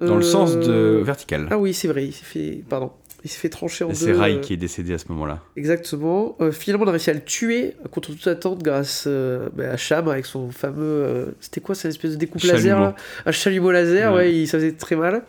Dans 0.00 0.16
le 0.16 0.22
Euh, 0.24 0.26
sens 0.26 0.56
de 0.56 1.00
vertical. 1.04 1.46
Ah 1.50 1.58
oui, 1.58 1.74
c'est 1.74 1.88
vrai. 1.88 2.04
Il 2.06 2.12
s'est 2.12 2.24
fait 2.24 2.62
pardon. 2.68 2.90
Il 3.22 3.28
s'est 3.28 3.38
fait 3.38 3.50
trancher 3.50 3.84
en 3.84 3.88
deux. 3.88 3.94
c'est 3.94 4.12
Rai 4.12 4.36
euh, 4.36 4.38
qui 4.38 4.54
est 4.54 4.56
décédé 4.56 4.94
à 4.94 4.98
ce 4.98 5.04
moment-là. 5.10 5.40
Exactement. 5.54 6.36
Euh, 6.40 6.52
finalement, 6.52 6.86
on 6.86 6.88
a 6.88 6.92
réussi 6.92 7.10
à 7.10 7.12
le 7.12 7.20
tuer 7.20 7.74
contre 7.90 8.12
toute 8.12 8.26
attente 8.26 8.62
grâce 8.62 9.04
euh, 9.06 9.50
bah, 9.54 9.72
à 9.72 9.76
Cham 9.76 10.08
avec 10.08 10.24
son 10.24 10.50
fameux. 10.50 10.76
euh, 10.82 11.26
C'était 11.38 11.60
quoi 11.60 11.74
cette 11.74 11.90
espèce 11.90 12.12
de 12.12 12.16
découpe 12.16 12.42
laser 12.44 12.80
là? 12.80 12.94
Un 13.26 13.32
chalumeau 13.32 13.70
laser, 13.72 14.12
Ouais. 14.14 14.18
ouais, 14.20 14.34
il, 14.34 14.46
ça 14.48 14.56
faisait 14.58 14.72
très 14.72 14.96
mal. 14.96 15.22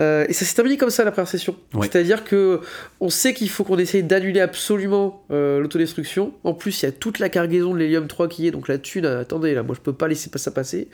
Euh, 0.00 0.26
et 0.28 0.32
ça 0.32 0.44
s'est 0.44 0.54
terminé 0.54 0.76
comme 0.76 0.90
ça 0.90 1.04
la 1.04 1.10
première 1.10 1.28
session. 1.28 1.56
Ouais. 1.74 1.88
C'est-à-dire 1.90 2.24
que 2.24 2.60
on 3.00 3.10
sait 3.10 3.34
qu'il 3.34 3.48
faut 3.48 3.64
qu'on 3.64 3.78
essaye 3.78 4.02
d'annuler 4.02 4.40
absolument 4.40 5.24
euh, 5.30 5.60
l'autodestruction. 5.60 6.32
En 6.44 6.54
plus, 6.54 6.82
il 6.82 6.86
y 6.86 6.88
a 6.88 6.92
toute 6.92 7.18
la 7.18 7.28
cargaison 7.28 7.74
de 7.74 7.78
l'hélium 7.78 8.06
3 8.06 8.28
qui 8.28 8.46
est, 8.46 8.50
donc 8.50 8.68
la 8.68 8.78
thune, 8.78 9.06
euh, 9.06 9.22
attendez, 9.22 9.54
là, 9.54 9.62
moi 9.62 9.74
je 9.74 9.80
peux 9.80 9.92
pas 9.92 10.08
laisser 10.08 10.30
ça 10.34 10.50
passer. 10.50 10.88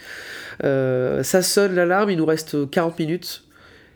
Euh, 0.65 1.23
ça 1.23 1.43
sonne 1.43 1.75
l'alarme, 1.75 2.11
il 2.11 2.17
nous 2.17 2.27
reste 2.27 2.71
40 2.71 2.99
minutes. 2.99 3.43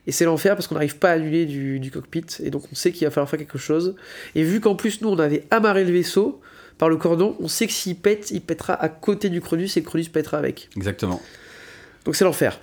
Et 0.06 0.12
c'est 0.12 0.24
l'enfer 0.24 0.56
parce 0.56 0.66
qu'on 0.66 0.74
n'arrive 0.74 0.96
pas 0.96 1.10
à 1.10 1.12
annuler 1.12 1.46
du, 1.46 1.78
du 1.78 1.90
cockpit. 1.90 2.24
Et 2.42 2.50
donc 2.50 2.64
on 2.72 2.74
sait 2.74 2.90
qu'il 2.90 3.06
va 3.06 3.10
falloir 3.10 3.28
faire 3.28 3.38
quelque 3.38 3.58
chose. 3.58 3.94
Et 4.34 4.42
vu 4.42 4.60
qu'en 4.60 4.74
plus 4.74 5.02
nous 5.02 5.08
on 5.08 5.18
avait 5.18 5.44
amarré 5.50 5.84
le 5.84 5.92
vaisseau, 5.92 6.40
par 6.80 6.88
le 6.88 6.96
cordon, 6.96 7.36
on 7.40 7.46
sait 7.46 7.66
que 7.66 7.74
s'il 7.74 7.94
pète, 7.94 8.30
il 8.30 8.40
pètera 8.40 8.72
à 8.72 8.88
côté 8.88 9.28
du 9.28 9.42
Cronus 9.42 9.76
et 9.76 9.80
le 9.80 9.86
Cronus 9.86 10.08
pètera 10.08 10.38
avec. 10.38 10.70
Exactement. 10.76 11.20
Donc 12.06 12.16
c'est 12.16 12.24
l'enfer. 12.24 12.58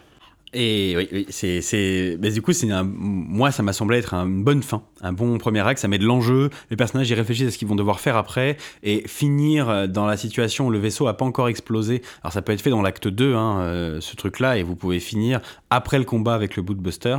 Et 0.53 0.95
oui, 0.95 1.25
c'est, 1.29 2.17
du 2.17 2.41
coup, 2.41 2.51
moi, 2.63 3.51
ça 3.51 3.63
m'a 3.63 3.73
semblé 3.73 3.97
être 3.97 4.13
une 4.13 4.43
bonne 4.43 4.63
fin, 4.63 4.81
un 5.01 5.11
bon 5.11 5.37
premier 5.37 5.59
acte. 5.59 5.79
Ça 5.81 5.87
met 5.87 5.97
de 5.97 6.05
l'enjeu. 6.05 6.49
Les 6.69 6.77
personnages 6.77 7.09
y 7.09 7.13
réfléchissent 7.13 7.47
à 7.47 7.51
ce 7.51 7.57
qu'ils 7.57 7.67
vont 7.67 7.75
devoir 7.75 7.99
faire 7.99 8.15
après. 8.15 8.57
Et 8.81 9.07
finir 9.07 9.89
dans 9.89 10.05
la 10.05 10.15
situation 10.15 10.67
où 10.67 10.69
le 10.71 10.79
vaisseau 10.79 11.05
n'a 11.05 11.13
pas 11.13 11.25
encore 11.25 11.49
explosé. 11.49 12.01
Alors, 12.23 12.31
ça 12.31 12.41
peut 12.41 12.53
être 12.53 12.61
fait 12.61 12.69
dans 12.69 12.81
l'acte 12.81 13.07
2, 13.07 13.35
hein, 13.35 13.59
euh, 13.59 14.01
ce 14.01 14.15
truc-là, 14.15 14.57
et 14.57 14.63
vous 14.63 14.75
pouvez 14.75 14.99
finir 14.99 15.41
après 15.69 15.99
le 15.99 16.05
combat 16.05 16.33
avec 16.33 16.55
le 16.55 16.63
Bootbuster. 16.63 17.17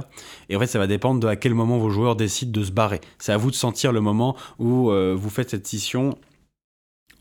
Et 0.49 0.57
en 0.57 0.61
fait, 0.61 0.67
ça 0.67 0.79
va 0.79 0.87
dépendre 0.87 1.21
de 1.21 1.29
à 1.29 1.37
quel 1.37 1.55
moment 1.55 1.79
vos 1.79 1.91
joueurs 1.91 2.17
décident 2.17 2.59
de 2.59 2.65
se 2.65 2.73
barrer. 2.73 3.01
C'est 3.19 3.33
à 3.33 3.37
vous 3.37 3.51
de 3.51 3.57
sentir 3.57 3.93
le 3.93 4.01
moment 4.01 4.37
où 4.59 4.91
euh, 4.91 5.15
vous 5.17 5.31
faites 5.31 5.51
cette 5.51 5.67
scission 5.67 6.17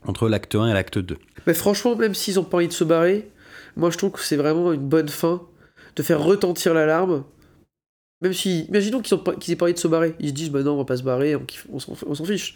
entre 0.06 0.28
l'acte 0.28 0.54
1 0.54 0.68
et 0.68 0.72
l'acte 0.72 0.98
2. 0.98 1.18
Mais 1.46 1.54
franchement, 1.54 1.96
même 1.96 2.14
s'ils 2.14 2.36
n'ont 2.36 2.44
pas 2.44 2.58
envie 2.58 2.68
de 2.68 2.72
se 2.72 2.84
barrer, 2.84 3.28
moi 3.76 3.90
je 3.90 3.98
trouve 3.98 4.12
que 4.12 4.20
c'est 4.20 4.36
vraiment 4.36 4.72
une 4.72 4.88
bonne 4.88 5.08
fin 5.08 5.42
de 5.98 6.02
faire 6.02 6.22
retentir 6.22 6.74
l'alarme. 6.74 7.24
Même 8.22 8.32
si, 8.32 8.62
imaginons 8.68 9.00
qu'ils 9.00 9.14
aient 9.16 9.62
envie 9.62 9.74
de 9.74 9.78
se 9.78 9.88
barrer. 9.88 10.14
Ils 10.20 10.28
se 10.28 10.34
disent, 10.34 10.50
bah 10.50 10.62
non, 10.62 10.72
on 10.72 10.78
va 10.78 10.84
pas 10.84 10.96
se 10.96 11.02
barrer, 11.02 11.36
on, 11.70 11.78
s'en 11.78 12.24
fiche. 12.24 12.54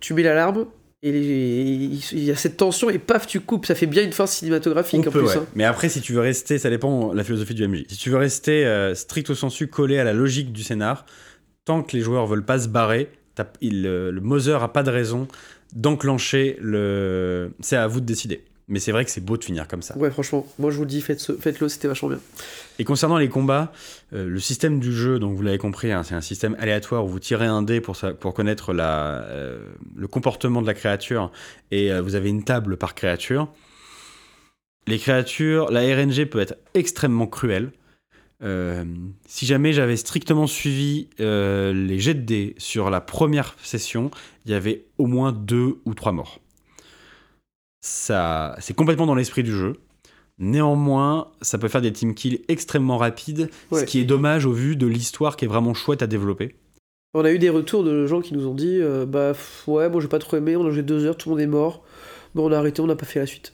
Tu 0.00 0.14
mets 0.14 0.22
l'alarme, 0.22 0.66
et 1.02 1.10
il 1.10 2.24
y 2.24 2.30
a 2.30 2.36
cette 2.36 2.56
tension, 2.56 2.90
et 2.90 2.98
paf, 2.98 3.26
tu 3.26 3.40
coupes. 3.40 3.66
Ça 3.66 3.74
fait 3.74 3.86
bien 3.86 4.04
une 4.04 4.12
fin 4.12 4.26
cinématographique 4.26 5.06
en 5.06 5.10
plus. 5.10 5.30
Hein. 5.30 5.46
Mais 5.54 5.64
après, 5.64 5.88
si 5.88 6.00
tu 6.00 6.12
veux 6.12 6.20
rester, 6.20 6.58
ça 6.58 6.70
dépend 6.70 7.12
de 7.12 7.16
la 7.16 7.24
philosophie 7.24 7.54
du 7.54 7.66
MJ. 7.66 7.84
Si 7.88 7.96
tu 7.96 8.10
veux 8.10 8.18
rester 8.18 8.66
euh, 8.66 8.94
strict 8.94 9.30
au 9.30 9.34
sensu, 9.34 9.68
collé 9.68 9.98
à 9.98 10.04
la 10.04 10.12
logique 10.12 10.52
du 10.52 10.62
scénar, 10.62 11.06
tant 11.64 11.82
que 11.82 11.96
les 11.96 12.02
joueurs 12.02 12.26
veulent 12.26 12.44
pas 12.44 12.58
se 12.58 12.68
barrer, 12.68 13.10
il, 13.60 13.82
le 13.82 14.20
Mother 14.20 14.62
a 14.62 14.72
pas 14.72 14.82
de 14.82 14.90
raison 14.90 15.26
d'enclencher 15.74 16.56
le. 16.60 17.52
C'est 17.60 17.76
à 17.76 17.86
vous 17.86 18.00
de 18.00 18.06
décider. 18.06 18.44
Mais 18.70 18.78
c'est 18.78 18.92
vrai 18.92 19.04
que 19.04 19.10
c'est 19.10 19.20
beau 19.20 19.36
de 19.36 19.42
finir 19.42 19.66
comme 19.66 19.82
ça. 19.82 19.98
Ouais, 19.98 20.12
franchement, 20.12 20.46
moi 20.60 20.70
je 20.70 20.76
vous 20.76 20.84
dis, 20.84 21.00
faites-le, 21.00 21.68
c'était 21.68 21.88
vachement 21.88 22.08
bien. 22.08 22.20
Et 22.78 22.84
concernant 22.84 23.18
les 23.18 23.28
combats, 23.28 23.72
euh, 24.12 24.28
le 24.28 24.38
système 24.38 24.78
du 24.78 24.92
jeu, 24.92 25.18
donc 25.18 25.34
vous 25.34 25.42
l'avez 25.42 25.58
compris, 25.58 25.90
hein, 25.90 26.04
c'est 26.04 26.14
un 26.14 26.20
système 26.20 26.56
aléatoire 26.60 27.04
où 27.04 27.08
vous 27.08 27.18
tirez 27.18 27.46
un 27.46 27.62
dé 27.62 27.80
pour, 27.80 27.96
pour 28.20 28.32
connaître 28.32 28.72
la, 28.72 29.24
euh, 29.24 29.66
le 29.96 30.06
comportement 30.06 30.62
de 30.62 30.68
la 30.68 30.74
créature 30.74 31.32
et 31.72 31.92
euh, 31.92 32.00
vous 32.00 32.14
avez 32.14 32.30
une 32.30 32.44
table 32.44 32.76
par 32.76 32.94
créature. 32.94 33.48
Les 34.86 34.98
créatures, 34.98 35.72
la 35.72 35.80
RNG 35.80 36.26
peut 36.26 36.38
être 36.38 36.54
extrêmement 36.74 37.26
cruelle. 37.26 37.72
si 39.26 39.46
jamais 39.46 39.72
j'avais 39.72 39.96
strictement 39.96 40.46
suivi 40.46 41.08
les 41.18 41.98
jets 41.98 42.14
de 42.14 42.22
dés 42.22 42.54
sur 42.56 42.88
la 42.88 43.00
première 43.00 43.56
session, 43.62 44.10
il 44.46 44.52
y 44.52 44.54
avait 44.54 44.84
au 44.96 45.06
moins 45.06 45.32
deux 45.32 45.80
ou 45.84 45.94
trois 45.94 46.12
morts 46.12 46.40
ça, 47.80 48.56
c'est 48.60 48.74
complètement 48.74 49.06
dans 49.06 49.14
l'esprit 49.14 49.42
du 49.42 49.52
jeu. 49.52 49.74
Néanmoins, 50.38 51.28
ça 51.42 51.58
peut 51.58 51.68
faire 51.68 51.82
des 51.82 51.92
team 51.92 52.14
kills 52.14 52.40
extrêmement 52.48 52.96
rapides, 52.96 53.50
ce 53.72 53.84
qui 53.84 54.00
est 54.00 54.04
dommage 54.04 54.46
au 54.46 54.52
vu 54.52 54.76
de 54.76 54.86
l'histoire 54.86 55.36
qui 55.36 55.44
est 55.44 55.48
vraiment 55.48 55.74
chouette 55.74 56.02
à 56.02 56.06
développer. 56.06 56.56
On 57.12 57.24
a 57.24 57.32
eu 57.32 57.38
des 57.38 57.50
retours 57.50 57.82
de 57.84 58.06
gens 58.06 58.20
qui 58.20 58.34
nous 58.34 58.46
ont 58.46 58.54
dit 58.54 58.78
euh, 58.80 59.04
Bah 59.04 59.32
ouais, 59.66 59.90
moi 59.90 60.00
j'ai 60.00 60.08
pas 60.08 60.20
trop 60.20 60.36
aimé, 60.36 60.56
on 60.56 60.66
a 60.66 60.70
joué 60.70 60.82
deux 60.82 61.04
heures, 61.04 61.16
tout 61.16 61.28
le 61.28 61.34
monde 61.34 61.42
est 61.42 61.46
mort. 61.46 61.82
Bon, 62.34 62.48
on 62.48 62.52
a 62.52 62.58
arrêté, 62.58 62.80
on 62.80 62.86
n'a 62.86 62.96
pas 62.96 63.04
fait 63.04 63.18
la 63.18 63.26
suite. 63.26 63.52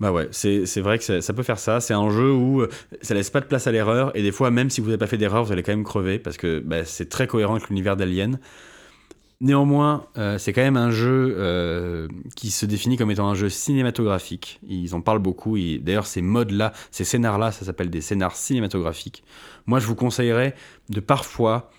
Bah 0.00 0.10
ouais, 0.12 0.28
c'est, 0.30 0.80
vrai 0.80 0.98
que 0.98 1.20
ça, 1.20 1.32
peut 1.32 1.42
faire 1.42 1.58
ça. 1.58 1.80
C'est 1.80 1.94
un 1.94 2.10
jeu 2.10 2.32
où 2.32 2.62
euh, 2.62 2.68
ça 3.02 3.14
laisse 3.14 3.30
pas 3.30 3.40
de 3.40 3.46
place 3.46 3.66
à 3.66 3.72
l'erreur, 3.72 4.10
et 4.16 4.22
des 4.22 4.32
fois, 4.32 4.50
même 4.50 4.70
si 4.70 4.80
vous 4.80 4.88
n'avez 4.88 4.98
pas 4.98 5.06
fait 5.06 5.18
d'erreur, 5.18 5.44
vous 5.44 5.52
allez 5.52 5.62
quand 5.62 5.72
même 5.72 5.84
crever, 5.84 6.18
parce 6.18 6.36
que 6.36 6.60
bah, 6.60 6.84
c'est 6.84 7.08
très 7.08 7.26
cohérent 7.26 7.54
avec 7.54 7.68
l'univers 7.68 7.96
d'Alien. 7.96 8.38
Néanmoins, 9.42 10.06
euh, 10.18 10.38
c'est 10.38 10.52
quand 10.52 10.62
même 10.62 10.76
un 10.76 10.92
jeu 10.92 11.34
euh, 11.36 12.06
qui 12.36 12.52
se 12.52 12.64
définit 12.64 12.96
comme 12.96 13.10
étant 13.10 13.28
un 13.28 13.34
jeu 13.34 13.48
cinématographique. 13.48 14.60
Ils 14.68 14.94
en 14.94 15.00
parlent 15.00 15.18
beaucoup. 15.18 15.58
D'ailleurs, 15.58 16.06
ces 16.06 16.22
modes-là, 16.22 16.72
ces 16.92 17.02
scénars-là, 17.02 17.50
ça 17.50 17.64
s'appelle 17.64 17.90
des 17.90 18.00
scénars 18.00 18.36
cinématographiques. 18.36 19.24
Moi, 19.66 19.80
je 19.80 19.86
vous 19.88 19.96
conseillerais 19.96 20.54
de 20.90 21.00
parfois 21.00 21.72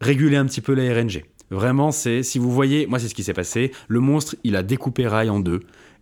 réguler 0.00 0.38
un 0.38 0.46
petit 0.46 0.62
peu 0.62 0.72
la 0.72 0.90
RNG. 0.94 1.26
Vraiment, 1.50 1.92
c'est 1.92 2.22
si 2.22 2.38
vous 2.38 2.50
voyez, 2.50 2.86
moi, 2.86 2.98
c'est 2.98 3.08
ce 3.08 3.14
qui 3.14 3.24
s'est 3.24 3.34
passé. 3.34 3.72
Le 3.88 4.00
monstre, 4.00 4.36
il 4.42 4.56
a 4.56 4.62
découpé 4.62 5.06
Rai 5.06 5.28
en 5.28 5.38
deux. 5.38 5.60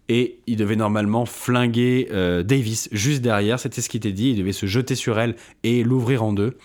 Et 0.09 0.39
il 0.47 0.55
devait 0.55 0.77
normalement 0.77 1.27
flinguer 1.27 2.07
euh, 2.13 2.45
Davis 2.45 2.89
juste 2.93 3.21
derrière. 3.21 3.59
C'était 3.59 3.81
ce 3.81 3.89
qui 3.89 3.97
était 3.97 4.13
dit. 4.13 4.31
Il 4.31 4.39
devait 4.39 4.53
se 4.53 4.67
jeter 4.67 4.95
sur 4.95 5.19
elle 5.19 5.35
et 5.65 5.83
l'ouvrir 5.83 6.23
en 6.23 6.33
deux. 6.33 6.57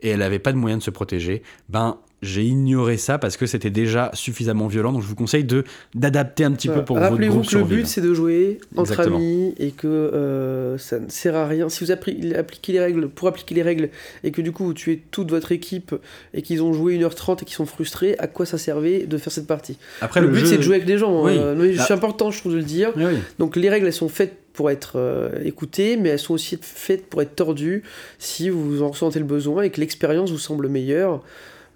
Et 0.00 0.08
elle 0.08 0.20
n'avait 0.20 0.38
pas 0.38 0.52
de 0.52 0.56
moyen 0.56 0.78
de 0.78 0.82
se 0.82 0.90
protéger. 0.90 1.42
Ben, 1.68 1.98
j'ai 2.22 2.44
ignoré 2.44 2.96
ça 2.96 3.18
parce 3.18 3.36
que 3.36 3.46
c'était 3.46 3.70
déjà 3.70 4.10
suffisamment 4.14 4.68
violent. 4.68 4.92
Donc 4.92 5.02
je 5.02 5.06
vous 5.08 5.16
conseille 5.16 5.44
de 5.44 5.64
d'adapter 5.94 6.44
un 6.44 6.52
petit 6.52 6.68
peu 6.68 6.84
pour 6.84 6.98
votre 6.98 7.16
groupe 7.16 7.46
que 7.46 7.58
le 7.58 7.64
but 7.64 7.86
c'est 7.86 8.00
de 8.00 8.14
jouer 8.14 8.60
entre 8.76 9.00
amis 9.00 9.54
et 9.58 9.72
que 9.72 9.88
euh, 9.88 10.78
ça 10.78 11.00
ne 11.00 11.08
sert 11.08 11.34
à 11.34 11.46
rien. 11.46 11.68
Si 11.68 11.84
vous 11.84 11.90
appliquez 11.90 12.72
les 12.72 12.80
règles 12.80 13.08
pour 13.08 13.28
appliquer 13.28 13.54
les 13.54 13.62
règles 13.62 13.90
et 14.22 14.30
que 14.30 14.40
du 14.40 14.52
coup 14.52 14.64
vous 14.64 14.74
tuez 14.74 15.02
toute 15.10 15.30
votre 15.30 15.52
équipe 15.52 15.94
et 16.32 16.42
qu'ils 16.42 16.62
ont 16.62 16.72
joué 16.72 16.96
1h30 16.98 17.42
et 17.42 17.44
qu'ils 17.44 17.56
sont 17.56 17.66
frustrés, 17.66 18.14
à 18.18 18.28
quoi 18.28 18.46
ça 18.46 18.56
servait 18.56 19.00
de 19.00 19.18
faire 19.18 19.32
cette 19.32 19.48
partie? 19.48 19.76
Après, 20.00 20.20
le, 20.20 20.28
but 20.28 20.46
c'est 20.46 20.58
de 20.58 20.62
jouer 20.62 20.76
avec 20.76 20.86
des 20.86 20.98
gens. 20.98 21.24
Oui. 21.24 21.36
Euh, 21.36 21.76
c'est 21.76 21.92
important 21.92 22.30
je 22.30 22.38
trouve 22.38 22.52
de 22.52 22.58
le 22.58 22.62
dire. 22.62 22.92
Donc 23.38 23.56
les 23.56 23.68
règles 23.68 23.86
elles 23.86 23.92
sont 23.92 24.08
faites 24.08 24.36
pour 24.52 24.70
être 24.70 24.92
euh, 24.96 25.30
écoutées, 25.44 25.96
mais 25.96 26.10
elles 26.10 26.18
sont 26.18 26.34
aussi 26.34 26.58
faites 26.60 27.06
pour 27.06 27.22
être 27.22 27.34
tordues 27.34 27.82
si 28.18 28.50
vous 28.50 28.82
en 28.82 28.90
ressentez 28.90 29.18
le 29.18 29.24
besoin 29.24 29.62
et 29.62 29.70
que 29.70 29.80
l'expérience 29.80 30.30
vous 30.30 30.38
semble 30.38 30.68
meilleure. 30.68 31.22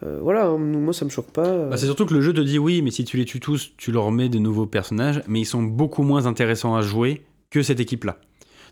Euh, 0.02 0.18
voilà, 0.20 0.46
hein, 0.46 0.58
moi 0.58 0.92
ça 0.92 1.04
me 1.04 1.10
choque 1.10 1.30
pas. 1.30 1.68
Bah, 1.68 1.76
c'est 1.76 1.86
surtout 1.86 2.06
que 2.06 2.14
le 2.14 2.20
jeu 2.20 2.32
te 2.32 2.40
dit 2.40 2.58
oui, 2.58 2.82
mais 2.82 2.90
si 2.90 3.04
tu 3.04 3.16
les 3.16 3.24
tues 3.24 3.40
tous, 3.40 3.72
tu 3.76 3.92
leur 3.92 4.10
mets 4.10 4.28
des 4.28 4.40
nouveaux 4.40 4.66
personnages, 4.66 5.22
mais 5.26 5.40
ils 5.40 5.46
sont 5.46 5.62
beaucoup 5.62 6.02
moins 6.02 6.26
intéressants 6.26 6.74
à 6.76 6.82
jouer 6.82 7.22
que 7.50 7.62
cette 7.62 7.80
équipe-là. 7.80 8.18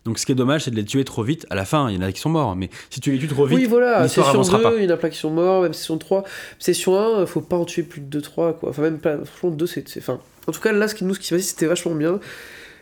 Donc 0.05 0.19
ce 0.19 0.25
qui 0.27 0.31
est 0.31 0.35
dommage, 0.35 0.65
c'est 0.65 0.71
de 0.71 0.75
les 0.75 0.85
tuer 0.85 1.03
trop 1.03 1.23
vite. 1.23 1.47
À 1.49 1.55
la 1.55 1.65
fin, 1.65 1.89
il 1.89 1.95
y 1.95 1.97
en 1.97 2.01
a 2.03 2.11
qui 2.11 2.21
sont 2.21 2.29
morts, 2.29 2.55
mais 2.55 2.69
si 2.91 2.99
tu 2.99 3.11
les 3.11 3.17
tues 3.17 3.27
trop 3.27 3.47
vite, 3.47 3.57
oui, 3.57 3.65
voilà, 3.65 4.07
session 4.07 4.41
2, 4.41 4.77
il 4.77 4.83
y 4.83 4.87
en 4.87 4.91
a 4.91 4.97
plein 4.97 5.09
qui 5.09 5.17
sont 5.17 5.31
morts, 5.31 5.63
même 5.63 5.73
session 5.73 5.97
3. 5.97 6.23
Session 6.59 6.99
1, 6.99 7.25
faut 7.25 7.41
pas 7.41 7.57
en 7.57 7.65
tuer 7.65 7.81
plus 7.81 8.01
de 8.01 8.19
2-3, 8.19 8.59
quoi. 8.59 8.69
Enfin, 8.69 8.83
même 8.83 8.99
pas, 8.99 9.17
franchement, 9.25 9.49
2, 9.49 9.65
c'est. 9.65 9.97
Enfin, 9.97 10.19
en 10.45 10.51
tout 10.51 10.61
cas, 10.61 10.71
là, 10.71 10.87
ce 10.87 10.93
qui, 10.93 11.05
nous, 11.05 11.15
ce 11.15 11.19
qui 11.19 11.25
s'est 11.25 11.35
passé, 11.35 11.47
c'était 11.47 11.65
vachement 11.65 11.95
bien. 11.95 12.19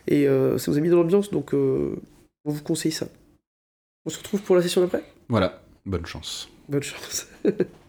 Et 0.08 0.28
euh, 0.28 0.58
ça 0.58 0.70
nous 0.70 0.78
a 0.78 0.82
mis 0.82 0.90
dans 0.90 0.98
l'ambiance, 0.98 1.32
donc 1.32 1.54
euh, 1.54 1.96
on 2.44 2.52
vous 2.52 2.62
conseille 2.62 2.92
ça. 2.92 3.08
On 4.06 4.10
se 4.10 4.18
retrouve 4.18 4.42
pour 4.42 4.58
la 4.58 4.62
session 4.62 4.82
d'après? 4.82 5.02
Voilà, 5.30 5.62
bonne 5.86 6.06
chance. 6.06 6.50
Bonne 6.68 6.84
chance. 6.84 7.28